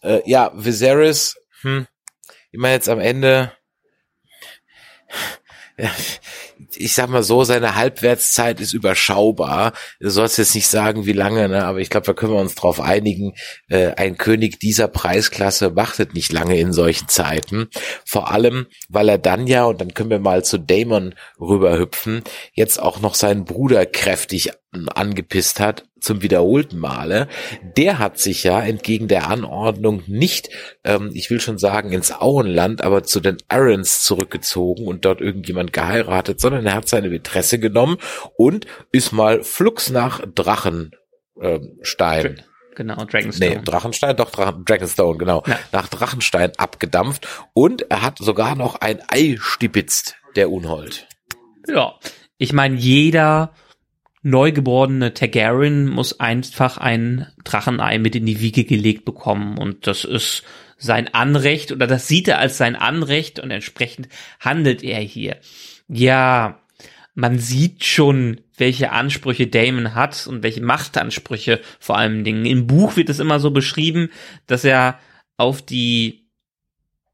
Äh, 0.00 0.20
ja, 0.26 0.52
Viserys, 0.54 1.36
hm, 1.62 1.86
immer 2.52 2.70
jetzt 2.70 2.88
am 2.88 3.00
Ende, 3.00 3.52
ja, 5.76 5.90
ich 6.74 6.94
sag 6.94 7.08
mal 7.08 7.22
so, 7.22 7.44
seine 7.44 7.74
Halbwertszeit 7.74 8.60
ist 8.60 8.72
überschaubar. 8.72 9.72
Du 10.00 10.10
sollst 10.10 10.38
jetzt 10.38 10.54
nicht 10.54 10.68
sagen, 10.68 11.06
wie 11.06 11.12
lange, 11.12 11.48
ne? 11.48 11.64
aber 11.64 11.78
ich 11.78 11.90
glaube, 11.90 12.06
da 12.06 12.12
können 12.12 12.32
wir 12.32 12.40
uns 12.40 12.54
drauf 12.54 12.80
einigen. 12.80 13.34
Äh, 13.68 13.92
ein 13.96 14.16
König 14.16 14.58
dieser 14.60 14.88
Preisklasse 14.88 15.76
wartet 15.76 16.14
nicht 16.14 16.32
lange 16.32 16.58
in 16.58 16.72
solchen 16.72 17.08
Zeiten. 17.08 17.68
Vor 18.04 18.30
allem, 18.30 18.66
weil 18.88 19.08
er 19.08 19.18
dann 19.18 19.46
ja, 19.46 19.64
und 19.64 19.80
dann 19.80 19.94
können 19.94 20.10
wir 20.10 20.18
mal 20.18 20.44
zu 20.44 20.58
Damon 20.58 21.14
rüberhüpfen, 21.40 22.22
jetzt 22.52 22.80
auch 22.80 23.00
noch 23.00 23.14
seinen 23.14 23.44
Bruder 23.44 23.86
kräftig 23.86 24.50
angepisst 24.72 25.60
hat 25.60 25.84
zum 26.02 26.20
wiederholten 26.20 26.78
Male, 26.78 27.28
der 27.76 27.98
hat 27.98 28.18
sich 28.18 28.42
ja 28.42 28.60
entgegen 28.60 29.06
der 29.06 29.28
Anordnung 29.28 30.02
nicht, 30.06 30.50
ähm, 30.84 31.10
ich 31.14 31.30
will 31.30 31.40
schon 31.40 31.58
sagen, 31.58 31.92
ins 31.92 32.12
Auenland, 32.12 32.82
aber 32.82 33.04
zu 33.04 33.20
den 33.20 33.36
Arons 33.48 34.02
zurückgezogen 34.02 34.86
und 34.86 35.04
dort 35.04 35.20
irgendjemand 35.20 35.72
geheiratet, 35.72 36.40
sondern 36.40 36.51
er 36.54 36.74
hat 36.74 36.88
seine 36.88 37.08
Mätresse 37.08 37.58
genommen 37.58 37.96
und 38.36 38.66
ist 38.92 39.12
mal 39.12 39.42
flugs 39.42 39.90
nach 39.90 40.22
Drachenstein. 40.34 40.96
Ähm, 41.40 42.36
Genau, 42.74 43.04
Dragonstone. 43.04 43.56
Nee, 43.56 43.60
Drachenstein, 43.64 44.16
doch 44.16 44.30
Drachen, 44.30 44.64
Dragonstone, 44.64 45.18
genau. 45.18 45.42
Ja. 45.46 45.58
Nach 45.72 45.88
Drachenstein 45.88 46.52
abgedampft 46.56 47.28
und 47.52 47.90
er 47.90 48.02
hat 48.02 48.18
sogar 48.18 48.54
noch 48.54 48.76
ein 48.76 49.00
Ei 49.08 49.36
stibitzt, 49.38 50.16
der 50.36 50.50
Unhold. 50.50 51.06
Ja, 51.68 51.98
ich 52.38 52.52
meine, 52.52 52.76
jeder 52.76 53.52
neugeborene 54.22 55.14
Targaryen 55.14 55.88
muss 55.88 56.20
einfach 56.20 56.78
ein 56.78 57.26
Drachenei 57.44 57.98
mit 57.98 58.14
in 58.14 58.26
die 58.26 58.40
Wiege 58.40 58.64
gelegt 58.64 59.04
bekommen 59.04 59.58
und 59.58 59.86
das 59.86 60.04
ist 60.04 60.44
sein 60.78 61.12
Anrecht 61.12 61.72
oder 61.72 61.86
das 61.86 62.08
sieht 62.08 62.28
er 62.28 62.38
als 62.38 62.56
sein 62.56 62.76
Anrecht 62.76 63.38
und 63.38 63.50
entsprechend 63.50 64.08
handelt 64.40 64.82
er 64.82 65.00
hier. 65.00 65.38
Ja, 65.92 66.58
man 67.14 67.38
sieht 67.38 67.84
schon, 67.84 68.40
welche 68.56 68.92
Ansprüche 68.92 69.46
Damon 69.46 69.94
hat 69.94 70.26
und 70.26 70.42
welche 70.42 70.62
Machtansprüche 70.62 71.60
vor 71.78 71.98
allen 71.98 72.24
Dingen. 72.24 72.46
Im 72.46 72.66
Buch 72.66 72.96
wird 72.96 73.10
es 73.10 73.18
immer 73.18 73.40
so 73.40 73.50
beschrieben, 73.50 74.08
dass 74.46 74.64
er 74.64 74.98
auf 75.36 75.60
die 75.60 76.22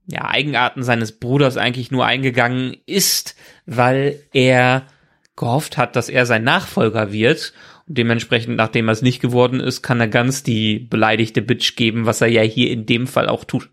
ja, 0.06 0.24
Eigenarten 0.26 0.84
seines 0.84 1.18
Bruders 1.18 1.56
eigentlich 1.56 1.90
nur 1.90 2.06
eingegangen 2.06 2.76
ist, 2.86 3.34
weil 3.66 4.22
er 4.32 4.86
gehofft 5.34 5.76
hat, 5.76 5.96
dass 5.96 6.08
er 6.08 6.24
sein 6.24 6.44
Nachfolger 6.44 7.12
wird. 7.12 7.52
Und 7.88 7.98
dementsprechend, 7.98 8.56
nachdem 8.56 8.88
er 8.88 8.92
es 8.92 9.02
nicht 9.02 9.20
geworden 9.20 9.58
ist, 9.58 9.82
kann 9.82 10.00
er 10.00 10.08
ganz 10.08 10.44
die 10.44 10.78
beleidigte 10.78 11.42
Bitch 11.42 11.74
geben, 11.74 12.06
was 12.06 12.20
er 12.20 12.28
ja 12.28 12.42
hier 12.42 12.70
in 12.70 12.86
dem 12.86 13.08
Fall 13.08 13.28
auch 13.28 13.44
tut. 13.44 13.70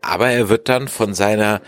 Aber 0.00 0.30
er 0.30 0.48
wird 0.48 0.70
dann 0.70 0.88
von 0.88 1.12
seiner 1.12 1.60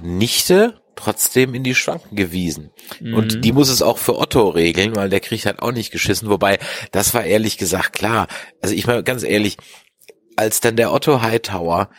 Nichte 0.00 0.77
trotzdem 0.98 1.54
in 1.54 1.62
die 1.62 1.74
Schranken 1.74 2.16
gewiesen. 2.16 2.70
Mhm. 3.00 3.14
Und 3.14 3.44
die 3.44 3.52
muss 3.52 3.68
es 3.68 3.82
auch 3.82 3.98
für 3.98 4.18
Otto 4.18 4.48
regeln, 4.48 4.96
weil 4.96 5.08
der 5.08 5.20
kriegt 5.20 5.46
halt 5.46 5.60
auch 5.60 5.72
nicht 5.72 5.90
geschissen. 5.90 6.28
Wobei, 6.28 6.58
das 6.92 7.14
war 7.14 7.24
ehrlich 7.24 7.56
gesagt 7.56 7.92
klar. 7.92 8.26
Also 8.60 8.74
ich 8.74 8.86
meine 8.86 9.02
ganz 9.02 9.22
ehrlich, 9.22 9.56
als 10.36 10.60
dann 10.60 10.76
der 10.76 10.92
Otto 10.92 11.22
Hightower 11.22 11.90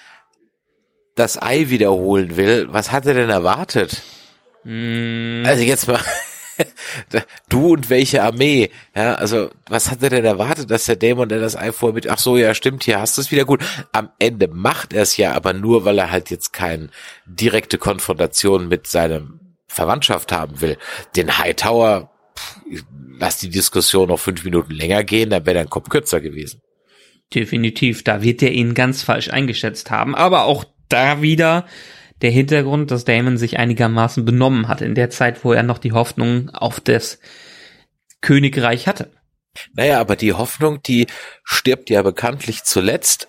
das 1.16 1.42
Ei 1.42 1.70
wiederholen 1.70 2.38
will, 2.38 2.68
was 2.72 2.92
hat 2.92 3.06
er 3.06 3.14
denn 3.14 3.30
erwartet? 3.30 4.02
Mhm. 4.64 5.44
Also 5.46 5.64
jetzt 5.64 5.88
mal, 5.88 6.00
du 7.50 7.74
und 7.74 7.90
welche 7.90 8.24
Armee? 8.24 8.70
Ja, 8.96 9.16
also 9.16 9.50
was 9.68 9.90
hat 9.90 10.04
er 10.04 10.10
denn 10.10 10.26
erwartet, 10.26 10.70
dass 10.72 10.86
der 10.86 10.96
Dämon, 10.96 11.30
der 11.30 11.40
das 11.40 11.58
vorher 11.74 11.94
mit, 11.94 12.08
ach 12.08 12.20
so, 12.20 12.38
ja, 12.38 12.54
stimmt, 12.54 12.84
hier 12.84 13.00
hast 13.00 13.18
du 13.18 13.22
es 13.22 13.32
wieder 13.32 13.46
gut. 13.46 13.64
Am 13.92 14.10
Ende 14.20 14.48
macht 14.48 14.94
er 14.94 15.04
es 15.04 15.18
ja, 15.18 15.34
aber 15.34 15.54
nur, 15.54 15.86
weil 15.86 15.98
er 15.98 16.12
halt 16.12 16.30
jetzt 16.30 16.54
keine 16.54 16.90
direkte 17.26 17.78
Konfrontation 17.78 18.68
mit 18.68 18.88
seinem 18.88 19.40
Verwandtschaft 19.68 20.32
haben 20.32 20.62
will. 20.62 20.78
Den 21.16 21.38
Hightower, 21.38 22.12
pff, 22.38 22.84
lass 23.18 23.38
die 23.38 23.50
Diskussion 23.50 24.10
noch 24.10 24.20
fünf 24.20 24.44
Minuten 24.44 24.74
länger 24.74 25.04
gehen, 25.04 25.30
dann 25.30 25.46
wäre 25.46 25.56
dein 25.56 25.70
Kopf 25.70 25.90
kürzer 25.90 26.22
gewesen. 26.22 26.62
Definitiv, 27.34 28.04
da 28.04 28.24
wird 28.24 28.42
er 28.42 28.52
ihn 28.52 28.74
ganz 28.74 29.04
falsch 29.04 29.30
eingeschätzt 29.30 29.92
haben. 29.92 30.16
Aber 30.16 30.46
auch 30.46 30.66
da 30.88 31.22
wieder 31.22 31.66
der 32.22 32.32
Hintergrund, 32.32 32.92
dass 32.92 33.06
Damon 33.06 33.38
sich 33.38 33.58
einigermaßen 33.58 34.26
benommen 34.26 34.68
hat 34.68 34.82
in 34.82 34.96
der 34.96 35.10
Zeit, 35.10 35.44
wo 35.44 35.54
er 35.54 35.64
noch 35.64 35.78
die 35.78 35.94
Hoffnung 35.94 36.50
auf 36.50 36.80
das 36.80 37.20
Königreich 38.22 38.88
hatte. 38.88 39.12
Naja, 39.74 40.00
aber 40.00 40.16
die 40.16 40.34
Hoffnung, 40.34 40.82
die 40.84 41.08
stirbt 41.44 41.90
ja 41.90 42.02
bekanntlich 42.02 42.64
zuletzt. 42.64 43.28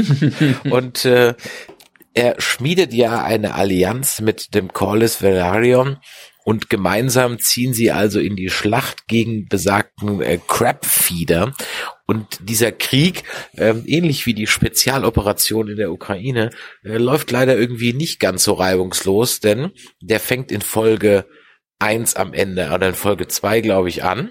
Und 0.70 1.04
äh, 1.04 1.34
er 2.14 2.40
schmiedet 2.40 2.92
ja 2.92 3.22
eine 3.22 3.54
Allianz 3.54 4.20
mit 4.20 4.54
dem 4.54 4.72
Corlys 4.72 5.22
Velaryon 5.22 5.98
und 6.48 6.70
gemeinsam 6.70 7.38
ziehen 7.38 7.74
sie 7.74 7.90
also 7.92 8.20
in 8.20 8.34
die 8.34 8.48
Schlacht 8.48 9.06
gegen 9.06 9.48
besagten 9.48 10.22
äh, 10.22 10.38
Crabfeeder. 10.48 11.52
Und 12.06 12.38
dieser 12.40 12.72
Krieg, 12.72 13.24
äh, 13.52 13.74
ähnlich 13.84 14.24
wie 14.24 14.32
die 14.32 14.46
Spezialoperation 14.46 15.68
in 15.68 15.76
der 15.76 15.92
Ukraine, 15.92 16.48
äh, 16.84 16.96
läuft 16.96 17.32
leider 17.32 17.58
irgendwie 17.58 17.92
nicht 17.92 18.18
ganz 18.18 18.44
so 18.44 18.54
reibungslos, 18.54 19.40
denn 19.40 19.72
der 20.00 20.20
fängt 20.20 20.50
in 20.50 20.62
Folge 20.62 21.26
eins 21.78 22.16
am 22.16 22.32
Ende 22.32 22.70
oder 22.72 22.88
in 22.88 22.94
Folge 22.94 23.28
zwei, 23.28 23.60
glaube 23.60 23.90
ich, 23.90 24.02
an. 24.02 24.30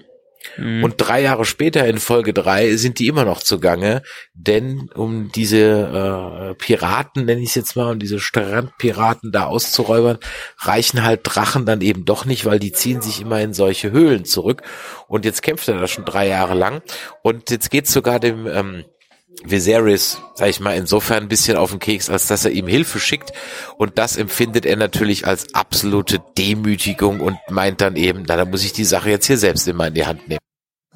Mhm. 0.56 0.84
Und 0.84 0.94
drei 0.98 1.22
Jahre 1.22 1.44
später 1.44 1.86
in 1.86 1.98
Folge 1.98 2.32
drei 2.32 2.76
sind 2.76 2.98
die 2.98 3.06
immer 3.06 3.24
noch 3.24 3.42
zugange, 3.42 4.02
denn 4.34 4.88
um 4.94 5.30
diese 5.32 6.50
äh, 6.50 6.54
Piraten, 6.54 7.24
nenne 7.24 7.40
ich 7.40 7.50
es 7.50 7.54
jetzt 7.54 7.76
mal, 7.76 7.92
um 7.92 7.98
diese 7.98 8.20
Strandpiraten 8.20 9.32
da 9.32 9.44
auszuräubern, 9.44 10.18
reichen 10.58 11.02
halt 11.04 11.20
Drachen 11.24 11.66
dann 11.66 11.80
eben 11.80 12.04
doch 12.04 12.24
nicht, 12.24 12.44
weil 12.44 12.58
die 12.58 12.72
ziehen 12.72 13.00
sich 13.00 13.20
immer 13.20 13.40
in 13.40 13.52
solche 13.52 13.90
Höhlen 13.90 14.24
zurück. 14.24 14.62
Und 15.06 15.24
jetzt 15.24 15.42
kämpft 15.42 15.68
er 15.68 15.80
da 15.80 15.86
schon 15.86 16.04
drei 16.04 16.28
Jahre 16.28 16.54
lang. 16.54 16.82
Und 17.22 17.50
jetzt 17.50 17.70
geht 17.70 17.86
sogar 17.86 18.20
dem 18.20 18.46
ähm, 18.46 18.84
Viserys, 19.44 20.20
sag 20.34 20.48
ich 20.48 20.60
mal, 20.60 20.76
insofern 20.76 21.24
ein 21.24 21.28
bisschen 21.28 21.56
auf 21.56 21.70
den 21.70 21.78
Keks, 21.78 22.10
als 22.10 22.26
dass 22.26 22.44
er 22.44 22.50
ihm 22.50 22.66
Hilfe 22.66 22.98
schickt. 23.00 23.32
Und 23.76 23.98
das 23.98 24.16
empfindet 24.16 24.66
er 24.66 24.76
natürlich 24.76 25.26
als 25.26 25.54
absolute 25.54 26.20
Demütigung 26.36 27.20
und 27.20 27.38
meint 27.48 27.80
dann 27.80 27.96
eben, 27.96 28.24
na, 28.26 28.36
da 28.36 28.44
muss 28.44 28.64
ich 28.64 28.72
die 28.72 28.84
Sache 28.84 29.10
jetzt 29.10 29.26
hier 29.26 29.38
selbst 29.38 29.68
immer 29.68 29.88
in 29.88 29.94
die 29.94 30.06
Hand 30.06 30.28
nehmen. 30.28 30.40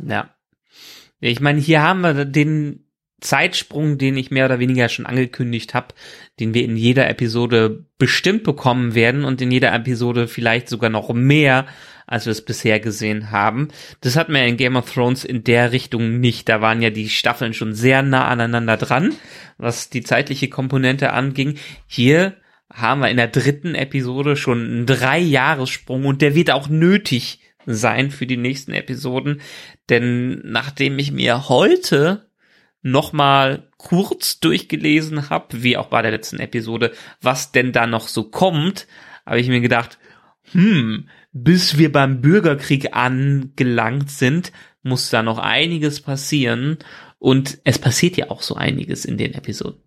Ja. 0.04 0.34
Ich 1.20 1.40
meine, 1.40 1.60
hier 1.60 1.82
haben 1.82 2.00
wir 2.00 2.24
den 2.24 2.86
Zeitsprung, 3.20 3.96
den 3.96 4.16
ich 4.16 4.30
mehr 4.30 4.46
oder 4.46 4.58
weniger 4.58 4.88
schon 4.88 5.06
angekündigt 5.06 5.74
habe, 5.74 5.94
den 6.40 6.54
wir 6.54 6.64
in 6.64 6.76
jeder 6.76 7.08
Episode 7.08 7.86
bestimmt 7.96 8.42
bekommen 8.42 8.94
werden 8.94 9.24
und 9.24 9.40
in 9.40 9.52
jeder 9.52 9.72
Episode 9.72 10.26
vielleicht 10.26 10.68
sogar 10.68 10.90
noch 10.90 11.12
mehr 11.12 11.66
als 12.06 12.26
wir 12.26 12.32
es 12.32 12.44
bisher 12.44 12.80
gesehen 12.80 13.30
haben. 13.30 13.68
Das 14.00 14.16
hatten 14.16 14.32
wir 14.32 14.44
in 14.44 14.56
Game 14.56 14.76
of 14.76 14.92
Thrones 14.92 15.24
in 15.24 15.44
der 15.44 15.72
Richtung 15.72 16.20
nicht. 16.20 16.48
Da 16.48 16.60
waren 16.60 16.82
ja 16.82 16.90
die 16.90 17.08
Staffeln 17.08 17.54
schon 17.54 17.74
sehr 17.74 18.02
nah 18.02 18.28
aneinander 18.28 18.76
dran, 18.76 19.14
was 19.58 19.90
die 19.90 20.02
zeitliche 20.02 20.48
Komponente 20.48 21.12
anging. 21.12 21.58
Hier 21.86 22.36
haben 22.72 23.00
wir 23.00 23.10
in 23.10 23.16
der 23.16 23.28
dritten 23.28 23.74
Episode 23.74 24.36
schon 24.36 24.64
einen 24.64 24.86
Drei-Jahressprung 24.86 26.06
und 26.06 26.22
der 26.22 26.34
wird 26.34 26.50
auch 26.50 26.68
nötig 26.68 27.40
sein 27.66 28.10
für 28.10 28.26
die 28.26 28.36
nächsten 28.36 28.72
Episoden, 28.72 29.40
denn 29.88 30.40
nachdem 30.44 30.98
ich 30.98 31.12
mir 31.12 31.48
heute 31.48 32.28
nochmal 32.82 33.68
kurz 33.76 34.40
durchgelesen 34.40 35.30
habe, 35.30 35.62
wie 35.62 35.76
auch 35.76 35.86
bei 35.86 36.02
der 36.02 36.10
letzten 36.10 36.40
Episode, 36.40 36.92
was 37.20 37.52
denn 37.52 37.72
da 37.72 37.86
noch 37.86 38.08
so 38.08 38.24
kommt, 38.24 38.88
habe 39.24 39.40
ich 39.40 39.48
mir 39.48 39.60
gedacht, 39.60 39.98
hm, 40.50 41.08
bis 41.32 41.78
wir 41.78 41.90
beim 41.90 42.20
Bürgerkrieg 42.20 42.94
angelangt 42.94 44.10
sind, 44.10 44.52
muss 44.82 45.10
da 45.10 45.22
noch 45.22 45.38
einiges 45.38 46.00
passieren. 46.00 46.78
Und 47.18 47.58
es 47.64 47.78
passiert 47.78 48.16
ja 48.16 48.30
auch 48.30 48.42
so 48.42 48.54
einiges 48.54 49.04
in 49.04 49.16
den 49.16 49.34
Episoden. 49.34 49.80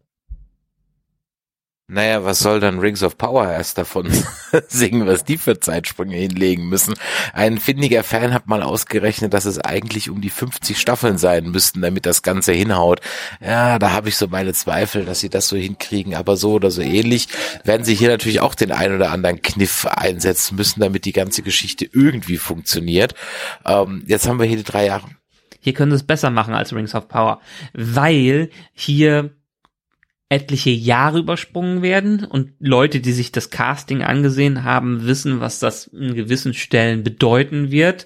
Naja, 1.87 2.25
was 2.25 2.39
soll 2.39 2.59
dann 2.59 2.79
Rings 2.79 3.03
of 3.03 3.15
Power 3.15 3.47
erst 3.51 3.77
davon 3.77 4.11
singen, 4.67 5.05
was 5.05 5.23
die 5.23 5.37
für 5.37 5.59
Zeitsprünge 5.59 6.15
hinlegen 6.15 6.67
müssen? 6.67 6.95
Ein 7.31 7.59
findiger 7.59 8.03
Fan 8.03 8.33
hat 8.33 8.47
mal 8.47 8.63
ausgerechnet, 8.63 9.35
dass 9.35 9.45
es 9.45 9.59
eigentlich 9.59 10.09
um 10.09 10.19
die 10.19 10.31
50 10.31 10.79
Staffeln 10.79 11.19
sein 11.19 11.51
müssten, 11.51 11.81
damit 11.81 12.07
das 12.07 12.23
Ganze 12.23 12.53
hinhaut. 12.53 13.01
Ja, 13.39 13.77
da 13.77 13.91
habe 13.91 14.09
ich 14.09 14.17
so 14.17 14.27
meine 14.27 14.53
Zweifel, 14.53 15.05
dass 15.05 15.19
sie 15.19 15.29
das 15.29 15.47
so 15.47 15.57
hinkriegen, 15.57 16.15
aber 16.15 16.37
so 16.37 16.53
oder 16.53 16.71
so 16.71 16.81
ähnlich 16.81 17.27
werden 17.63 17.85
sie 17.85 17.93
hier 17.93 18.09
natürlich 18.09 18.39
auch 18.39 18.55
den 18.55 18.71
ein 18.71 18.95
oder 18.95 19.11
anderen 19.11 19.43
Kniff 19.43 19.85
einsetzen 19.85 20.55
müssen, 20.55 20.79
damit 20.79 21.05
die 21.05 21.13
ganze 21.13 21.43
Geschichte 21.43 21.85
irgendwie 21.85 22.37
funktioniert. 22.37 23.13
Ähm, 23.63 24.03
jetzt 24.07 24.27
haben 24.27 24.39
wir 24.39 24.47
hier 24.47 24.57
die 24.57 24.63
drei 24.63 24.87
Jahre. 24.87 25.07
Hier 25.59 25.73
können 25.73 25.91
sie 25.91 25.97
es 25.97 26.03
besser 26.03 26.31
machen 26.31 26.55
als 26.55 26.73
Rings 26.73 26.95
of 26.95 27.07
Power, 27.07 27.41
weil 27.73 28.49
hier 28.73 29.35
etliche 30.29 30.71
Jahre 30.71 31.19
übersprungen 31.19 31.81
werden 31.81 32.25
und 32.25 32.53
Leute, 32.59 32.99
die 32.99 33.11
sich 33.11 33.31
das 33.31 33.51
Casting 33.51 34.01
angesehen 34.01 34.63
haben, 34.63 35.05
wissen, 35.05 35.39
was 35.39 35.59
das 35.59 35.87
in 35.87 36.15
gewissen 36.15 36.53
Stellen 36.53 37.03
bedeuten 37.03 37.71
wird. 37.71 38.05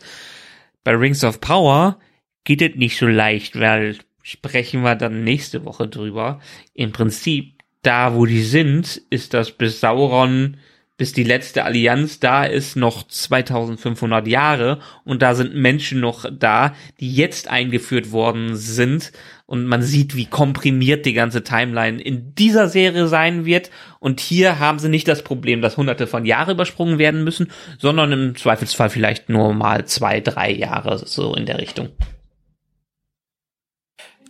Bei 0.84 0.96
Rings 0.96 1.24
of 1.24 1.40
Power 1.40 1.98
geht 2.44 2.62
es 2.62 2.76
nicht 2.76 2.98
so 2.98 3.08
leicht, 3.08 3.60
weil 3.60 3.98
sprechen 4.22 4.82
wir 4.82 4.96
dann 4.96 5.24
nächste 5.24 5.66
Woche 5.66 5.88
drüber. 5.88 6.42
Im 6.74 6.92
Prinzip, 6.92 7.54
da 7.82 8.16
wo 8.16 8.26
die 8.26 8.44
sind, 8.44 9.02
ist 9.10 9.34
das 9.34 9.52
bis 9.52 9.80
Sauron 9.80 10.58
bis 11.00 11.14
die 11.14 11.24
letzte 11.24 11.64
Allianz 11.64 12.20
da 12.20 12.44
ist, 12.44 12.76
noch 12.76 13.08
2500 13.08 14.28
Jahre 14.28 14.80
und 15.06 15.22
da 15.22 15.34
sind 15.34 15.56
Menschen 15.56 16.02
noch 16.02 16.26
da, 16.30 16.76
die 17.00 17.16
jetzt 17.16 17.48
eingeführt 17.48 18.12
worden 18.12 18.58
sind 18.58 19.14
und 19.50 19.66
man 19.66 19.82
sieht, 19.82 20.16
wie 20.16 20.28
komprimiert 20.28 21.08
die 21.08 21.14
ganze 21.14 21.44
Timeline 21.44 22.00
in 22.00 22.36
dieser 22.36 22.68
Serie 22.68 23.08
sein 23.08 23.46
wird 23.46 23.72
und 24.00 24.20
hier 24.20 24.60
haben 24.60 24.78
sie 24.78 24.90
nicht 24.90 25.08
das 25.08 25.24
Problem, 25.24 25.64
dass 25.64 25.76
hunderte 25.76 26.06
von 26.06 26.24
Jahren 26.24 26.52
übersprungen 26.52 27.00
werden 27.00 27.24
müssen, 27.24 27.52
sondern 27.80 28.12
im 28.12 28.36
Zweifelsfall 28.36 28.92
vielleicht 28.92 29.28
nur 29.28 29.52
mal 29.54 29.86
zwei, 29.86 30.20
drei 30.20 30.52
Jahre 30.52 31.00
so 31.00 31.34
in 31.34 31.48
der 31.48 31.58
Richtung. 31.58 31.90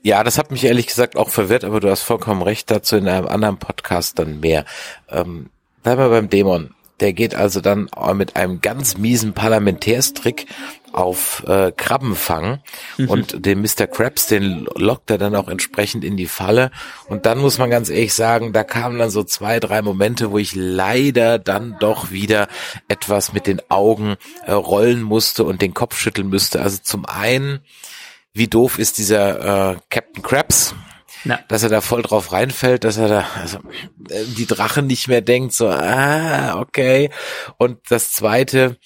Ja, 0.03 0.23
das 0.23 0.37
hat 0.37 0.51
mich 0.51 0.63
ehrlich 0.63 0.87
gesagt 0.87 1.17
auch 1.17 1.29
verwirrt, 1.29 1.65
aber 1.65 1.81
du 1.81 1.89
hast 1.89 2.03
vollkommen 2.03 2.41
recht 2.41 2.71
dazu 2.71 2.95
in 2.95 3.09
einem 3.09 3.27
anderen 3.27 3.57
Podcast 3.57 4.19
dann 4.19 4.39
mehr. 4.39 4.63
Ähm 5.09 5.49
Bleiben 5.83 6.01
wir 6.01 6.09
beim 6.09 6.29
Dämon. 6.29 6.73
Der 6.99 7.13
geht 7.13 7.35
also 7.35 7.61
dann 7.61 7.89
mit 8.13 8.35
einem 8.35 8.61
ganz 8.61 8.97
miesen 8.97 9.33
Parlamentärstrick 9.33 10.47
auf 10.91 11.43
äh, 11.47 11.71
Krabbenfang 11.75 12.59
mhm. 12.97 13.09
und 13.09 13.45
den 13.45 13.61
Mr. 13.61 13.87
Krabs, 13.87 14.27
den 14.27 14.67
lockt 14.75 15.09
er 15.11 15.17
dann 15.17 15.35
auch 15.35 15.47
entsprechend 15.47 16.03
in 16.03 16.17
die 16.17 16.27
Falle. 16.27 16.71
Und 17.07 17.25
dann 17.25 17.39
muss 17.39 17.57
man 17.57 17.69
ganz 17.69 17.89
ehrlich 17.89 18.13
sagen, 18.13 18.53
da 18.53 18.63
kamen 18.63 18.97
dann 18.97 19.09
so 19.09 19.23
zwei, 19.23 19.59
drei 19.59 19.81
Momente, 19.81 20.31
wo 20.31 20.37
ich 20.37 20.55
leider 20.55 21.39
dann 21.39 21.77
doch 21.79 22.11
wieder 22.11 22.47
etwas 22.87 23.33
mit 23.33 23.47
den 23.47 23.61
Augen 23.69 24.15
äh, 24.45 24.51
rollen 24.51 25.01
musste 25.01 25.43
und 25.43 25.61
den 25.61 25.73
Kopf 25.73 25.97
schütteln 25.97 26.29
müsste. 26.29 26.61
Also 26.61 26.79
zum 26.81 27.05
einen, 27.05 27.59
wie 28.33 28.47
doof 28.47 28.79
ist 28.79 28.97
dieser 28.97 29.73
äh, 29.73 29.77
Captain 29.89 30.23
Krabs, 30.23 30.73
na. 31.23 31.39
dass 31.47 31.63
er 31.63 31.69
da 31.69 31.81
voll 31.81 32.01
drauf 32.01 32.31
reinfällt, 32.31 32.83
dass 32.83 32.97
er 32.97 33.07
da 33.07 33.27
also, 33.39 33.59
äh, 34.09 34.23
die 34.37 34.45
Drachen 34.45 34.87
nicht 34.87 35.07
mehr 35.07 35.21
denkt, 35.21 35.53
so, 35.53 35.67
ah, 35.67 36.59
okay. 36.59 37.09
Und 37.57 37.79
das 37.89 38.11
zweite, 38.13 38.77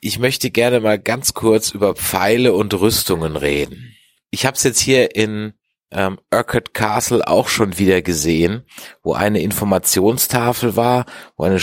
ich 0.00 0.18
möchte 0.18 0.50
gerne 0.50 0.80
mal 0.80 0.98
ganz 0.98 1.34
kurz 1.34 1.70
über 1.70 1.94
Pfeile 1.94 2.52
und 2.52 2.74
Rüstungen 2.74 3.36
reden. 3.36 3.96
Ich 4.30 4.46
habe 4.46 4.56
es 4.56 4.62
jetzt 4.62 4.80
hier 4.80 5.14
in 5.14 5.54
ähm, 5.92 6.18
Urquhart 6.32 6.74
Castle 6.74 7.26
auch 7.26 7.48
schon 7.48 7.78
wieder 7.78 8.02
gesehen, 8.02 8.64
wo 9.02 9.12
eine 9.12 9.40
Informationstafel 9.40 10.74
war, 10.74 11.06
wo 11.36 11.44
eine, 11.44 11.60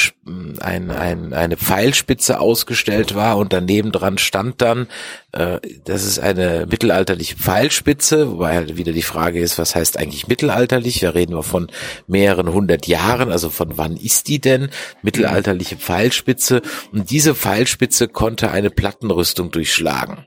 ein, 0.62 0.92
ein, 0.92 1.34
eine 1.34 1.58
Pfeilspitze 1.58 2.40
ausgestellt 2.40 3.16
war 3.16 3.38
und 3.38 3.52
daneben 3.52 3.92
dran 3.92 4.18
stand 4.18 4.62
dann, 4.62 4.88
äh, 5.34 5.60
das 5.84 6.06
ist 6.06 6.20
eine 6.20 6.66
mittelalterliche 6.70 7.36
Pfeilspitze, 7.36 8.32
wobei 8.32 8.56
halt 8.56 8.78
wieder 8.78 8.94
die 8.94 9.02
Frage 9.02 9.42
ist, 9.42 9.60
was 9.60 9.76
heißt 9.76 10.00
eigentlich 10.00 10.28
mittelalterlich? 10.28 11.02
Da 11.02 11.10
reden 11.10 11.36
wir 11.36 11.44
von 11.44 11.68
mehreren 12.08 12.54
hundert 12.54 12.88
Jahren, 12.88 13.30
also 13.30 13.50
von 13.50 13.78
wann 13.78 13.98
ist 13.98 14.30
die 14.30 14.40
denn? 14.40 14.70
Mittelalterliche 15.02 15.76
Pfeilspitze 15.76 16.62
und 16.94 17.10
diese 17.10 17.36
Pfeilspitze 17.36 18.08
konnte 18.08 18.52
eine 18.52 18.70
Plattenrüstung 18.70 19.52
durchschlagen. 19.52 20.26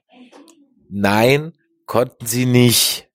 Nein, 0.90 1.52
konnten 1.86 2.26
sie 2.26 2.46
nicht. 2.46 3.05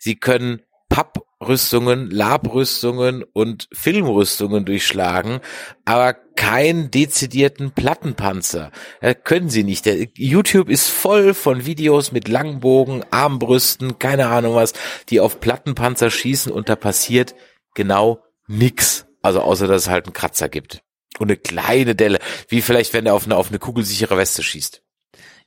Sie 0.00 0.16
können 0.16 0.62
Papp 0.88 1.22
Rüstungen, 1.42 2.10
Labrüstungen 2.10 3.22
und 3.22 3.68
Filmrüstungen 3.72 4.66
durchschlagen, 4.66 5.40
aber 5.86 6.12
keinen 6.12 6.90
dezidierten 6.90 7.70
Plattenpanzer. 7.70 8.72
Äh, 9.00 9.14
können 9.14 9.48
sie 9.48 9.64
nicht. 9.64 9.86
YouTube 10.16 10.68
ist 10.68 10.88
voll 10.88 11.32
von 11.32 11.64
Videos 11.64 12.12
mit 12.12 12.28
Langbogen, 12.28 13.04
Armbrüsten, 13.10 13.98
keine 13.98 14.28
Ahnung 14.28 14.54
was, 14.54 14.74
die 15.08 15.20
auf 15.20 15.40
Plattenpanzer 15.40 16.10
schießen 16.10 16.52
und 16.52 16.68
da 16.68 16.76
passiert 16.76 17.34
genau 17.74 18.22
nix. 18.46 19.06
Also 19.22 19.40
außer 19.40 19.66
dass 19.66 19.82
es 19.82 19.88
halt 19.88 20.06
einen 20.06 20.14
Kratzer 20.14 20.48
gibt. 20.48 20.82
Und 21.18 21.28
eine 21.28 21.36
kleine 21.36 21.94
Delle, 21.94 22.18
wie 22.48 22.62
vielleicht 22.62 22.92
wenn 22.94 23.06
er 23.06 23.14
auf 23.14 23.24
eine, 23.24 23.36
auf 23.36 23.48
eine 23.48 23.58
kugelsichere 23.58 24.16
Weste 24.16 24.42
schießt. 24.42 24.82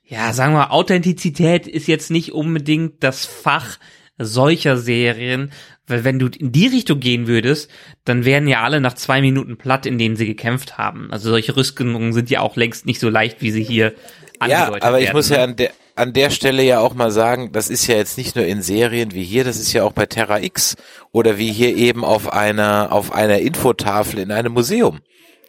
Ja, 0.06 0.32
sagen 0.32 0.54
wir, 0.54 0.70
Authentizität 0.70 1.66
ist 1.66 1.86
jetzt 1.88 2.10
nicht 2.10 2.32
unbedingt 2.32 3.02
das 3.02 3.24
Fach 3.24 3.78
solcher 4.18 4.76
Serien, 4.76 5.50
weil 5.86 6.04
wenn 6.04 6.18
du 6.18 6.26
in 6.26 6.52
die 6.52 6.66
Richtung 6.66 7.00
gehen 7.00 7.26
würdest, 7.26 7.70
dann 8.04 8.24
wären 8.24 8.48
ja 8.48 8.62
alle 8.62 8.80
nach 8.80 8.94
zwei 8.94 9.20
Minuten 9.20 9.56
platt, 9.56 9.86
in 9.86 9.98
denen 9.98 10.16
sie 10.16 10.26
gekämpft 10.26 10.78
haben. 10.78 11.10
Also 11.10 11.30
solche 11.30 11.56
Rüstungen 11.56 12.12
sind 12.12 12.30
ja 12.30 12.40
auch 12.40 12.56
längst 12.56 12.86
nicht 12.86 13.00
so 13.00 13.08
leicht, 13.08 13.42
wie 13.42 13.50
sie 13.50 13.62
hier 13.62 13.92
angedeutet 14.38 14.82
Ja, 14.82 14.88
aber 14.88 14.98
ich 14.98 15.06
werden, 15.06 15.16
muss 15.16 15.30
ne? 15.30 15.36
ja 15.36 15.44
an 15.44 15.56
der, 15.56 15.70
an 15.96 16.12
der 16.12 16.30
Stelle 16.30 16.62
ja 16.62 16.80
auch 16.80 16.94
mal 16.94 17.10
sagen, 17.10 17.52
das 17.52 17.68
ist 17.68 17.86
ja 17.86 17.96
jetzt 17.96 18.16
nicht 18.18 18.34
nur 18.34 18.46
in 18.46 18.62
Serien 18.62 19.12
wie 19.12 19.24
hier, 19.24 19.44
das 19.44 19.58
ist 19.58 19.72
ja 19.72 19.84
auch 19.84 19.92
bei 19.92 20.06
Terra 20.06 20.40
X 20.40 20.76
oder 21.12 21.38
wie 21.38 21.52
hier 21.52 21.76
eben 21.76 22.04
auf 22.04 22.32
einer, 22.32 22.92
auf 22.92 23.12
einer 23.12 23.38
Infotafel 23.40 24.18
in 24.20 24.32
einem 24.32 24.52
Museum. 24.52 25.00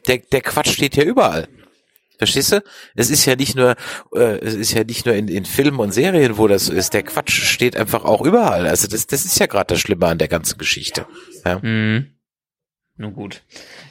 Der, 0.07 0.17
der 0.17 0.41
Quatsch 0.41 0.73
steht 0.73 0.95
ja 0.95 1.03
überall. 1.03 1.47
Verstehst 2.17 2.51
du? 2.51 2.63
Es 2.95 3.09
ist 3.09 3.25
ja 3.25 3.35
nicht 3.35 3.55
nur, 3.55 3.75
äh, 4.13 4.37
es 4.39 4.53
ist 4.53 4.73
ja 4.73 4.83
nicht 4.83 5.05
nur 5.05 5.15
in, 5.15 5.27
in 5.27 5.45
Filmen 5.45 5.79
und 5.79 5.91
Serien, 5.91 6.37
wo 6.37 6.47
das 6.47 6.65
so 6.65 6.73
ist. 6.73 6.93
Der 6.93 7.03
Quatsch 7.03 7.43
steht 7.43 7.75
einfach 7.75 8.05
auch 8.05 8.21
überall. 8.21 8.67
Also 8.67 8.87
das, 8.87 9.07
das 9.07 9.25
ist 9.25 9.39
ja 9.39 9.47
gerade 9.47 9.73
das 9.73 9.79
Schlimme 9.79 10.07
an 10.07 10.17
der 10.17 10.27
ganzen 10.27 10.57
Geschichte. 10.57 11.05
Ja. 11.45 11.59
Mhm. 11.59 12.11
Nun 12.97 13.13
gut. 13.13 13.43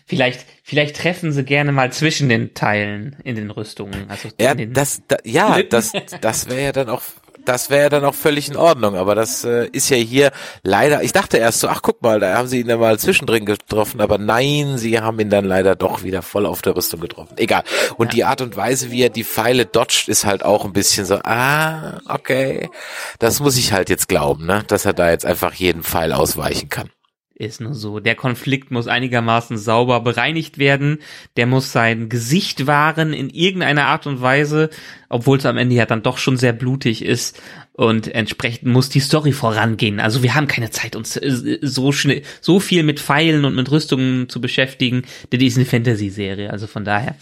Vielleicht, 0.07 0.47
vielleicht 0.63 0.97
treffen 0.97 1.31
sie 1.33 1.45
gerne 1.45 1.73
mal 1.73 1.93
zwischen 1.93 2.29
den 2.29 2.55
Teilen 2.55 3.17
in 3.23 3.37
den 3.37 3.51
Rüstungen. 3.51 4.09
Also 4.09 4.31
ja, 4.41 4.55
das, 4.55 5.03
da, 5.09 5.17
ja, 5.25 5.63
das, 5.71 5.93
das 6.21 6.49
wäre 6.49 6.63
ja 6.63 6.73
dann 6.73 6.89
auch 6.89 7.03
das 7.45 7.71
wäre 7.71 7.85
ja 7.85 7.89
dann 7.89 8.05
auch 8.05 8.15
völlig 8.15 8.49
in 8.49 8.57
Ordnung. 8.57 8.97
Aber 8.97 9.15
das 9.15 9.45
äh, 9.45 9.69
ist 9.73 9.89
ja 9.91 9.97
hier 9.97 10.33
leider, 10.63 11.03
ich 11.03 11.13
dachte 11.13 11.39
erst 11.39 11.61
so, 11.61 11.69
ach 11.69 11.83
guck 11.83 12.03
mal, 12.03 12.21
da 12.21 12.37
haben 12.37 12.49
sie 12.49 12.61
ihn 12.61 12.69
ja 12.69 12.77
mal 12.77 12.99
zwischendrin 12.99 13.47
getroffen, 13.47 14.01
aber 14.01 14.19
nein, 14.19 14.79
sie 14.79 15.01
haben 15.01 15.19
ihn 15.21 15.31
dann 15.31 15.45
leider 15.45 15.77
doch 15.77 16.03
wieder 16.03 16.23
voll 16.23 16.47
auf 16.47 16.63
der 16.63 16.77
Rüstung 16.77 17.01
getroffen. 17.01 17.35
Egal. 17.37 17.63
Und 17.97 18.09
ja. 18.09 18.15
die 18.15 18.25
Art 18.25 18.41
und 18.41 18.57
Weise, 18.57 18.91
wie 18.91 19.03
er 19.03 19.11
die 19.11 19.25
Pfeile 19.25 19.67
dodgt, 19.67 20.09
ist 20.09 20.25
halt 20.25 20.45
auch 20.45 20.65
ein 20.65 20.73
bisschen 20.73 21.07
so, 21.07 21.17
ah, 21.25 22.01
okay. 22.09 22.71
Das 23.19 23.41
muss 23.41 23.57
ich 23.57 23.73
halt 23.73 23.91
jetzt 23.91 24.09
glauben, 24.09 24.47
ne? 24.47 24.65
Dass 24.67 24.85
er 24.85 24.93
da 24.93 25.11
jetzt 25.11 25.27
einfach 25.27 25.55
jeden 25.55 25.83
Pfeil 25.83 26.13
ausweichen 26.13 26.69
kann. 26.69 26.91
Ist 27.37 27.61
nur 27.61 27.75
so. 27.75 27.99
Der 27.99 28.15
Konflikt 28.15 28.71
muss 28.71 28.87
einigermaßen 28.87 29.59
sauber 29.59 30.01
bereinigt 30.01 30.59
werden. 30.59 30.99
Der 31.37 31.47
muss 31.47 31.73
sein 31.73 32.09
Gesicht 32.09 32.69
wahren 32.69 33.13
in 33.13 33.29
irgendeiner 33.29 33.87
Art 33.87 34.07
und 34.07 34.21
Weise, 34.21 34.71
obwohl 35.09 35.39
es 35.39 35.47
am 35.47 35.57
Ende 35.57 35.75
ja 35.75 35.85
dann 35.85 36.05
doch 36.05 36.19
schon 36.19 36.37
sehr 36.37 36.53
blutig 36.53 37.05
ist. 37.05 37.43
Und 37.73 38.07
entsprechend 38.07 38.69
muss 38.69 38.89
die 38.89 39.01
Story 39.01 39.33
vorangehen. 39.33 39.99
Also 39.99 40.23
wir 40.23 40.37
haben 40.37 40.47
keine 40.47 40.71
Zeit, 40.71 40.95
uns 40.95 41.17
äh, 41.17 41.59
so 41.61 41.91
schnell, 41.91 42.23
so 42.41 42.61
viel 42.61 42.85
mit 42.85 43.01
Pfeilen 43.01 43.45
und 43.45 43.57
mit 43.57 43.69
Rüstungen 43.69 44.29
zu 44.29 44.41
beschäftigen, 44.41 45.03
denn 45.33 45.41
die 45.41 45.49
ist 45.49 45.57
eine 45.57 45.67
Fantasy-Serie. 45.67 46.51
Also 46.51 46.69
von 46.69 46.85
daher. 46.85 47.17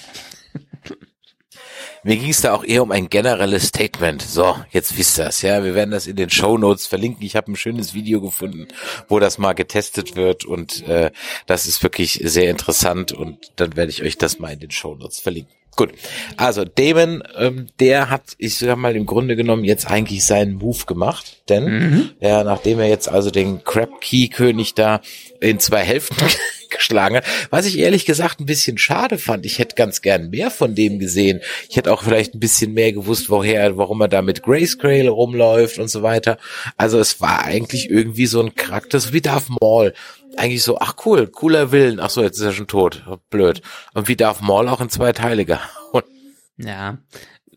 Mir 2.05 2.17
ging 2.17 2.31
es 2.31 2.41
da 2.41 2.53
auch 2.53 2.65
eher 2.65 2.83
um 2.83 2.91
ein 2.91 3.09
generelles 3.09 3.69
Statement. 3.69 4.23
So, 4.23 4.57
jetzt 4.71 4.99
wisst 4.99 5.21
ihr 5.21 5.27
es, 5.27 5.43
ja. 5.43 5.63
Wir 5.63 5.77
werden 5.77 5.93
das 5.93 6.09
in 6.09 6.17
den 6.17 6.31
Show 6.31 6.59
Notes 6.59 6.87
verlinken. 6.87 7.25
Ich 7.25 7.37
habe 7.37 7.53
ein 7.53 7.57
schönes 7.57 7.95
Video 7.95 8.21
gefunden, 8.21 8.67
wo 9.09 9.21
das 9.21 9.39
mal 9.39 9.53
getestet 9.53 10.17
wird 10.17 10.45
und 10.45 10.87
äh, 10.89 11.13
das 11.47 11.67
ist 11.67 11.83
wirklich 11.85 12.21
sehr 12.25 12.51
interessant 12.51 13.13
und 13.13 13.53
dann 13.57 13.77
werde 13.77 13.91
ich 13.91 14.03
euch 14.03 14.19
das 14.19 14.41
mal 14.41 14.53
in 14.53 14.59
den 14.59 14.73
Show 14.73 14.97
Notes 14.97 15.21
verlinken. 15.21 15.55
Gut, 15.75 15.93
also 16.37 16.65
Damon, 16.65 17.23
ähm, 17.39 17.69
der 17.81 18.11
hat, 18.11 18.35
ich 18.37 18.59
sag 18.59 18.77
mal, 18.77 18.95
im 18.95 19.07
Grunde 19.07 19.37
genommen 19.37 19.65
jetzt 19.65 19.91
eigentlich 19.91 20.23
seinen 20.25 20.55
Move 20.55 20.85
gemacht, 20.87 21.43
denn 21.49 21.65
mhm. 21.65 22.11
ja, 22.21 22.45
nachdem 22.45 22.79
er 22.79 22.89
jetzt 22.89 23.09
also 23.09 23.31
den 23.31 23.65
Crab 23.65 24.03
Key 24.03 24.29
König 24.29 24.75
da 24.75 25.01
in 25.41 25.61
zwei 25.61 25.83
Hälften 25.83 26.17
geschlagen 26.73 27.17
hat, 27.17 27.25
was 27.51 27.67
ich 27.67 27.79
ehrlich 27.79 28.05
gesagt 28.05 28.41
ein 28.41 28.47
bisschen 28.47 28.79
schade 28.79 29.19
fand. 29.19 29.47
Ich 29.47 29.59
hätte 29.59 29.77
ganz 29.77 30.03
gern 30.03 30.31
mehr 30.31 30.51
von 30.51 30.75
dem 30.75 30.99
gesehen. 30.99 31.41
Ich 31.69 31.77
hätte 31.77 31.93
auch 31.93 32.03
vielleicht 32.03 32.35
ein 32.35 32.41
bisschen 32.41 32.73
mehr 32.73 32.93
gewusst, 32.93 33.31
woher, 33.31 33.77
warum 33.77 34.01
er 34.01 34.09
da 34.09 34.23
mit 34.23 34.43
Grayscale 34.43 35.11
rumläuft 35.11 35.79
und 35.79 35.89
so 35.89 36.03
weiter. 36.03 36.39
Also 36.77 36.99
es 36.99 37.21
war 37.21 37.45
eigentlich 37.45 37.91
irgendwie 37.91 38.27
so 38.27 38.41
ein 38.41 38.55
Charakter, 38.55 38.99
so 39.01 39.13
wie 39.13 39.21
Darth 39.21 39.49
Maul 39.61 39.93
eigentlich 40.37 40.63
so, 40.63 40.79
ach 40.79 40.95
cool, 41.05 41.27
cooler 41.27 41.73
Willen. 41.73 42.01
Ach 42.01 42.11
so, 42.11 42.23
jetzt 42.23 42.39
ist 42.39 42.45
er 42.45 42.53
schon 42.53 42.67
tot. 42.67 43.05
Blöd. 43.31 43.63
Und 43.95 44.09
wie 44.09 44.17
darf 44.17 44.41
Maul 44.41 44.69
auch 44.69 44.81
in 44.81 44.89
zwei 44.89 45.13
Teile 45.13 45.45
gehauen? 45.45 46.03
Ja. 46.57 46.99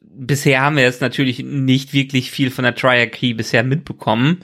Bisher 0.01 0.61
haben 0.61 0.77
wir 0.77 0.83
jetzt 0.83 1.01
natürlich 1.01 1.39
nicht 1.39 1.93
wirklich 1.93 2.31
viel 2.31 2.51
von 2.51 2.63
der 2.63 2.75
Triarchy 2.75 3.33
bisher 3.33 3.63
mitbekommen. 3.63 4.41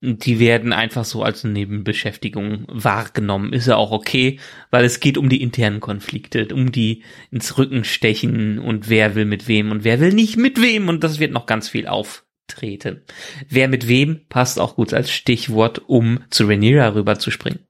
Die 0.00 0.38
werden 0.38 0.72
einfach 0.72 1.04
so 1.04 1.24
als 1.24 1.42
Nebenbeschäftigung 1.42 2.66
wahrgenommen. 2.68 3.52
Ist 3.52 3.66
ja 3.66 3.76
auch 3.76 3.90
okay, 3.90 4.38
weil 4.70 4.84
es 4.84 5.00
geht 5.00 5.18
um 5.18 5.28
die 5.28 5.42
internen 5.42 5.80
Konflikte, 5.80 6.46
um 6.54 6.70
die 6.70 7.02
ins 7.32 7.58
Rücken 7.58 7.82
stechen 7.82 8.60
und 8.60 8.88
wer 8.88 9.16
will 9.16 9.24
mit 9.24 9.48
wem 9.48 9.72
und 9.72 9.82
wer 9.82 9.98
will 9.98 10.12
nicht 10.12 10.36
mit 10.36 10.60
wem 10.60 10.88
und 10.88 11.02
das 11.02 11.18
wird 11.18 11.32
noch 11.32 11.46
ganz 11.46 11.68
viel 11.68 11.88
auf 11.88 12.24
treten. 12.46 13.02
Wer 13.48 13.68
mit 13.68 13.88
wem 13.88 14.26
passt 14.28 14.58
auch 14.58 14.76
gut 14.76 14.94
als 14.94 15.10
Stichwort, 15.10 15.82
um 15.88 16.20
zu 16.30 16.46
Rhaenyra 16.46 16.94
rüberzuspringen. 16.94 17.66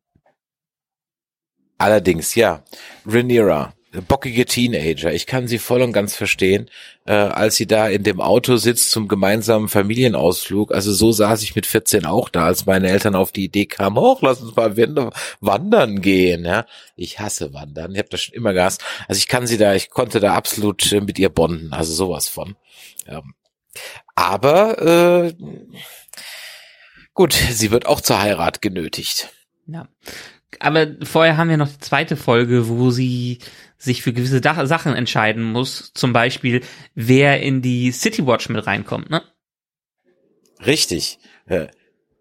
Allerdings, 1.78 2.34
ja. 2.34 2.64
Rhaenyra, 3.06 3.74
bockige 4.02 4.44
Teenager. 4.44 5.12
Ich 5.12 5.26
kann 5.26 5.48
sie 5.48 5.58
voll 5.58 5.82
und 5.82 5.92
ganz 5.92 6.14
verstehen, 6.14 6.70
äh, 7.06 7.12
als 7.12 7.56
sie 7.56 7.66
da 7.66 7.88
in 7.88 8.02
dem 8.02 8.20
Auto 8.20 8.56
sitzt 8.56 8.90
zum 8.90 9.08
gemeinsamen 9.08 9.68
Familienausflug. 9.68 10.72
Also 10.72 10.92
so 10.92 11.12
saß 11.12 11.42
ich 11.42 11.54
mit 11.54 11.66
14 11.66 12.06
auch 12.06 12.28
da, 12.28 12.44
als 12.44 12.66
meine 12.66 12.88
Eltern 12.88 13.14
auf 13.14 13.32
die 13.32 13.44
Idee 13.44 13.66
kamen, 13.66 13.98
hoch, 13.98 14.22
lass 14.22 14.40
uns 14.40 14.56
mal 14.56 14.76
wandern 15.40 16.00
gehen. 16.00 16.44
Ja, 16.44 16.66
ich 16.96 17.18
hasse 17.18 17.54
Wandern. 17.54 17.92
Ich 17.92 17.98
habe 17.98 18.08
das 18.10 18.22
schon 18.22 18.34
immer 18.34 18.52
gehasst. 18.52 18.84
Also 19.06 19.18
ich 19.18 19.28
kann 19.28 19.46
sie 19.46 19.58
da, 19.58 19.74
ich 19.74 19.90
konnte 19.90 20.20
da 20.20 20.34
absolut 20.34 20.92
äh, 20.92 21.00
mit 21.00 21.18
ihr 21.18 21.28
bonden. 21.28 21.72
Also 21.72 21.92
sowas 21.92 22.28
von. 22.28 22.56
Ähm, 23.06 23.34
aber 24.14 25.26
äh, 25.26 25.34
gut, 27.14 27.32
sie 27.32 27.70
wird 27.70 27.86
auch 27.86 28.00
zur 28.00 28.20
Heirat 28.20 28.62
genötigt. 28.62 29.30
Ja. 29.66 29.88
Aber 30.60 30.86
vorher 31.02 31.36
haben 31.36 31.50
wir 31.50 31.56
noch 31.56 31.68
die 31.68 31.78
zweite 31.78 32.16
Folge, 32.16 32.68
wo 32.68 32.90
sie 32.90 33.38
sich 33.78 34.02
für 34.02 34.12
gewisse 34.12 34.40
Dach 34.40 34.66
Sachen 34.66 34.94
entscheiden 34.94 35.44
muss. 35.44 35.92
Zum 35.94 36.12
Beispiel, 36.12 36.62
wer 36.94 37.40
in 37.40 37.62
die 37.62 37.92
City 37.92 38.26
Watch 38.26 38.48
mit 38.48 38.66
reinkommt, 38.66 39.08
ne? 39.08 39.22
Richtig. 40.66 41.18
Äh, 41.46 41.68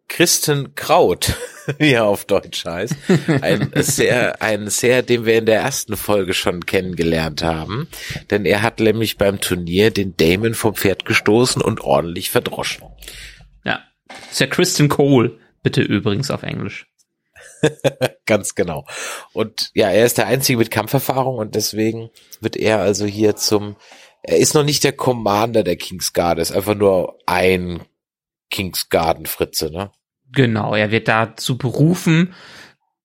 Kristen 0.07 0.73
Kraut, 0.75 1.35
wie 1.79 1.91
er 1.91 2.05
auf 2.05 2.25
Deutsch 2.25 2.63
heißt. 2.63 2.95
Ein 3.41 3.71
sehr, 3.75 4.41
ein 4.41 4.69
sehr, 4.69 5.01
den 5.01 5.25
wir 5.25 5.37
in 5.37 5.45
der 5.45 5.59
ersten 5.61 5.97
Folge 5.97 6.33
schon 6.33 6.65
kennengelernt 6.65 7.43
haben. 7.43 7.87
Denn 8.29 8.45
er 8.45 8.61
hat 8.61 8.79
nämlich 8.79 9.17
beim 9.17 9.41
Turnier 9.41 9.91
den 9.91 10.15
Damon 10.15 10.53
vom 10.53 10.75
Pferd 10.75 11.05
gestoßen 11.05 11.61
und 11.61 11.81
ordentlich 11.81 12.29
verdroschen. 12.29 12.83
Ja. 13.65 13.81
Sir 14.31 14.47
Kristen 14.47 14.87
Cole, 14.87 15.37
bitte 15.61 15.81
übrigens 15.81 16.31
auf 16.31 16.43
Englisch. 16.43 16.87
Ganz 18.25 18.55
genau. 18.55 18.85
Und 19.33 19.71
ja, 19.73 19.89
er 19.89 20.05
ist 20.05 20.17
der 20.17 20.27
Einzige 20.27 20.57
mit 20.57 20.71
Kampferfahrung 20.71 21.37
und 21.37 21.55
deswegen 21.55 22.09
wird 22.39 22.55
er 22.55 22.79
also 22.79 23.05
hier 23.05 23.35
zum, 23.35 23.75
er 24.23 24.37
ist 24.37 24.53
noch 24.53 24.63
nicht 24.63 24.83
der 24.83 24.93
Commander 24.93 25.63
der 25.63 25.75
Kingsguard, 25.75 26.39
er 26.39 26.43
ist 26.43 26.51
einfach 26.51 26.75
nur 26.75 27.17
ein 27.25 27.81
Kingsgarden 28.49 29.25
Fritze, 29.25 29.71
ne? 29.71 29.91
Genau, 30.31 30.75
er 30.75 30.91
wird 30.91 31.07
dazu 31.07 31.57
berufen, 31.57 32.33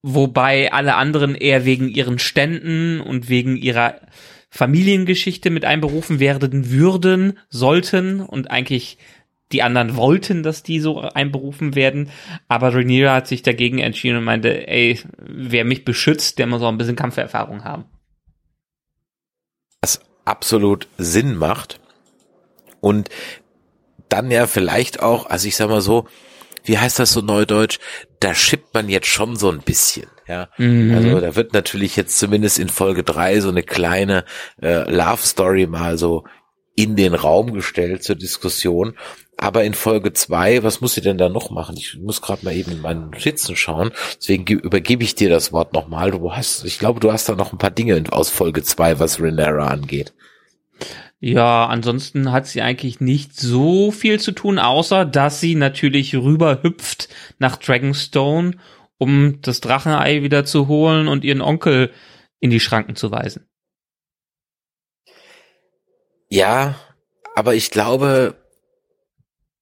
wobei 0.01 0.73
alle 0.73 0.95
anderen 0.95 1.35
eher 1.35 1.63
wegen 1.65 1.87
ihren 1.87 2.19
Ständen 2.19 2.99
und 2.99 3.29
wegen 3.29 3.55
ihrer 3.55 4.01
Familiengeschichte 4.49 5.49
mit 5.49 5.65
einberufen 5.65 6.19
werden 6.19 6.69
würden, 6.69 7.39
sollten 7.49 8.21
und 8.21 8.51
eigentlich 8.51 8.97
die 9.53 9.63
anderen 9.63 9.95
wollten, 9.95 10.43
dass 10.43 10.63
die 10.63 10.79
so 10.79 10.99
einberufen 11.01 11.75
werden, 11.75 12.09
aber 12.47 12.73
Rhaenyra 12.73 13.15
hat 13.15 13.27
sich 13.27 13.43
dagegen 13.43 13.77
entschieden 13.77 14.17
und 14.17 14.23
meinte, 14.23 14.67
ey, 14.67 14.99
wer 15.17 15.63
mich 15.63 15.85
beschützt, 15.85 16.39
der 16.39 16.47
muss 16.47 16.61
auch 16.61 16.69
ein 16.69 16.77
bisschen 16.77 16.95
Kampferfahrung 16.95 17.63
haben. 17.63 17.85
Was 19.81 20.01
absolut 20.25 20.87
Sinn 20.97 21.35
macht 21.35 21.79
und 22.81 23.09
dann 24.09 24.31
ja 24.31 24.47
vielleicht 24.47 25.01
auch, 25.01 25.27
also 25.27 25.47
ich 25.47 25.55
sag 25.55 25.69
mal 25.69 25.81
so, 25.81 26.07
wie 26.65 26.77
heißt 26.77 26.99
das 26.99 27.11
so 27.11 27.21
neudeutsch, 27.21 27.79
da 28.19 28.33
schippt 28.33 28.73
man 28.73 28.89
jetzt 28.89 29.07
schon 29.07 29.35
so 29.35 29.51
ein 29.51 29.59
bisschen, 29.59 30.07
ja. 30.27 30.49
Mhm. 30.57 30.95
Also 30.95 31.19
da 31.19 31.35
wird 31.35 31.53
natürlich 31.53 31.95
jetzt 31.95 32.17
zumindest 32.17 32.57
in 32.57 32.69
Folge 32.69 33.03
drei 33.03 33.39
so 33.39 33.49
eine 33.49 33.63
kleine 33.63 34.23
äh, 34.61 34.89
Love 34.89 35.21
Story 35.25 35.67
mal 35.67 35.97
so 35.97 36.23
in 36.75 36.95
den 36.95 37.13
Raum 37.13 37.53
gestellt 37.53 38.03
zur 38.03 38.15
Diskussion. 38.15 38.97
Aber 39.37 39.63
in 39.63 39.73
Folge 39.73 40.13
zwei, 40.13 40.63
was 40.63 40.79
muss 40.79 40.93
sie 40.93 41.01
denn 41.01 41.17
da 41.17 41.27
noch 41.27 41.49
machen? 41.49 41.75
Ich 41.77 41.97
muss 41.99 42.21
gerade 42.21 42.45
mal 42.45 42.55
eben 42.55 42.71
in 42.71 42.81
meinen 42.81 43.09
Notizen 43.09 43.55
schauen. 43.55 43.91
Deswegen 44.17 44.45
übergebe 44.59 45.03
ich 45.03 45.15
dir 45.15 45.29
das 45.29 45.51
Wort 45.51 45.73
nochmal. 45.73 46.11
Du 46.11 46.33
hast, 46.33 46.63
ich 46.65 46.79
glaube, 46.79 46.99
du 46.99 47.11
hast 47.11 47.27
da 47.27 47.35
noch 47.35 47.51
ein 47.51 47.57
paar 47.57 47.71
Dinge 47.71 48.01
aus 48.11 48.29
Folge 48.29 48.63
zwei, 48.63 48.99
was 48.99 49.19
Renera 49.19 49.67
angeht. 49.67 50.13
Ja, 51.19 51.67
ansonsten 51.67 52.31
hat 52.33 52.47
sie 52.47 52.61
eigentlich 52.61 52.99
nicht 52.99 53.39
so 53.39 53.91
viel 53.91 54.19
zu 54.19 54.33
tun, 54.33 54.59
außer 54.59 55.05
dass 55.05 55.39
sie 55.39 55.55
natürlich 55.55 56.15
rüber 56.15 56.63
hüpft 56.63 57.07
nach 57.39 57.55
Dragonstone, 57.55 58.57
um 58.97 59.41
das 59.41 59.61
Drachenei 59.61 60.21
wieder 60.23 60.43
zu 60.43 60.67
holen 60.67 61.07
und 61.07 61.23
ihren 61.23 61.41
Onkel 61.41 61.91
in 62.39 62.49
die 62.49 62.59
Schranken 62.59 62.97
zu 62.97 63.09
weisen. 63.09 63.47
Ja, 66.29 66.75
aber 67.35 67.55
ich 67.55 67.71
glaube, 67.71 68.42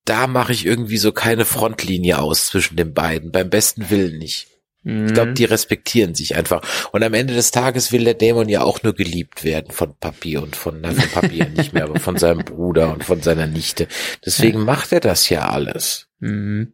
da 0.05 0.27
mache 0.27 0.53
ich 0.53 0.65
irgendwie 0.65 0.97
so 0.97 1.11
keine 1.11 1.45
Frontlinie 1.45 2.19
aus 2.19 2.47
zwischen 2.47 2.75
den 2.75 2.93
beiden. 2.93 3.31
Beim 3.31 3.49
besten 3.49 3.89
Willen 3.89 4.17
nicht. 4.17 4.47
Ich 4.83 5.13
glaube, 5.13 5.29
mhm. 5.31 5.35
die 5.35 5.45
respektieren 5.45 6.15
sich 6.15 6.35
einfach. 6.35 6.63
Und 6.91 7.03
am 7.03 7.13
Ende 7.13 7.35
des 7.35 7.51
Tages 7.51 7.91
will 7.91 8.03
der 8.03 8.15
Dämon 8.15 8.49
ja 8.49 8.63
auch 8.63 8.81
nur 8.81 8.95
geliebt 8.95 9.43
werden 9.43 9.71
von 9.71 9.95
Papi 9.95 10.37
und 10.37 10.55
von, 10.55 10.81
nein, 10.81 10.95
von 10.95 11.21
Papi 11.21 11.37
ja 11.37 11.45
nicht 11.45 11.73
mehr, 11.73 11.83
aber 11.83 11.99
von 11.99 12.17
seinem 12.17 12.43
Bruder 12.43 12.91
und 12.91 13.03
von 13.03 13.21
seiner 13.21 13.45
Nichte. 13.45 13.87
Deswegen 14.25 14.65
macht 14.65 14.91
er 14.91 14.99
das 14.99 15.29
ja 15.29 15.49
alles. 15.49 16.07
Mhm. 16.21 16.73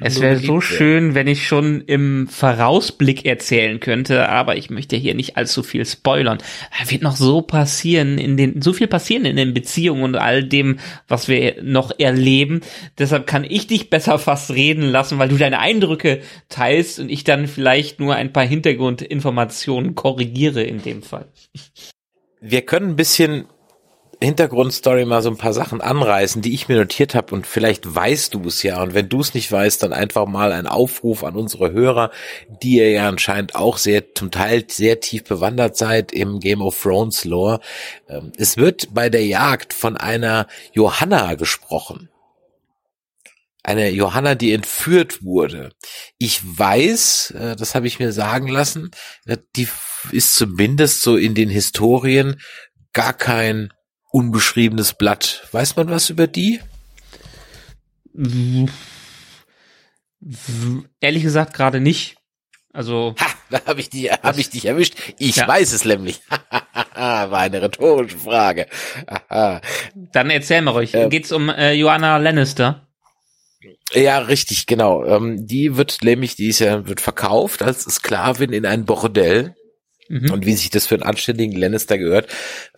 Es 0.00 0.22
wäre 0.22 0.38
so 0.38 0.62
schön, 0.62 1.14
wenn 1.14 1.26
ich 1.26 1.46
schon 1.46 1.82
im 1.82 2.28
Vorausblick 2.28 3.26
erzählen 3.26 3.78
könnte, 3.78 4.30
aber 4.30 4.56
ich 4.56 4.70
möchte 4.70 4.96
hier 4.96 5.14
nicht 5.14 5.36
allzu 5.36 5.62
viel 5.62 5.84
spoilern. 5.84 6.38
Da 6.78 6.90
wird 6.90 7.02
noch 7.02 7.14
so 7.14 7.42
passieren 7.42 8.16
in 8.16 8.38
den, 8.38 8.62
so 8.62 8.72
viel 8.72 8.86
passieren 8.86 9.26
in 9.26 9.36
den 9.36 9.52
Beziehungen 9.52 10.02
und 10.02 10.16
all 10.16 10.42
dem, 10.42 10.78
was 11.08 11.28
wir 11.28 11.62
noch 11.62 11.92
erleben. 11.98 12.62
Deshalb 12.98 13.26
kann 13.26 13.44
ich 13.44 13.66
dich 13.66 13.90
besser 13.90 14.18
fast 14.18 14.52
reden 14.52 14.84
lassen, 14.84 15.18
weil 15.18 15.28
du 15.28 15.36
deine 15.36 15.58
Eindrücke 15.58 16.22
teilst 16.48 16.98
und 16.98 17.10
ich 17.10 17.22
dann 17.22 17.48
vielleicht 17.48 18.00
nur 18.00 18.14
ein 18.14 18.32
paar 18.32 18.46
Hintergrundinformationen 18.46 19.94
korrigiere 19.94 20.62
in 20.62 20.80
dem 20.82 21.02
Fall. 21.02 21.28
Wir 22.40 22.62
können 22.62 22.90
ein 22.90 22.96
bisschen 22.96 23.44
Hintergrundstory 24.20 25.04
mal 25.04 25.22
so 25.22 25.28
ein 25.30 25.36
paar 25.36 25.52
Sachen 25.52 25.80
anreißen, 25.80 26.40
die 26.40 26.54
ich 26.54 26.68
mir 26.68 26.78
notiert 26.78 27.14
habe 27.14 27.34
und 27.34 27.46
vielleicht 27.46 27.94
weißt 27.94 28.34
du 28.34 28.46
es 28.46 28.62
ja 28.62 28.82
und 28.82 28.94
wenn 28.94 29.08
du 29.08 29.20
es 29.20 29.34
nicht 29.34 29.52
weißt, 29.52 29.82
dann 29.82 29.92
einfach 29.92 30.26
mal 30.26 30.52
ein 30.52 30.66
Aufruf 30.66 31.22
an 31.22 31.36
unsere 31.36 31.72
Hörer, 31.72 32.10
die 32.62 32.76
ihr 32.76 32.90
ja 32.90 33.08
anscheinend 33.08 33.54
auch 33.54 33.76
sehr 33.76 34.14
zum 34.14 34.30
Teil 34.30 34.64
sehr 34.68 35.00
tief 35.00 35.24
bewandert 35.24 35.76
seid 35.76 36.12
im 36.12 36.40
Game 36.40 36.62
of 36.62 36.80
Thrones 36.80 37.24
Lore. 37.24 37.60
Ähm, 38.08 38.32
es 38.36 38.56
wird 38.56 38.94
bei 38.94 39.10
der 39.10 39.26
Jagd 39.26 39.74
von 39.74 39.96
einer 39.96 40.46
Johanna 40.72 41.34
gesprochen. 41.34 42.08
Eine 43.62 43.90
Johanna, 43.90 44.36
die 44.36 44.52
entführt 44.52 45.24
wurde. 45.24 45.70
Ich 46.18 46.40
weiß, 46.42 47.32
äh, 47.32 47.56
das 47.56 47.74
habe 47.74 47.86
ich 47.86 47.98
mir 47.98 48.12
sagen 48.12 48.46
lassen, 48.46 48.92
äh, 49.26 49.36
die 49.56 49.68
ist 50.12 50.36
zumindest 50.36 51.02
so 51.02 51.16
in 51.16 51.34
den 51.34 51.50
Historien 51.50 52.40
gar 52.92 53.12
kein 53.12 53.72
unbeschriebenes 54.16 54.94
Blatt. 54.94 55.46
Weiß 55.52 55.76
man 55.76 55.90
was 55.90 56.08
über 56.08 56.26
die? 56.26 56.60
Ehrlich 61.00 61.22
gesagt 61.22 61.52
gerade 61.52 61.80
nicht. 61.80 62.16
Also 62.72 63.14
ha, 63.20 63.26
da 63.50 63.66
habe 63.66 63.80
ich 63.80 63.90
dich 63.90 64.10
hab 64.10 64.38
ich 64.38 64.48
dich 64.48 64.64
erwischt. 64.64 64.94
Ich 65.18 65.36
ja. 65.36 65.46
weiß 65.46 65.72
es 65.72 65.84
nämlich. 65.84 66.22
War 66.94 67.38
eine 67.38 67.60
rhetorische 67.60 68.16
Frage. 68.16 68.68
Dann 69.28 70.30
erzähl 70.30 70.62
mal 70.62 70.70
ruhig. 70.70 70.94
Ähm, 70.94 71.10
Geht's 71.10 71.30
um 71.30 71.50
äh, 71.50 71.72
Joanna 71.72 72.16
Lannister? 72.16 72.88
Ja, 73.92 74.18
richtig, 74.18 74.66
genau. 74.66 75.04
Ähm, 75.04 75.46
die 75.46 75.76
wird 75.76 75.98
nämlich, 76.02 76.36
die 76.36 76.48
ist 76.48 76.60
ja 76.60 76.86
wird 76.86 77.02
verkauft 77.02 77.60
als 77.60 77.82
Sklavin 77.82 78.52
in 78.52 78.64
ein 78.64 78.86
Bordell 78.86 79.55
Mhm. 80.08 80.30
Und 80.30 80.46
wie 80.46 80.54
sich 80.54 80.70
das 80.70 80.86
für 80.86 80.94
einen 80.94 81.04
anständigen 81.04 81.58
Lannister 81.58 81.98
gehört, 81.98 82.28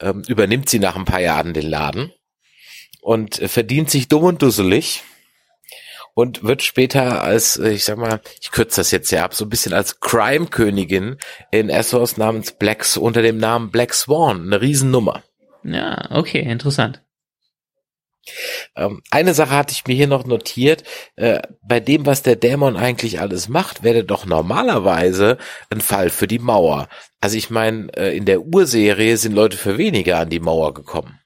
ähm, 0.01 0.23
übernimmt 0.27 0.69
sie 0.69 0.79
nach 0.79 0.97
ein 0.97 1.05
paar 1.05 1.21
Jahren 1.21 1.55
den 1.55 1.69
Laden 1.69 2.13
und 3.01 3.41
äh, 3.41 3.49
verdient 3.49 3.91
sich 3.91 4.09
dumm 4.09 4.25
und 4.25 4.43
dusselig 4.43 5.03
und 6.15 6.43
wird 6.43 6.63
später 6.63 7.23
als, 7.23 7.59
äh, 7.59 7.71
ich 7.71 7.85
sag 7.85 7.97
mal, 7.97 8.21
ich 8.41 8.51
kürze 8.51 8.81
das 8.81 8.91
jetzt 8.91 9.11
ja 9.13 9.25
ab, 9.25 9.35
so 9.35 9.45
ein 9.45 9.51
bisschen 9.51 9.73
als 9.73 10.01
Crime-Königin 10.01 11.17
in 11.51 11.69
Essos 11.69 12.17
namens 12.17 12.53
Blacks 12.53 12.97
unter 12.97 13.23
dem 13.23 13.39
Namen 13.39 13.71
Black 13.71 13.95
Swan, 13.95 14.43
eine 14.43 14.61
Riesennummer. 14.61 15.23
Ja, 15.63 16.09
okay, 16.11 16.41
interessant. 16.41 17.03
Ähm, 18.77 19.03
eine 19.11 19.35
Sache 19.35 19.57
hatte 19.57 19.73
ich 19.73 19.87
mir 19.87 19.95
hier 19.95 20.07
noch 20.07 20.27
notiert. 20.27 20.85
Äh, 21.17 21.41
bei 21.63 21.81
dem, 21.81 22.07
was 22.07 22.23
der 22.23 22.37
Dämon 22.37 22.77
eigentlich 22.77 23.21
alles 23.21 23.49
macht, 23.49 23.83
wäre 23.83 24.05
doch 24.05 24.27
normalerweise 24.27 25.39
ein 25.71 25.81
Fall 25.81 26.11
für 26.11 26.27
die 26.27 26.39
Mauer. 26.39 26.89
Also 27.21 27.37
ich 27.37 27.51
meine, 27.51 27.89
äh, 27.97 28.17
in 28.17 28.25
der 28.25 28.43
Urserie 28.43 29.17
sind 29.17 29.35
Leute 29.35 29.57
für 29.57 29.79
weniger 29.79 30.19
an 30.19 30.31
die 30.31 30.41
Mauer 30.41 30.75
gekommen. 30.75 31.19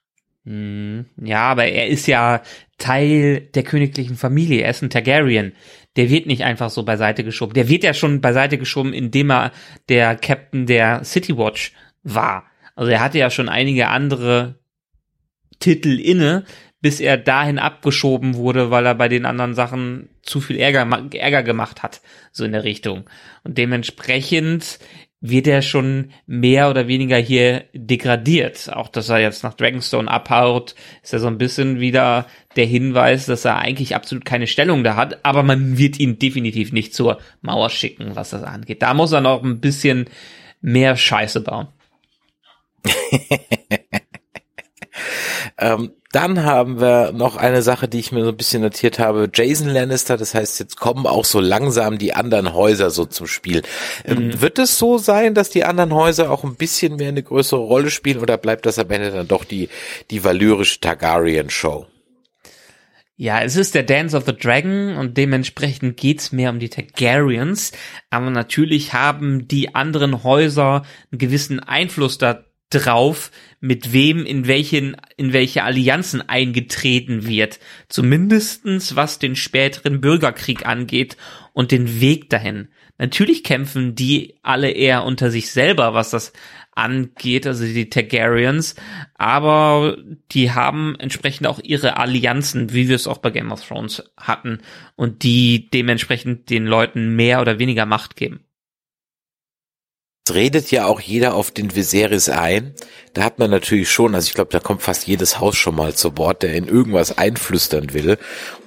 Hm, 0.45 1.07
ja, 1.23 1.43
aber 1.43 1.67
er 1.67 1.87
ist 1.87 2.07
ja 2.07 2.43
Teil 2.79 3.41
der 3.55 3.63
königlichen 3.63 4.17
Familie. 4.17 4.63
Er 4.63 4.71
ist 4.71 4.83
ein 4.83 4.91
Targaryen. 4.91 5.53
Der 5.97 6.11
wird 6.11 6.27
nicht 6.27 6.43
einfach 6.43 6.71
so 6.71 6.83
beiseite 6.85 7.23
geschoben. 7.23 7.55
Der 7.55 7.69
wird 7.69 7.85
ja 7.85 7.95
schon 7.95 8.21
beiseite 8.21 8.59
geschoben, 8.59 8.93
indem 8.93 9.31
er 9.31 9.53
der 9.89 10.17
Captain 10.17 10.67
der 10.67 11.05
City 11.05 11.37
Watch 11.37 11.73
war. 12.03 12.47
Also 12.75 12.91
er 12.91 13.01
hatte 13.01 13.19
ja 13.19 13.31
schon 13.31 13.49
einige 13.49 13.89
andere 13.89 14.59
Titel 15.61 16.01
inne, 16.01 16.45
bis 16.83 17.01
er 17.01 17.17
dahin 17.17 17.59
abgeschoben 17.59 18.35
wurde, 18.35 18.71
weil 18.71 18.85
er 18.85 18.95
bei 18.95 19.09
den 19.09 19.25
anderen 19.25 19.55
Sachen 19.55 20.11
zu 20.23 20.41
viel 20.41 20.59
Ärger, 20.59 20.87
Ärger 21.15 21.43
gemacht 21.43 21.83
hat, 21.83 22.03
so 22.33 22.45
in 22.45 22.53
der 22.53 22.65
Richtung. 22.65 23.09
Und 23.45 23.57
dementsprechend 23.57 24.79
wird 25.21 25.47
er 25.47 25.63
schon 25.63 26.11
mehr 26.27 26.69
oder 26.69 26.89
weniger 26.89 27.17
hier 27.17 27.65
degradiert. 27.73 28.73
Auch 28.73 28.89
dass 28.89 29.09
er 29.09 29.21
jetzt 29.21 29.45
nach 29.45 29.55
Dragonstone 29.55 30.11
abhaut, 30.11 30.75
ist 31.05 31.13
ja 31.13 31.21
so 31.21 31.29
ein 31.29 31.39
bisschen 31.39 31.79
wieder 31.79 32.27
der 32.57 32.67
Hinweis, 32.67 33.27
dass 33.27 33.45
er 33.45 33.59
eigentlich 33.59 33.95
absolut 33.95 34.25
keine 34.25 34.49
Stellung 34.49 34.83
da 34.83 34.97
hat, 34.97 35.25
aber 35.25 35.45
man 35.45 35.79
wird 35.79 36.01
ihn 36.01 36.19
definitiv 36.19 36.73
nicht 36.73 36.93
zur 36.93 37.19
Mauer 37.41 37.71
schicken, 37.71 38.17
was 38.17 38.31
das 38.31 38.43
angeht. 38.43 38.83
Da 38.83 38.93
muss 38.95 39.13
er 39.13 39.21
noch 39.21 39.45
ein 39.45 39.61
bisschen 39.61 40.07
mehr 40.61 40.97
Scheiße 40.97 41.41
bauen. 41.43 41.69
ähm, 45.63 45.93
dann 46.11 46.45
haben 46.45 46.81
wir 46.81 47.13
noch 47.13 47.37
eine 47.37 47.63
Sache, 47.63 47.89
die 47.89 47.99
ich 47.99 48.13
mir 48.13 48.25
so 48.25 48.31
ein 48.31 48.37
bisschen 48.37 48.61
notiert 48.61 48.99
habe. 48.99 49.31
Jason 49.33 49.69
Lannister, 49.69 50.19
das 50.19 50.35
heißt, 50.35 50.61
jetzt 50.61 50.77
kommen 50.77 51.07
auch 51.07 51.25
so 51.25 51.41
langsam 51.41 51.97
die 51.97 52.13
anderen 52.13 52.53
Häuser 52.53 52.91
so 52.91 53.07
zum 53.07 53.27
Spiel. 53.27 53.63
Ähm, 54.05 54.27
mhm. 54.27 54.41
Wird 54.41 54.59
es 54.59 54.79
so 54.79 54.99
sein, 54.99 55.35
dass 55.35 55.49
die 55.49 55.65
anderen 55.65 55.95
Häuser 55.95 56.31
auch 56.31 56.45
ein 56.45 56.57
bisschen 56.57 56.97
mehr 56.97 57.09
eine 57.09 57.23
größere 57.23 57.61
Rolle 57.61 57.91
spielen 57.91 58.19
oder 58.19 58.37
bleibt 58.37 58.67
das 58.67 58.79
am 58.79 58.91
Ende 58.91 59.11
dann 59.11 59.29
doch 59.29 59.45
die, 59.45 59.71
die 60.11 60.23
valyrische 60.23 60.81
Targaryen-Show? 60.81 61.87
Ja, 63.17 63.41
es 63.43 63.57
ist 63.57 63.75
der 63.75 63.85
Dance 63.85 64.17
of 64.17 64.25
the 64.27 64.37
Dragon 64.37 64.97
und 64.97 65.17
dementsprechend 65.17 65.97
geht's 65.97 66.33
mehr 66.33 66.51
um 66.51 66.59
die 66.59 66.71
Targaryens. 66.71 67.73
Aber 68.11 68.31
natürlich 68.31 68.93
haben 68.93 69.47
die 69.47 69.75
anderen 69.75 70.25
Häuser 70.25 70.83
einen 71.11 71.19
gewissen 71.19 71.61
Einfluss 71.61 72.19
da 72.19 72.45
drauf, 72.73 73.31
mit 73.61 73.93
wem 73.93 74.27
in 74.27 74.47
welchen, 74.47 74.97
in 75.17 75.33
welche 75.33 75.63
Allianzen 75.63 76.29
eingetreten 76.29 77.27
wird. 77.27 77.61
Zumindestens 77.89 78.97
was 78.97 79.19
den 79.19 79.37
späteren 79.37 80.01
Bürgerkrieg 80.01 80.67
angeht 80.67 81.17
und 81.53 81.71
den 81.71 82.01
Weg 82.01 82.31
dahin. 82.31 82.69
Natürlich 82.99 83.45
kämpfen 83.45 83.95
die 83.95 84.37
alle 84.43 84.71
eher 84.71 85.05
unter 85.05 85.31
sich 85.31 85.51
selber, 85.51 85.95
was 85.95 86.11
das 86.11 86.33
angeht, 86.75 87.47
also 87.47 87.65
die 87.65 87.91
Targaryens, 87.91 88.77
aber 89.15 89.99
die 90.31 90.53
haben 90.53 90.97
entsprechend 90.99 91.47
auch 91.47 91.61
ihre 91.63 91.99
Allianzen, 91.99 92.73
wie 92.73 92.89
wir 92.89 92.97
es 92.97 93.07
auch 93.07 93.19
bei 93.19 93.31
Game 93.31 93.53
of 93.53 93.67
Thrones 93.67 94.03
hatten, 94.17 94.61
und 94.97 95.23
die 95.23 95.69
dementsprechend 95.71 96.49
den 96.49 96.67
Leuten 96.67 97.15
mehr 97.15 97.41
oder 97.41 97.59
weniger 97.59 97.87
Macht 97.87 98.17
geben. 98.17 98.45
Es 100.25 100.35
redet 100.35 100.71
ja 100.71 100.87
auch 100.87 101.01
jeder 101.01 101.35
auf 101.35 101.51
den 101.51 101.75
Viserys 101.75 102.29
ein. 102.29 102.75
Da 103.13 103.25
hat 103.25 103.41
man 103.41 103.51
natürlich 103.51 103.91
schon, 103.91 104.15
also 104.15 104.29
ich 104.29 104.35
glaube, 104.35 104.53
da 104.53 104.61
kommt 104.61 104.83
fast 104.83 105.07
jedes 105.07 105.41
Haus 105.41 105.57
schon 105.57 105.75
mal 105.75 105.95
zu 105.95 106.17
Wort, 106.17 106.45
der 106.45 106.55
in 106.55 106.69
irgendwas 106.69 107.19
einflüstern 107.19 107.93
will. 107.93 108.19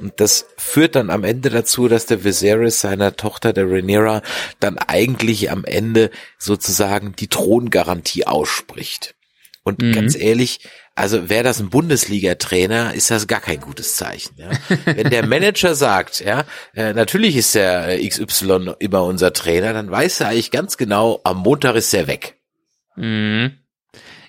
Und 0.01 0.19
das 0.19 0.47
führt 0.57 0.95
dann 0.95 1.09
am 1.09 1.23
Ende 1.23 1.49
dazu, 1.49 1.87
dass 1.87 2.07
der 2.07 2.25
Viserys 2.25 2.81
seiner 2.81 3.15
Tochter, 3.15 3.53
der 3.53 3.69
Rhaenyra, 3.69 4.21
dann 4.59 4.77
eigentlich 4.77 5.49
am 5.49 5.63
Ende 5.63 6.11
sozusagen 6.37 7.15
die 7.15 7.29
Throngarantie 7.29 8.27
ausspricht. 8.27 9.15
Und 9.63 9.81
mhm. 9.81 9.93
ganz 9.93 10.15
ehrlich, 10.15 10.59
also 10.95 11.29
wäre 11.29 11.43
das 11.43 11.59
ein 11.59 11.69
Bundesliga-Trainer, 11.69 12.93
ist 12.93 13.11
das 13.11 13.27
gar 13.27 13.41
kein 13.41 13.59
gutes 13.59 13.95
Zeichen. 13.95 14.35
Ja? 14.37 14.49
Wenn 14.85 15.09
der 15.09 15.27
Manager 15.27 15.75
sagt, 15.75 16.23
ja, 16.23 16.45
äh, 16.73 16.93
natürlich 16.93 17.35
ist 17.35 17.53
der 17.53 17.99
äh, 17.99 18.07
XY 18.07 18.75
immer 18.79 19.03
unser 19.03 19.33
Trainer, 19.33 19.73
dann 19.73 19.91
weiß 19.91 20.21
er 20.21 20.29
eigentlich 20.29 20.51
ganz 20.51 20.77
genau, 20.77 21.19
am 21.25 21.37
Montag 21.37 21.75
ist 21.75 21.93
er 21.93 22.07
weg. 22.07 22.37
Mhm. 22.95 23.57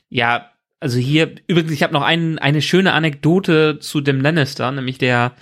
Ja, 0.09 0.51
also 0.81 0.99
hier, 0.99 1.37
übrigens, 1.47 1.73
ich 1.73 1.85
habe 1.85 1.93
noch 1.93 2.03
ein, 2.03 2.39
eine 2.41 2.61
schöne 2.61 2.93
Anekdote 2.93 3.79
zu 3.79 4.01
dem 4.01 4.21
Lannister, 4.21 4.71
nämlich 4.73 4.99
der, 4.99 5.33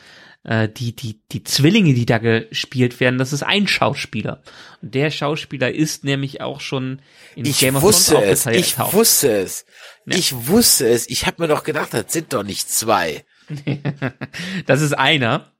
äh, 0.45 0.69
die, 0.69 0.95
die, 0.95 1.21
die 1.33 1.43
Zwillinge, 1.43 1.95
die 1.95 2.07
da 2.07 2.19
gespielt 2.19 3.01
werden, 3.01 3.19
das 3.19 3.33
ist 3.33 3.43
ein 3.43 3.67
Schauspieler. 3.67 4.43
Und 4.83 4.95
der 4.95 5.11
Schauspieler 5.11 5.73
ist 5.73 6.05
nämlich 6.05 6.41
auch 6.41 6.61
schon 6.61 7.01
in 7.35 7.47
Ich 7.47 7.59
Game 7.59 7.77
of 7.77 7.83
Thrones 7.83 8.11
es, 8.11 8.47
ich 8.47 8.59
aufgetaucht. 8.75 8.93
wusste 8.95 9.37
es. 9.37 9.65
Ja. 10.07 10.17
Ich 10.17 10.47
wusste 10.47 10.89
es. 10.89 11.09
Ich 11.09 11.27
habe 11.27 11.43
mir 11.43 11.49
doch 11.49 11.65
gedacht, 11.65 11.95
das 11.95 12.13
sind 12.13 12.33
doch 12.33 12.43
nicht 12.43 12.71
zwei. 12.71 13.25
das 14.67 14.81
ist 14.81 14.93
einer. 14.93 15.51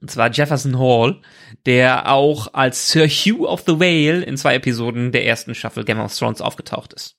Und 0.00 0.10
zwar 0.10 0.30
Jefferson 0.30 0.78
Hall, 0.78 1.20
der 1.66 2.10
auch 2.12 2.54
als 2.54 2.90
Sir 2.90 3.08
Hugh 3.08 3.48
of 3.48 3.64
the 3.66 3.80
Whale 3.80 4.22
in 4.22 4.36
zwei 4.36 4.54
Episoden 4.54 5.12
der 5.12 5.26
ersten 5.26 5.54
Staffel 5.54 5.84
Game 5.84 5.98
of 5.98 6.16
Thrones 6.16 6.40
aufgetaucht 6.40 6.92
ist. 6.92 7.16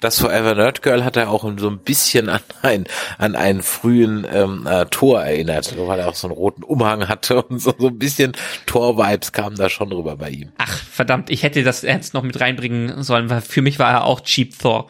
Das 0.00 0.20
Forever 0.20 0.54
Nerd 0.54 0.82
Girl 0.82 1.04
hat 1.04 1.16
er 1.16 1.30
auch 1.30 1.42
so 1.58 1.68
ein 1.68 1.78
bisschen 1.78 2.28
an 2.28 2.40
ein, 2.62 2.84
an 3.18 3.36
einen 3.36 3.62
frühen 3.62 4.26
ähm, 4.30 4.66
äh, 4.66 4.86
Tor 4.86 5.22
erinnert, 5.22 5.76
weil 5.76 5.98
er 5.98 6.08
auch 6.08 6.14
so 6.14 6.28
einen 6.28 6.36
roten 6.36 6.62
Umhang 6.62 7.08
hatte 7.08 7.42
und 7.42 7.58
so, 7.58 7.74
so 7.78 7.88
ein 7.88 7.98
bisschen 7.98 8.32
Tor-Vibes 8.66 9.32
kamen 9.32 9.56
da 9.56 9.68
schon 9.68 9.92
rüber 9.92 10.16
bei 10.16 10.30
ihm. 10.30 10.52
Ach, 10.58 10.78
verdammt, 10.78 11.30
ich 11.30 11.42
hätte 11.42 11.62
das 11.62 11.84
ernst 11.84 12.14
noch 12.14 12.22
mit 12.22 12.40
reinbringen 12.40 13.02
sollen, 13.02 13.30
weil 13.30 13.40
für 13.40 13.62
mich 13.62 13.78
war 13.78 13.92
er 13.92 14.04
auch 14.04 14.20
Cheap 14.20 14.58
Thor. 14.58 14.88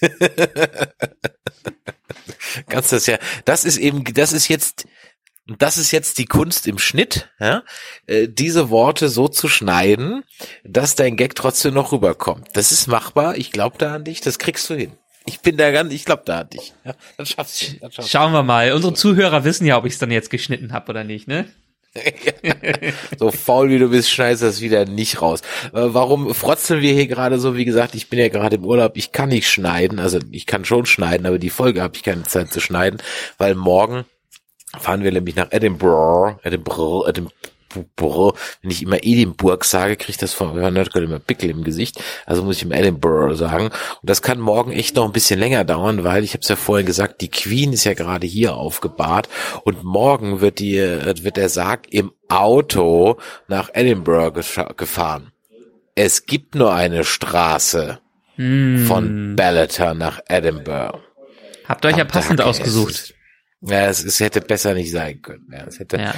Kannst 2.68 2.92
das 2.92 3.06
ja, 3.06 3.18
das 3.44 3.64
ist 3.64 3.78
eben, 3.78 4.04
das 4.04 4.32
ist 4.32 4.48
jetzt, 4.48 4.86
das 5.46 5.78
ist 5.78 5.90
jetzt 5.90 6.18
die 6.18 6.24
Kunst 6.24 6.66
im 6.66 6.78
Schnitt, 6.78 7.28
ja, 7.38 7.62
äh, 8.06 8.28
diese 8.28 8.70
Worte 8.70 9.08
so 9.08 9.28
zu 9.28 9.48
schneiden, 9.48 10.24
dass 10.64 10.96
dein 10.96 11.16
Gag 11.16 11.34
trotzdem 11.34 11.74
noch 11.74 11.92
rüberkommt. 11.92 12.48
Das 12.54 12.72
ist 12.72 12.86
machbar, 12.86 13.36
ich 13.36 13.52
glaube 13.52 13.76
da 13.78 13.94
an 13.94 14.04
dich, 14.04 14.20
das 14.20 14.38
kriegst 14.38 14.68
du 14.70 14.74
hin. 14.74 14.92
Ich 15.26 15.40
bin 15.40 15.56
da 15.56 15.70
ganz, 15.70 15.92
ich 15.92 16.04
glaube 16.04 16.22
da 16.26 16.40
an 16.40 16.50
dich. 16.50 16.74
Ja, 16.84 16.94
dann 17.16 17.26
schaffst 17.26 17.62
du. 17.62 17.78
Dann 17.80 17.92
schaffst. 17.92 18.10
Schauen 18.10 18.32
wir 18.32 18.42
mal. 18.42 18.72
Unsere 18.72 18.92
Zuhörer 18.92 19.44
wissen 19.44 19.66
ja, 19.66 19.78
ob 19.78 19.86
ich 19.86 19.94
es 19.94 19.98
dann 19.98 20.10
jetzt 20.10 20.28
geschnitten 20.28 20.72
habe 20.72 20.90
oder 20.90 21.02
nicht, 21.02 21.28
ne? 21.28 21.46
so 23.18 23.30
faul 23.30 23.70
wie 23.70 23.78
du 23.78 23.88
bist, 23.88 24.10
schneidest 24.10 24.42
das 24.42 24.60
wieder 24.60 24.84
nicht 24.84 25.22
raus. 25.22 25.42
Äh, 25.72 25.80
warum 25.94 26.34
frotzeln 26.34 26.82
wir 26.82 26.92
hier 26.92 27.06
gerade 27.06 27.38
so? 27.38 27.56
Wie 27.56 27.64
gesagt, 27.64 27.94
ich 27.94 28.08
bin 28.10 28.18
ja 28.18 28.28
gerade 28.28 28.56
im 28.56 28.64
Urlaub, 28.64 28.96
ich 28.96 29.12
kann 29.12 29.28
nicht 29.28 29.48
schneiden, 29.48 30.00
also 30.00 30.18
ich 30.32 30.46
kann 30.46 30.64
schon 30.64 30.86
schneiden, 30.86 31.26
aber 31.26 31.38
die 31.38 31.50
Folge 31.50 31.82
habe 31.82 31.96
ich 31.96 32.02
keine 32.02 32.24
Zeit 32.24 32.52
zu 32.52 32.60
schneiden, 32.60 33.00
weil 33.38 33.54
morgen 33.54 34.04
fahren 34.80 35.02
wir 35.02 35.12
nämlich 35.12 35.36
nach 35.36 35.48
Edinburgh, 35.50 36.38
Edinburgh, 36.42 37.08
Edinburgh, 37.08 38.38
wenn 38.62 38.70
ich 38.70 38.82
immer 38.82 39.02
Edinburgh 39.02 39.64
sage, 39.64 39.96
kriegt 39.96 40.22
das 40.22 40.32
von 40.32 40.54
Nerdgirl 40.54 41.04
immer 41.04 41.18
Pickel 41.18 41.50
im 41.50 41.64
Gesicht, 41.64 42.00
also 42.24 42.42
muss 42.42 42.56
ich 42.56 42.62
immer 42.62 42.76
Edinburgh 42.76 43.34
sagen. 43.34 43.66
Und 43.66 43.74
das 44.02 44.22
kann 44.22 44.38
morgen 44.38 44.72
echt 44.72 44.94
noch 44.96 45.04
ein 45.04 45.12
bisschen 45.12 45.40
länger 45.40 45.64
dauern, 45.64 46.04
weil 46.04 46.22
ich 46.22 46.32
habe 46.34 46.42
es 46.42 46.48
ja 46.48 46.56
vorhin 46.56 46.86
gesagt, 46.86 47.20
die 47.20 47.30
Queen 47.30 47.72
ist 47.72 47.84
ja 47.84 47.94
gerade 47.94 48.26
hier 48.26 48.54
aufgebahrt 48.54 49.28
und 49.64 49.82
morgen 49.82 50.40
wird 50.40 50.58
die 50.60 50.76
wird 50.76 51.36
der 51.36 51.48
Sarg 51.48 51.92
im 51.92 52.12
Auto 52.28 53.16
nach 53.48 53.70
Edinburgh 53.72 54.40
gefahren. 54.76 55.32
Es 55.96 56.26
gibt 56.26 56.54
nur 56.54 56.72
eine 56.72 57.04
Straße 57.04 57.98
Hm. 58.36 58.84
von 58.86 59.36
Ballater 59.36 59.94
nach 59.94 60.20
Edinburgh. 60.28 60.98
Habt 61.68 61.84
ihr 61.84 61.90
euch 61.90 61.96
ja 61.96 62.04
passend 62.04 62.40
ausgesucht. 62.40 63.13
Ja, 63.66 63.86
es, 63.86 64.04
es 64.04 64.20
hätte 64.20 64.40
besser 64.40 64.74
nicht 64.74 64.90
sein 64.90 65.22
können. 65.22 65.46
Ja, 65.52 65.64
es 65.66 65.78
hätte, 65.78 65.96
Ja. 65.96 66.14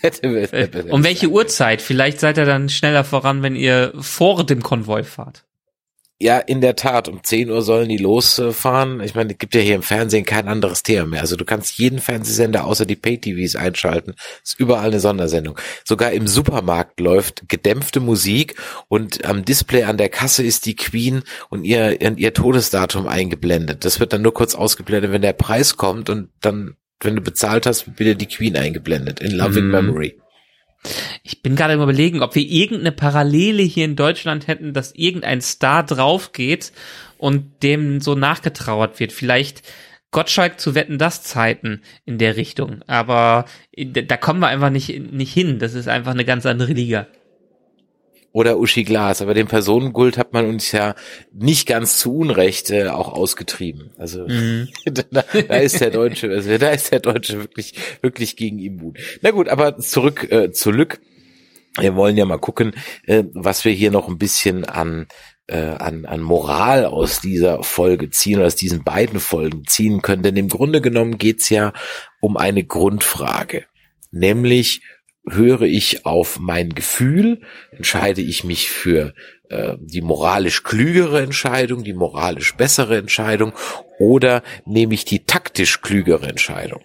hätte, 0.00 0.40
hätte 0.52 0.68
besser 0.68 0.92
Um 0.92 1.00
nicht 1.00 1.08
welche 1.08 1.28
Uhrzeit? 1.28 1.82
Vielleicht 1.82 2.20
seid 2.20 2.38
ihr 2.38 2.44
dann 2.44 2.68
schneller 2.68 3.04
voran, 3.04 3.42
wenn 3.42 3.56
ihr 3.56 3.92
vor 3.98 4.44
dem 4.46 4.62
Konvoi 4.62 5.04
fahrt. 5.04 5.44
Ja, 6.20 6.38
in 6.38 6.60
der 6.60 6.74
Tat. 6.74 7.06
Um 7.06 7.22
10 7.22 7.48
Uhr 7.48 7.62
sollen 7.62 7.88
die 7.88 7.96
losfahren. 7.96 9.00
Ich 9.00 9.14
meine, 9.14 9.32
es 9.32 9.38
gibt 9.38 9.54
ja 9.54 9.60
hier 9.60 9.76
im 9.76 9.82
Fernsehen 9.82 10.24
kein 10.24 10.48
anderes 10.48 10.82
Thema 10.82 11.06
mehr. 11.06 11.20
Also 11.20 11.36
du 11.36 11.44
kannst 11.44 11.78
jeden 11.78 12.00
Fernsehsender 12.00 12.64
außer 12.64 12.86
die 12.86 12.96
Pay-TVs 12.96 13.54
einschalten. 13.54 14.14
Ist 14.42 14.58
überall 14.58 14.88
eine 14.88 14.98
Sondersendung. 14.98 15.56
Sogar 15.84 16.10
im 16.10 16.26
Supermarkt 16.26 16.98
läuft 16.98 17.48
gedämpfte 17.48 18.00
Musik 18.00 18.56
und 18.88 19.24
am 19.26 19.44
Display 19.44 19.84
an 19.84 19.96
der 19.96 20.08
Kasse 20.08 20.42
ist 20.42 20.66
die 20.66 20.74
Queen 20.74 21.22
und 21.50 21.62
ihr, 21.62 21.96
und 22.02 22.18
ihr 22.18 22.34
Todesdatum 22.34 23.06
eingeblendet. 23.06 23.84
Das 23.84 24.00
wird 24.00 24.12
dann 24.12 24.22
nur 24.22 24.34
kurz 24.34 24.56
ausgeblendet, 24.56 25.12
wenn 25.12 25.22
der 25.22 25.34
Preis 25.34 25.76
kommt 25.76 26.10
und 26.10 26.30
dann, 26.40 26.74
wenn 27.00 27.14
du 27.14 27.22
bezahlt 27.22 27.64
hast, 27.64 27.86
wird 27.86 27.98
wieder 28.00 28.14
die 28.16 28.26
Queen 28.26 28.56
eingeblendet. 28.56 29.20
In 29.20 29.30
loving 29.30 29.66
Mhm. 29.66 29.70
memory. 29.70 30.18
Ich 31.22 31.42
bin 31.42 31.56
gerade 31.56 31.74
überlegen, 31.74 32.22
ob 32.22 32.34
wir 32.34 32.42
irgendeine 32.42 32.92
Parallele 32.92 33.62
hier 33.62 33.84
in 33.84 33.96
Deutschland 33.96 34.46
hätten, 34.46 34.72
dass 34.72 34.94
irgendein 34.94 35.40
Star 35.40 35.84
draufgeht 35.84 36.72
und 37.18 37.62
dem 37.62 38.00
so 38.00 38.14
nachgetrauert 38.14 39.00
wird. 39.00 39.12
Vielleicht 39.12 39.62
Gottschalk 40.10 40.58
zu 40.58 40.74
wetten, 40.74 40.98
das 40.98 41.22
Zeiten 41.22 41.82
in 42.06 42.18
der 42.18 42.36
Richtung. 42.36 42.82
Aber 42.86 43.44
da 43.76 44.16
kommen 44.16 44.40
wir 44.40 44.48
einfach 44.48 44.70
nicht, 44.70 45.12
nicht 45.12 45.32
hin. 45.32 45.58
Das 45.58 45.74
ist 45.74 45.88
einfach 45.88 46.12
eine 46.12 46.24
ganz 46.24 46.46
andere 46.46 46.72
Liga. 46.72 47.06
Oder 48.32 48.58
Uschi 48.58 48.84
Glas. 48.84 49.22
Aber 49.22 49.34
den 49.34 49.46
Personenkult 49.46 50.18
hat 50.18 50.32
man 50.32 50.46
uns 50.46 50.72
ja 50.72 50.94
nicht 51.32 51.66
ganz 51.66 51.98
zu 51.98 52.16
Unrecht 52.16 52.70
äh, 52.70 52.88
auch 52.88 53.12
ausgetrieben. 53.12 53.90
Also 53.98 54.26
Mhm. 54.26 54.68
da, 54.84 55.02
da 55.12 55.56
ist 55.56 55.80
der 55.80 55.90
Deutsche, 55.90 56.30
also 56.30 56.58
da 56.58 56.70
ist 56.70 56.92
der 56.92 57.00
Deutsche 57.00 57.38
wirklich, 57.38 57.74
wirklich 58.02 58.36
gegen 58.36 58.58
immun. 58.58 58.94
Na 59.22 59.30
gut, 59.30 59.48
aber 59.48 59.78
zurück 59.78 60.30
äh, 60.30 60.52
zu 60.52 60.70
Lück. 60.70 61.00
Wir 61.78 61.94
wollen 61.94 62.16
ja 62.16 62.24
mal 62.24 62.38
gucken, 62.38 62.74
äh, 63.06 63.24
was 63.32 63.64
wir 63.64 63.72
hier 63.72 63.90
noch 63.90 64.08
ein 64.08 64.18
bisschen 64.18 64.64
an 64.64 65.06
äh, 65.48 65.56
an, 65.56 66.04
an 66.04 66.20
Moral 66.20 66.84
aus 66.84 67.20
dieser 67.20 67.62
Folge 67.62 68.10
ziehen 68.10 68.38
oder 68.38 68.46
aus 68.46 68.54
diesen 68.54 68.84
beiden 68.84 69.18
Folgen 69.18 69.64
ziehen 69.66 70.02
können. 70.02 70.22
Denn 70.22 70.36
im 70.36 70.48
Grunde 70.48 70.80
genommen 70.80 71.18
geht's 71.18 71.48
ja 71.48 71.72
um 72.20 72.36
eine 72.36 72.64
Grundfrage, 72.64 73.64
nämlich 74.10 74.82
höre 75.30 75.62
ich 75.62 76.06
auf 76.06 76.38
mein 76.38 76.70
Gefühl, 76.70 77.40
entscheide 77.70 78.20
ich 78.20 78.44
mich 78.44 78.70
für 78.70 79.14
äh, 79.50 79.76
die 79.80 80.02
moralisch 80.02 80.62
klügere 80.62 81.22
Entscheidung, 81.22 81.84
die 81.84 81.94
moralisch 81.94 82.56
bessere 82.56 82.98
Entscheidung 82.98 83.52
oder 83.98 84.42
nehme 84.66 84.94
ich 84.94 85.04
die 85.04 85.24
taktisch 85.24 85.80
klügere 85.80 86.26
Entscheidung. 86.28 86.82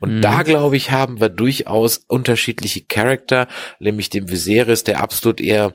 Und 0.00 0.16
Mhm. 0.16 0.22
da, 0.22 0.42
glaube 0.42 0.76
ich, 0.76 0.90
haben 0.90 1.20
wir 1.20 1.28
durchaus 1.28 1.98
unterschiedliche 2.08 2.84
Charakter, 2.84 3.48
nämlich 3.80 4.10
den 4.10 4.30
Viserys, 4.30 4.84
der 4.84 5.00
absolut 5.02 5.40
eher 5.40 5.74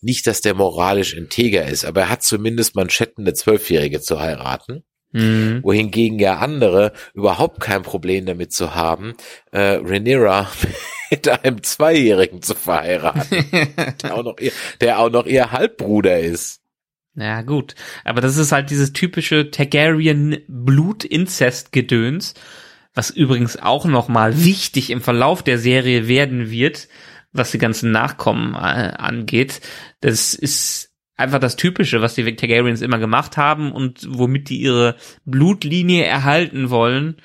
nicht, 0.00 0.26
dass 0.26 0.40
der 0.40 0.54
moralisch 0.54 1.14
integer 1.14 1.66
ist, 1.66 1.84
aber 1.84 2.02
er 2.02 2.08
hat 2.08 2.22
zumindest 2.22 2.76
Manschetten, 2.76 3.24
eine 3.24 3.34
Zwölfjährige 3.34 4.00
zu 4.00 4.20
heiraten 4.20 4.84
Mhm. 5.12 5.60
wohingegen 5.62 6.18
ja 6.18 6.38
andere 6.38 6.92
überhaupt 7.14 7.60
kein 7.60 7.82
Problem 7.82 8.26
damit 8.26 8.52
zu 8.52 8.74
haben, 8.74 9.14
äh, 9.52 9.78
Rhaenyra 9.82 10.50
mit 11.10 11.26
einem 11.28 11.62
Zweijährigen 11.62 12.42
zu 12.42 12.54
verheiraten, 12.54 13.46
der 14.02 14.14
auch 14.14 14.22
noch 14.22 14.38
ihr, 14.38 14.52
der 14.82 14.98
auch 14.98 15.10
noch 15.10 15.24
ihr 15.26 15.50
Halbbruder 15.50 16.18
ist. 16.18 16.60
Ja, 17.14 17.40
gut. 17.42 17.74
Aber 18.04 18.20
das 18.20 18.36
ist 18.36 18.52
halt 18.52 18.70
dieses 18.70 18.92
typische 18.92 19.50
Targaryen-Blut-Inzest-Gedöns, 19.50 22.34
was 22.94 23.10
übrigens 23.10 23.56
auch 23.56 23.86
nochmal 23.86 24.44
wichtig 24.44 24.90
im 24.90 25.00
Verlauf 25.00 25.42
der 25.42 25.58
Serie 25.58 26.06
werden 26.06 26.50
wird, 26.50 26.86
was 27.32 27.50
die 27.50 27.58
ganzen 27.58 27.90
Nachkommen 27.90 28.54
äh, 28.54 28.92
angeht. 28.96 29.60
Das 30.00 30.34
ist 30.34 30.87
einfach 31.18 31.40
das 31.40 31.56
Typische, 31.56 32.00
was 32.00 32.14
die 32.14 32.36
Targaryens 32.36 32.80
immer 32.80 32.98
gemacht 32.98 33.36
haben 33.36 33.72
und 33.72 34.06
womit 34.08 34.48
die 34.48 34.60
ihre 34.60 34.96
Blutlinie 35.24 36.04
erhalten 36.04 36.70
wollen, 36.70 37.16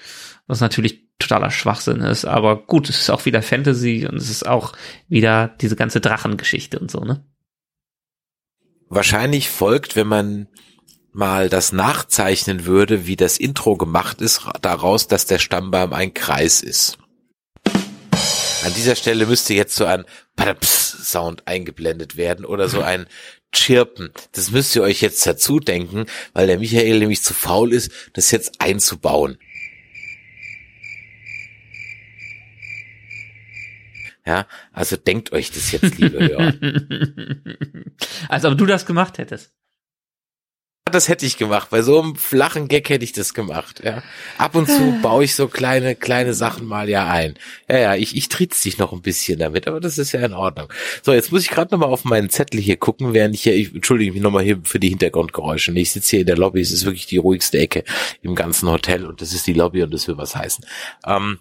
was 0.48 0.60
natürlich 0.60 1.04
totaler 1.20 1.52
Schwachsinn 1.52 2.02
ist. 2.02 2.26
Aber 2.26 2.66
gut, 2.66 2.90
es 2.90 3.00
ist 3.00 3.10
auch 3.10 3.26
wieder 3.26 3.42
Fantasy 3.42 4.08
und 4.10 4.18
es 4.18 4.30
ist 4.30 4.46
auch 4.46 4.74
wieder 5.08 5.56
diese 5.62 5.76
ganze 5.76 6.02
Drachengeschichte 6.02 6.80
und 6.80 6.92
so, 6.92 7.00
ne? 7.02 7.24
Wahrscheinlich 8.90 9.50
folgt, 9.50 9.96
wenn 9.96 10.08
man 10.08 10.48
mal 11.12 11.50
das 11.50 11.72
nachzeichnen 11.72 12.66
würde, 12.66 13.08
wie 13.08 13.16
das 13.16 13.38
Intro 13.38 13.78
gemacht 13.78 14.22
ist, 14.22 14.42
daraus, 14.62 15.08
dass 15.08 15.26
der 15.26 15.40
Stammbaum 15.40 15.94
ein 15.94 16.14
Kreis 16.14 16.62
ist. 16.62 16.98
An 18.64 18.74
dieser 18.74 18.96
Stelle 18.96 19.26
müsste 19.26 19.54
jetzt 19.54 19.76
so 19.76 19.84
ein 19.84 20.06
Padaps-Sound 20.38 21.48
eingeblendet 21.48 22.16
werden 22.16 22.46
oder 22.46 22.70
so 22.70 22.82
ein 22.82 23.08
Chirpen. 23.54 24.12
Das 24.32 24.52
müsst 24.52 24.74
ihr 24.76 24.84
euch 24.84 25.02
jetzt 25.02 25.28
dazu 25.28 25.60
denken, 25.60 26.06
weil 26.32 26.48
der 26.48 26.60
Michael 26.60 27.00
nämlich 27.00 27.22
zu 27.24 27.34
faul 27.34 27.74
ist, 27.74 27.92
das 28.14 28.32
jetzt 28.32 28.62
einzubauen. 28.62 29.38
Ja, 34.26 34.48
also 34.72 34.96
denkt 34.96 35.34
euch 35.34 35.52
das 35.52 35.74
jetzt, 35.74 35.98
liebe 35.98 36.20
Hörer. 36.20 36.54
Als 38.30 38.46
ob 38.46 38.58
du 38.58 38.66
das 38.66 38.86
gemacht 38.86 39.18
hättest. 39.18 39.52
Das 40.92 41.10
hätte 41.10 41.26
ich 41.26 41.38
gemacht. 41.38 41.70
Bei 41.72 41.82
so 41.82 42.02
einem 42.02 42.16
flachen 42.16 42.68
Gag 42.68 42.90
hätte 42.90 43.04
ich 43.04 43.14
das 43.14 43.34
gemacht. 43.34 43.82
Ja. 43.84 44.04
Ab 44.38 44.56
und 44.56 44.70
zu 44.70 45.00
baue 45.02 45.24
ich 45.24 45.36
so 45.36 45.48
kleine, 45.48 45.96
kleine 45.96 46.34
Sachen 46.34 46.68
mal 46.68 46.90
ja 46.90 47.08
ein. 47.08 47.36
Ja, 47.70 47.78
ja, 47.78 47.96
ich, 47.96 48.16
ich 48.16 48.30
tritt's 48.30 48.62
dich 48.62 48.78
noch 48.78 48.94
ein 48.94 49.02
bisschen 49.02 49.40
damit, 49.40 49.68
aber 49.68 49.80
das 49.80 49.98
ist 49.98 50.12
ja 50.12 50.20
in 50.22 50.34
Ordnung. 50.34 50.72
So, 51.02 51.14
jetzt 51.14 51.32
muss 51.32 51.44
ich 51.44 51.50
gerade 51.50 51.74
nochmal 51.74 51.90
auf 51.90 52.04
meinen 52.06 52.30
Zettel 52.30 52.60
hier 52.60 52.78
gucken, 52.78 53.14
während 53.14 53.36
ich 53.36 53.44
hier, 53.44 53.56
ich 53.56 53.74
entschuldige 53.74 54.12
mich 54.12 54.22
nochmal 54.22 54.44
hier 54.44 54.60
für 54.64 54.80
die 54.80 54.90
Hintergrundgeräusche. 54.90 55.72
Ich 55.74 55.92
sitze 55.92 56.12
hier 56.12 56.20
in 56.22 56.28
der 56.28 56.38
Lobby, 56.38 56.62
es 56.62 56.72
ist 56.72 56.86
wirklich 56.86 57.08
die 57.08 57.18
ruhigste 57.18 57.58
Ecke 57.58 57.84
im 58.22 58.36
ganzen 58.36 58.70
Hotel 58.70 59.06
und 59.06 59.22
das 59.22 59.34
ist 59.34 59.48
die 59.48 59.54
Lobby 59.54 59.84
und 59.84 59.94
das 59.94 60.08
will 60.08 60.18
was 60.18 60.36
heißen. 60.36 60.66
Ähm, 61.06 61.40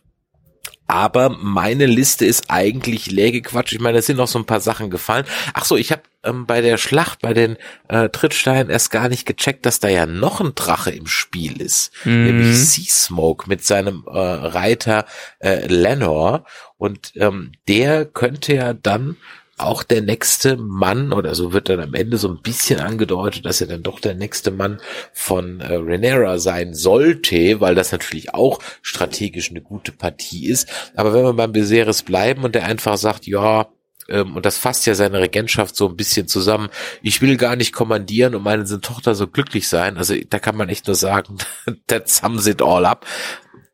aber 0.87 1.31
meine 1.31 1.87
Liste 1.87 2.27
ist 2.27 2.51
eigentlich 2.51 3.11
leer 3.11 3.33
gequatscht. 3.33 3.73
Ich 3.73 3.81
meine, 3.81 3.99
es 3.99 4.07
sind 4.07 4.17
noch 4.17 4.29
so 4.29 4.39
ein 4.39 4.47
paar 4.47 4.61
Sachen 4.61 4.91
gefallen. 4.91 5.25
Ach 5.55 5.65
so, 5.65 5.77
ich 5.77 5.91
habe 5.93 6.03
ähm, 6.25 6.47
bei 6.47 6.61
der 6.61 6.77
Schlacht, 6.77 7.21
bei 7.21 7.35
den 7.35 7.57
äh, 7.89 8.09
Trittsteinen 8.09 8.71
erst 8.71 8.91
gar 8.91 9.09
nicht 9.09 9.27
gecheckt, 9.27 9.65
dass 9.67 9.81
da 9.81 9.89
ja 9.89 10.07
noch 10.07 10.41
ein 10.41 10.55
Drache 10.55 10.91
im 10.91 11.07
Spiel 11.07 11.61
ist. 11.61 11.93
Mhm. 12.05 12.25
Nämlich 12.25 12.59
Sea 12.59 12.85
Smoke 12.89 13.49
mit 13.49 13.65
seinem 13.65 14.05
äh, 14.07 14.19
Reiter 14.19 15.07
äh, 15.39 15.67
Lenor. 15.67 16.45
Und 16.77 17.13
ähm, 17.17 17.53
der 17.69 18.05
könnte 18.05 18.55
ja 18.55 18.75
dann 18.75 19.17
auch 19.65 19.83
der 19.83 20.03
nächste 20.03 20.57
Mann, 20.57 21.13
oder 21.13 21.35
so 21.35 21.53
wird 21.53 21.69
dann 21.69 21.81
am 21.81 21.95
Ende 21.95 22.17
so 22.17 22.29
ein 22.29 22.43
bisschen 22.43 22.81
angedeutet, 22.81 23.45
dass 23.47 23.61
er 23.61 23.67
dann 23.67 23.83
doch 23.83 24.01
der 24.01 24.15
nächste 24.15 24.51
Mann 24.51 24.81
von 25.13 25.61
äh, 25.61 25.75
Renera 25.75 26.39
sein 26.39 26.75
sollte, 26.75 27.61
weil 27.61 27.75
das 27.75 27.93
natürlich 27.93 28.35
auch 28.35 28.61
strategisch 28.83 29.51
eine 29.51 29.61
gute 29.61 29.93
Partie 29.93 30.47
ist. 30.49 30.69
Aber 30.95 31.13
wenn 31.15 31.25
wir 31.25 31.33
beim 31.35 31.55
Viserys 31.55 32.03
bleiben 32.03 32.45
und 32.45 32.55
der 32.55 32.67
einfach 32.67 32.97
sagt, 32.97 33.27
ja, 33.27 33.69
ähm, 34.09 34.37
und 34.37 34.47
das 34.47 34.59
fasst 34.59 34.87
ja 34.87 34.95
seine 34.95 35.21
Regentschaft 35.21 35.77
so 35.77 35.89
ein 35.89 35.97
bisschen 35.97 36.29
zusammen. 36.29 36.69
Ich 37.03 37.23
will 37.23 37.37
gar 37.37 37.57
nicht 37.57 37.73
kommandieren 37.73 38.35
und 38.35 38.43
meine 38.43 38.65
Tochter 38.81 39.15
so 39.15 39.27
glücklich 39.27 39.69
sein. 39.69 39.97
Also 39.97 40.15
da 40.29 40.39
kann 40.39 40.57
man 40.57 40.69
echt 40.69 40.87
nur 40.87 40.97
sagen, 40.97 41.39
that 41.87 42.09
sums 42.09 42.47
it 42.47 42.63
all 42.63 42.85
up. 42.85 43.07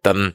Dann 0.02 0.34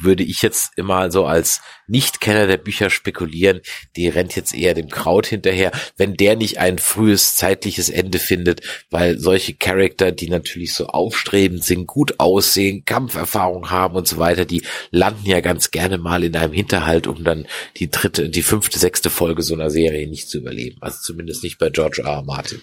würde 0.00 0.22
ich 0.22 0.42
jetzt 0.42 0.72
immer 0.76 1.10
so 1.10 1.24
als 1.24 1.60
Nicht-Kenner 1.86 2.46
der 2.46 2.58
Bücher 2.58 2.90
spekulieren, 2.90 3.60
die 3.96 4.08
rennt 4.08 4.36
jetzt 4.36 4.54
eher 4.54 4.74
dem 4.74 4.88
Kraut 4.88 5.26
hinterher, 5.26 5.72
wenn 5.96 6.14
der 6.14 6.36
nicht 6.36 6.58
ein 6.58 6.78
frühes 6.78 7.36
zeitliches 7.36 7.88
Ende 7.88 8.18
findet, 8.18 8.60
weil 8.90 9.18
solche 9.18 9.54
Charakter, 9.54 10.12
die 10.12 10.28
natürlich 10.28 10.74
so 10.74 10.86
aufstrebend 10.86 11.64
sind, 11.64 11.86
gut 11.86 12.20
aussehen, 12.20 12.84
Kampferfahrung 12.84 13.70
haben 13.70 13.96
und 13.96 14.06
so 14.06 14.18
weiter, 14.18 14.44
die 14.44 14.62
landen 14.90 15.26
ja 15.26 15.40
ganz 15.40 15.70
gerne 15.70 15.98
mal 15.98 16.22
in 16.24 16.36
einem 16.36 16.52
Hinterhalt, 16.52 17.06
um 17.06 17.24
dann 17.24 17.46
die 17.76 17.90
dritte, 17.90 18.28
die 18.28 18.42
fünfte, 18.42 18.78
sechste 18.78 19.10
Folge 19.10 19.42
so 19.42 19.54
einer 19.54 19.70
Serie 19.70 20.08
nicht 20.08 20.28
zu 20.28 20.38
überleben. 20.38 20.76
Also 20.80 20.98
zumindest 21.00 21.42
nicht 21.42 21.58
bei 21.58 21.70
George 21.70 22.02
R. 22.04 22.08
R. 22.08 22.22
Martin. 22.22 22.60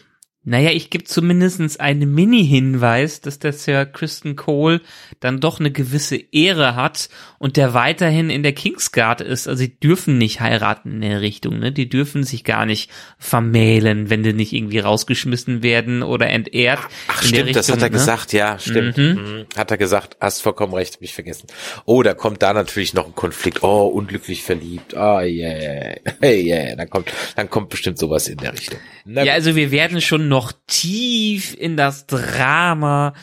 Naja, 0.48 0.70
ich 0.70 0.91
gebe 0.91 1.04
zumindestens 1.04 1.78
einen 1.78 2.14
Mini-Hinweis, 2.14 3.20
dass 3.20 3.39
der 3.39 3.52
Sir 3.52 3.88
Kristen 3.88 4.36
Cole 4.36 4.80
dann 5.20 5.39
doch 5.39 5.60
eine 5.60 5.72
gewisse 5.72 6.18
Ehre 6.32 6.76
hat 6.76 7.10
und 7.39 7.58
der 7.58 7.74
weiterhin 7.74 8.30
in 8.30 8.43
der 8.43 8.54
Kingsguard 8.54 9.22
ist. 9.22 9.48
Also 9.48 9.64
die 9.64 9.80
dürfen 9.80 10.20
nicht 10.20 10.41
heiraten 10.41 10.93
in 10.93 11.02
der 11.02 11.22
Richtung, 11.22 11.58
ne? 11.58 11.72
Die 11.72 11.89
dürfen 11.89 12.24
sich 12.24 12.43
gar 12.43 12.68
nicht 12.68 12.91
vermählen, 13.18 14.12
wenn 14.12 14.22
die 14.22 14.34
nicht 14.34 14.54
irgendwie 14.54 14.80
rausgeschmissen 14.80 15.64
werden 15.64 16.04
oder 16.04 16.28
entehrt. 16.28 16.80
Ach, 17.08 17.24
stimmt, 17.24 17.48
Richtung, 17.48 17.54
das 17.54 17.72
hat 17.72 17.82
er 17.82 17.86
ne? 17.86 17.91
gesagt, 17.91 18.32
ja, 18.32 18.60
stimmt. 18.60 18.98
Mhm. 18.98 19.06
Mhm. 19.06 19.46
Hat 19.58 19.72
er 19.72 19.78
gesagt, 19.78 20.18
hast 20.22 20.43
vollkommen 20.43 20.76
recht, 20.76 20.96
hab 20.96 21.02
ich 21.02 21.14
vergessen. 21.14 21.48
Oh, 21.86 22.04
da 22.04 22.14
kommt 22.14 22.43
da 22.43 22.54
natürlich 22.54 22.93
noch 22.93 23.08
ein 23.08 23.16
Konflikt. 23.16 23.64
Oh, 23.64 23.88
unglücklich 23.88 24.43
verliebt. 24.43 24.96
Ah, 24.96 25.18
oh, 25.18 25.22
yeah. 25.22 25.96
Hey, 26.22 26.41
yeah. 26.43 26.76
Dann 26.76 26.89
kommt, 26.89 27.12
dann 27.36 27.50
kommt 27.50 27.70
bestimmt 27.70 27.98
sowas 27.98 28.28
in 28.28 28.38
der 28.38 28.54
Richtung. 28.54 28.80
Na, 29.06 29.24
ja, 29.24 29.34
also 29.34 29.56
wir 29.56 29.72
werden 29.72 30.02
schon 30.02 30.28
noch 30.36 30.51
tief 30.67 31.55
in 31.57 31.77
das 31.77 32.07
Drama 32.07 33.13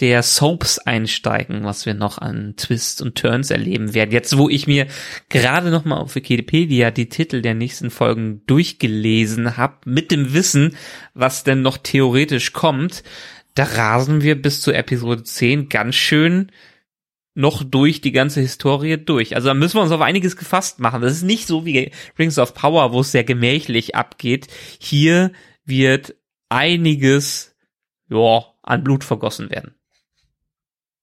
der 0.00 0.24
Soaps 0.24 0.80
einsteigen, 0.80 1.62
was 1.62 1.86
wir 1.86 1.94
noch 1.94 2.18
an 2.18 2.54
Twists 2.56 3.00
und 3.00 3.16
Turns 3.16 3.52
erleben 3.52 3.94
werden. 3.94 4.10
Jetzt, 4.10 4.36
wo 4.36 4.48
ich 4.48 4.66
mir 4.66 4.88
gerade 5.28 5.70
noch 5.70 5.84
mal 5.84 5.98
auf 5.98 6.16
Wikipedia 6.16 6.90
die 6.90 7.08
Titel 7.08 7.40
der 7.40 7.54
nächsten 7.54 7.90
Folgen 7.90 8.42
durchgelesen 8.48 9.56
habe, 9.56 9.76
mit 9.84 10.10
dem 10.10 10.34
Wissen, 10.34 10.76
was 11.14 11.44
denn 11.44 11.62
noch 11.62 11.78
theoretisch 11.78 12.52
kommt, 12.52 13.04
da 13.54 13.62
rasen 13.62 14.22
wir 14.22 14.34
bis 14.34 14.60
zur 14.60 14.74
Episode 14.74 15.22
10 15.22 15.68
ganz 15.68 15.94
schön 15.94 16.50
noch 17.34 17.62
durch 17.62 18.00
die 18.00 18.12
ganze 18.12 18.40
Historie 18.40 18.96
durch. 18.96 19.36
Also 19.36 19.48
da 19.48 19.54
müssen 19.54 19.76
wir 19.76 19.82
uns 19.82 19.92
auf 19.92 20.00
einiges 20.00 20.36
gefasst 20.36 20.80
machen. 20.80 21.00
Das 21.00 21.12
ist 21.12 21.22
nicht 21.22 21.46
so 21.46 21.64
wie 21.64 21.92
Rings 22.18 22.40
of 22.40 22.54
Power, 22.54 22.92
wo 22.92 23.02
es 23.02 23.12
sehr 23.12 23.24
gemächlich 23.24 23.94
abgeht. 23.94 24.48
Hier 24.80 25.30
wird 25.64 26.16
einiges 26.48 27.54
ja, 28.08 28.44
an 28.62 28.84
Blut 28.84 29.04
vergossen 29.04 29.50
werden. 29.50 29.74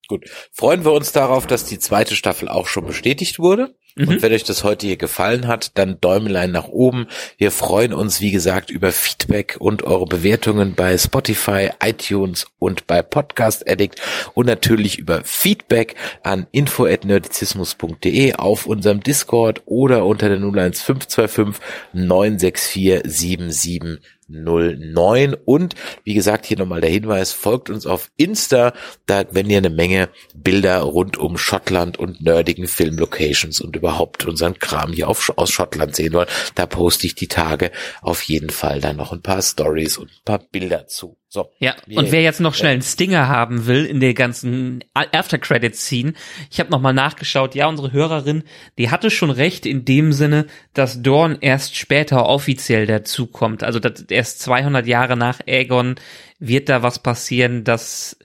Gut. 0.08 0.30
Freuen 0.52 0.84
wir 0.84 0.92
uns 0.92 1.14
darauf, 1.14 1.48
dass 1.48 1.66
die 1.66 1.80
zweite 1.80 2.16
Staffel 2.16 2.50
auch 2.50 2.68
schon 2.68 2.86
bestätigt 2.86 3.40
wurde. 3.40 3.76
Mhm. 3.96 4.08
Und 4.08 4.22
wenn 4.22 4.34
euch 4.34 4.44
das 4.44 4.64
heute 4.64 4.88
hier 4.88 4.98
gefallen 4.98 5.48
hat, 5.48 5.78
dann 5.78 6.02
Däumelein 6.02 6.52
nach 6.52 6.68
oben. 6.68 7.08
Wir 7.38 7.52
freuen 7.52 7.94
uns, 7.94 8.20
wie 8.20 8.32
gesagt, 8.32 8.70
über 8.70 8.92
Feedback 8.92 9.56
und 9.60 9.84
eure 9.84 10.06
Bewertungen 10.06 10.74
bei 10.76 10.98
Spotify, 10.98 11.70
iTunes 11.82 12.48
und 12.60 12.86
bei 12.88 13.02
Podcast 13.02 13.70
Addict 13.70 14.02
und 14.34 14.48
natürlich 14.48 14.98
über 14.98 15.24
Feedback 15.24 15.96
an 16.24 16.48
info@nerdizismus.de 16.52 18.34
auf 18.34 18.66
unserem 18.66 19.02
Discord 19.02 19.62
oder 19.66 20.06
unter 20.06 20.28
der 20.28 20.40
01525 20.40 21.64
964 21.94 23.02
77 23.06 24.00
09. 24.34 25.36
Und 25.46 25.76
wie 26.04 26.14
gesagt, 26.14 26.46
hier 26.46 26.58
nochmal 26.58 26.82
der 26.82 26.90
Hinweis, 26.90 27.32
folgt 27.32 27.70
uns 27.70 27.86
auf 27.86 28.12
Insta, 28.18 28.74
da 29.06 29.26
wenn 29.32 29.50
ihr 29.50 29.58
eine 29.58 29.70
Menge 29.70 30.10
Bilder 30.36 30.80
rund 30.82 31.18
um 31.18 31.38
Schottland 31.38 31.98
und 31.98 32.22
nerdigen 32.22 32.68
Filmlocations 32.68 33.62
und 33.62 33.76
überhaupt 33.76 34.26
unseren 34.26 34.60
Kram 34.60 34.94
hier 34.94 35.08
auf, 35.08 35.32
aus 35.36 35.52
Schottland 35.52 35.96
sehen 35.96 36.14
wollt. 36.14 36.30
Da 36.56 36.66
poste 36.66 37.08
ich 37.08 37.16
die 37.16 37.28
Tage 37.28 37.72
auf 38.02 38.22
jeden 38.24 38.50
Fall 38.50 38.82
dann 38.82 38.98
noch 38.98 39.14
ein 39.14 39.22
paar 39.22 39.42
Stories 39.42 39.98
und 39.98 40.10
ein 40.10 40.26
paar 40.26 40.40
Bilder 40.40 40.88
zu. 40.88 41.18
So. 41.34 41.52
Ja, 41.58 41.76
und 41.96 42.12
wer 42.12 42.22
jetzt 42.22 42.42
noch 42.42 42.54
schnell 42.54 42.74
einen 42.74 42.84
Stinger 42.84 43.28
haben 43.28 43.66
will 43.66 43.86
in 43.86 44.00
der 44.00 44.14
ganzen 44.14 44.84
After 44.94 45.40
Credit 45.40 45.76
Scene, 45.76 46.14
ich 46.52 46.60
habe 46.60 46.70
nochmal 46.70 46.94
nachgeschaut, 46.94 47.56
ja, 47.56 47.66
unsere 47.66 47.92
Hörerin, 47.92 48.44
die 48.78 48.92
hatte 48.92 49.10
schon 49.10 49.32
recht 49.32 49.66
in 49.66 49.84
dem 49.84 50.14
Sinne, 50.14 50.46
dass 50.76 51.02
Dorn 51.02 51.40
erst 51.42 51.76
später 51.76 52.28
offiziell 52.28 52.86
dazukommt. 52.86 53.64
Also 53.64 53.80
dass 53.80 54.02
erst 54.02 54.42
200 54.42 54.86
Jahre 54.86 55.18
nach 55.18 55.40
Aegon 55.48 55.96
wird 56.38 56.70
da 56.70 56.84
was 56.84 57.00
passieren, 57.00 57.64
dass 57.64 58.16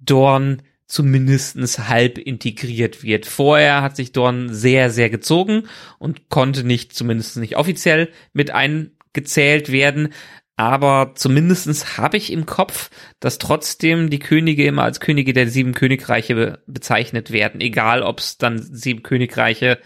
Dorn 0.00 0.62
zumindestens 0.88 1.78
halb 1.88 2.18
integriert 2.18 3.04
wird. 3.04 3.26
Vorher 3.26 3.82
hat 3.82 3.94
sich 3.94 4.10
Dorn 4.10 4.52
sehr, 4.52 4.90
sehr 4.90 5.10
gezogen 5.10 5.68
und 6.00 6.28
konnte 6.28 6.64
nicht, 6.64 6.92
zumindest 6.92 7.36
nicht 7.36 7.56
offiziell 7.56 8.08
mit 8.32 8.50
eingezählt 8.50 9.70
werden. 9.70 10.12
Aber 10.58 11.12
zumindestens 11.14 11.98
habe 11.98 12.16
ich 12.16 12.32
im 12.32 12.44
Kopf, 12.44 12.90
dass 13.20 13.38
trotzdem 13.38 14.10
die 14.10 14.18
Könige 14.18 14.66
immer 14.66 14.82
als 14.82 14.98
Könige 14.98 15.32
der 15.32 15.48
sieben 15.48 15.72
Königreiche 15.72 16.34
be 16.34 16.58
bezeichnet 16.66 17.30
werden, 17.30 17.60
egal 17.60 18.02
ob 18.02 18.18
es 18.18 18.38
dann 18.38 18.60
sieben 18.60 19.04
Königreiche 19.04 19.78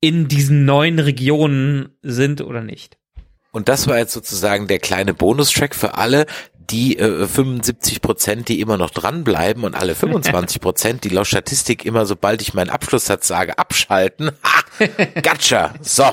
in 0.00 0.26
diesen 0.26 0.64
neuen 0.64 0.98
Regionen 1.00 1.90
sind 2.00 2.40
oder 2.40 2.62
nicht. 2.62 2.96
Und 3.52 3.68
das 3.68 3.88
war 3.88 3.98
jetzt 3.98 4.14
sozusagen 4.14 4.68
der 4.68 4.78
kleine 4.78 5.12
Bonustrack 5.12 5.74
für 5.74 5.98
alle, 5.98 6.24
die 6.54 6.98
äh, 6.98 7.26
75 7.26 8.00
Prozent, 8.00 8.48
die 8.48 8.60
immer 8.60 8.78
noch 8.78 8.90
dranbleiben 8.90 9.64
und 9.64 9.74
alle 9.74 9.94
25 9.94 10.62
Prozent, 10.62 11.04
die 11.04 11.10
laut 11.10 11.26
Statistik 11.26 11.84
immer, 11.84 12.06
sobald 12.06 12.40
ich 12.40 12.54
meinen 12.54 12.70
Abschlusssatz 12.70 13.28
sage, 13.28 13.58
abschalten. 13.58 14.30
Ha! 14.42 14.86
Gotcha! 15.22 15.74
So. 15.82 16.04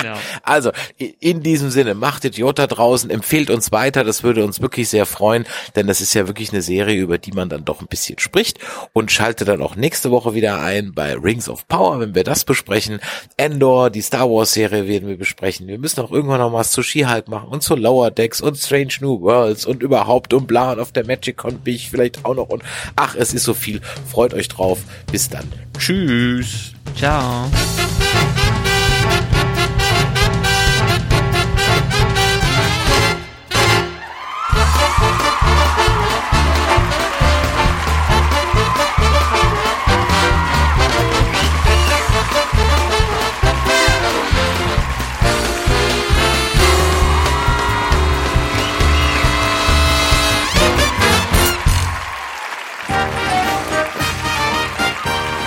Genau. 0.00 0.16
Also, 0.44 0.72
in 1.20 1.42
diesem 1.42 1.70
Sinne, 1.70 1.94
macht 1.94 2.24
Idiot 2.24 2.58
draußen, 2.58 3.10
empfehlt 3.10 3.48
uns 3.48 3.70
weiter, 3.70 4.02
das 4.02 4.22
würde 4.22 4.44
uns 4.44 4.60
wirklich 4.60 4.88
sehr 4.88 5.06
freuen, 5.06 5.46
denn 5.76 5.86
das 5.86 6.00
ist 6.00 6.14
ja 6.14 6.26
wirklich 6.26 6.52
eine 6.52 6.62
Serie, 6.62 7.00
über 7.00 7.18
die 7.18 7.32
man 7.32 7.48
dann 7.48 7.64
doch 7.64 7.80
ein 7.80 7.86
bisschen 7.86 8.18
spricht 8.18 8.58
und 8.92 9.12
schalte 9.12 9.44
dann 9.44 9.62
auch 9.62 9.76
nächste 9.76 10.10
Woche 10.10 10.34
wieder 10.34 10.60
ein 10.60 10.92
bei 10.94 11.14
Rings 11.14 11.48
of 11.48 11.68
Power, 11.68 12.00
wenn 12.00 12.14
wir 12.14 12.24
das 12.24 12.44
besprechen. 12.44 13.00
Endor, 13.36 13.90
die 13.90 14.02
Star 14.02 14.28
Wars 14.28 14.52
Serie 14.52 14.86
werden 14.88 15.08
wir 15.08 15.16
besprechen. 15.16 15.68
Wir 15.68 15.78
müssen 15.78 16.00
auch 16.00 16.10
irgendwann 16.10 16.40
noch 16.40 16.52
was 16.52 16.72
zu 16.72 16.82
She-Hulk 16.82 17.28
machen 17.28 17.48
und 17.48 17.62
zu 17.62 17.76
Lower 17.76 18.10
Decks 18.10 18.40
und 18.40 18.56
Strange 18.56 18.94
New 19.00 19.20
Worlds 19.20 19.64
und 19.66 19.82
überhaupt 19.82 20.34
und 20.34 20.46
bla 20.46 20.72
und 20.72 20.80
auf 20.80 20.92
der 20.92 21.06
Magic 21.06 21.36
Con 21.36 21.58
bin 21.58 21.74
ich 21.74 21.90
vielleicht 21.90 22.24
auch 22.24 22.34
noch 22.34 22.48
und 22.48 22.62
ach, 22.96 23.14
es 23.14 23.32
ist 23.32 23.44
so 23.44 23.54
viel. 23.54 23.80
Freut 24.10 24.34
euch 24.34 24.48
drauf. 24.48 24.80
Bis 25.10 25.28
dann. 25.28 25.50
Tschüss. 25.78 26.72
Ciao. 26.96 27.50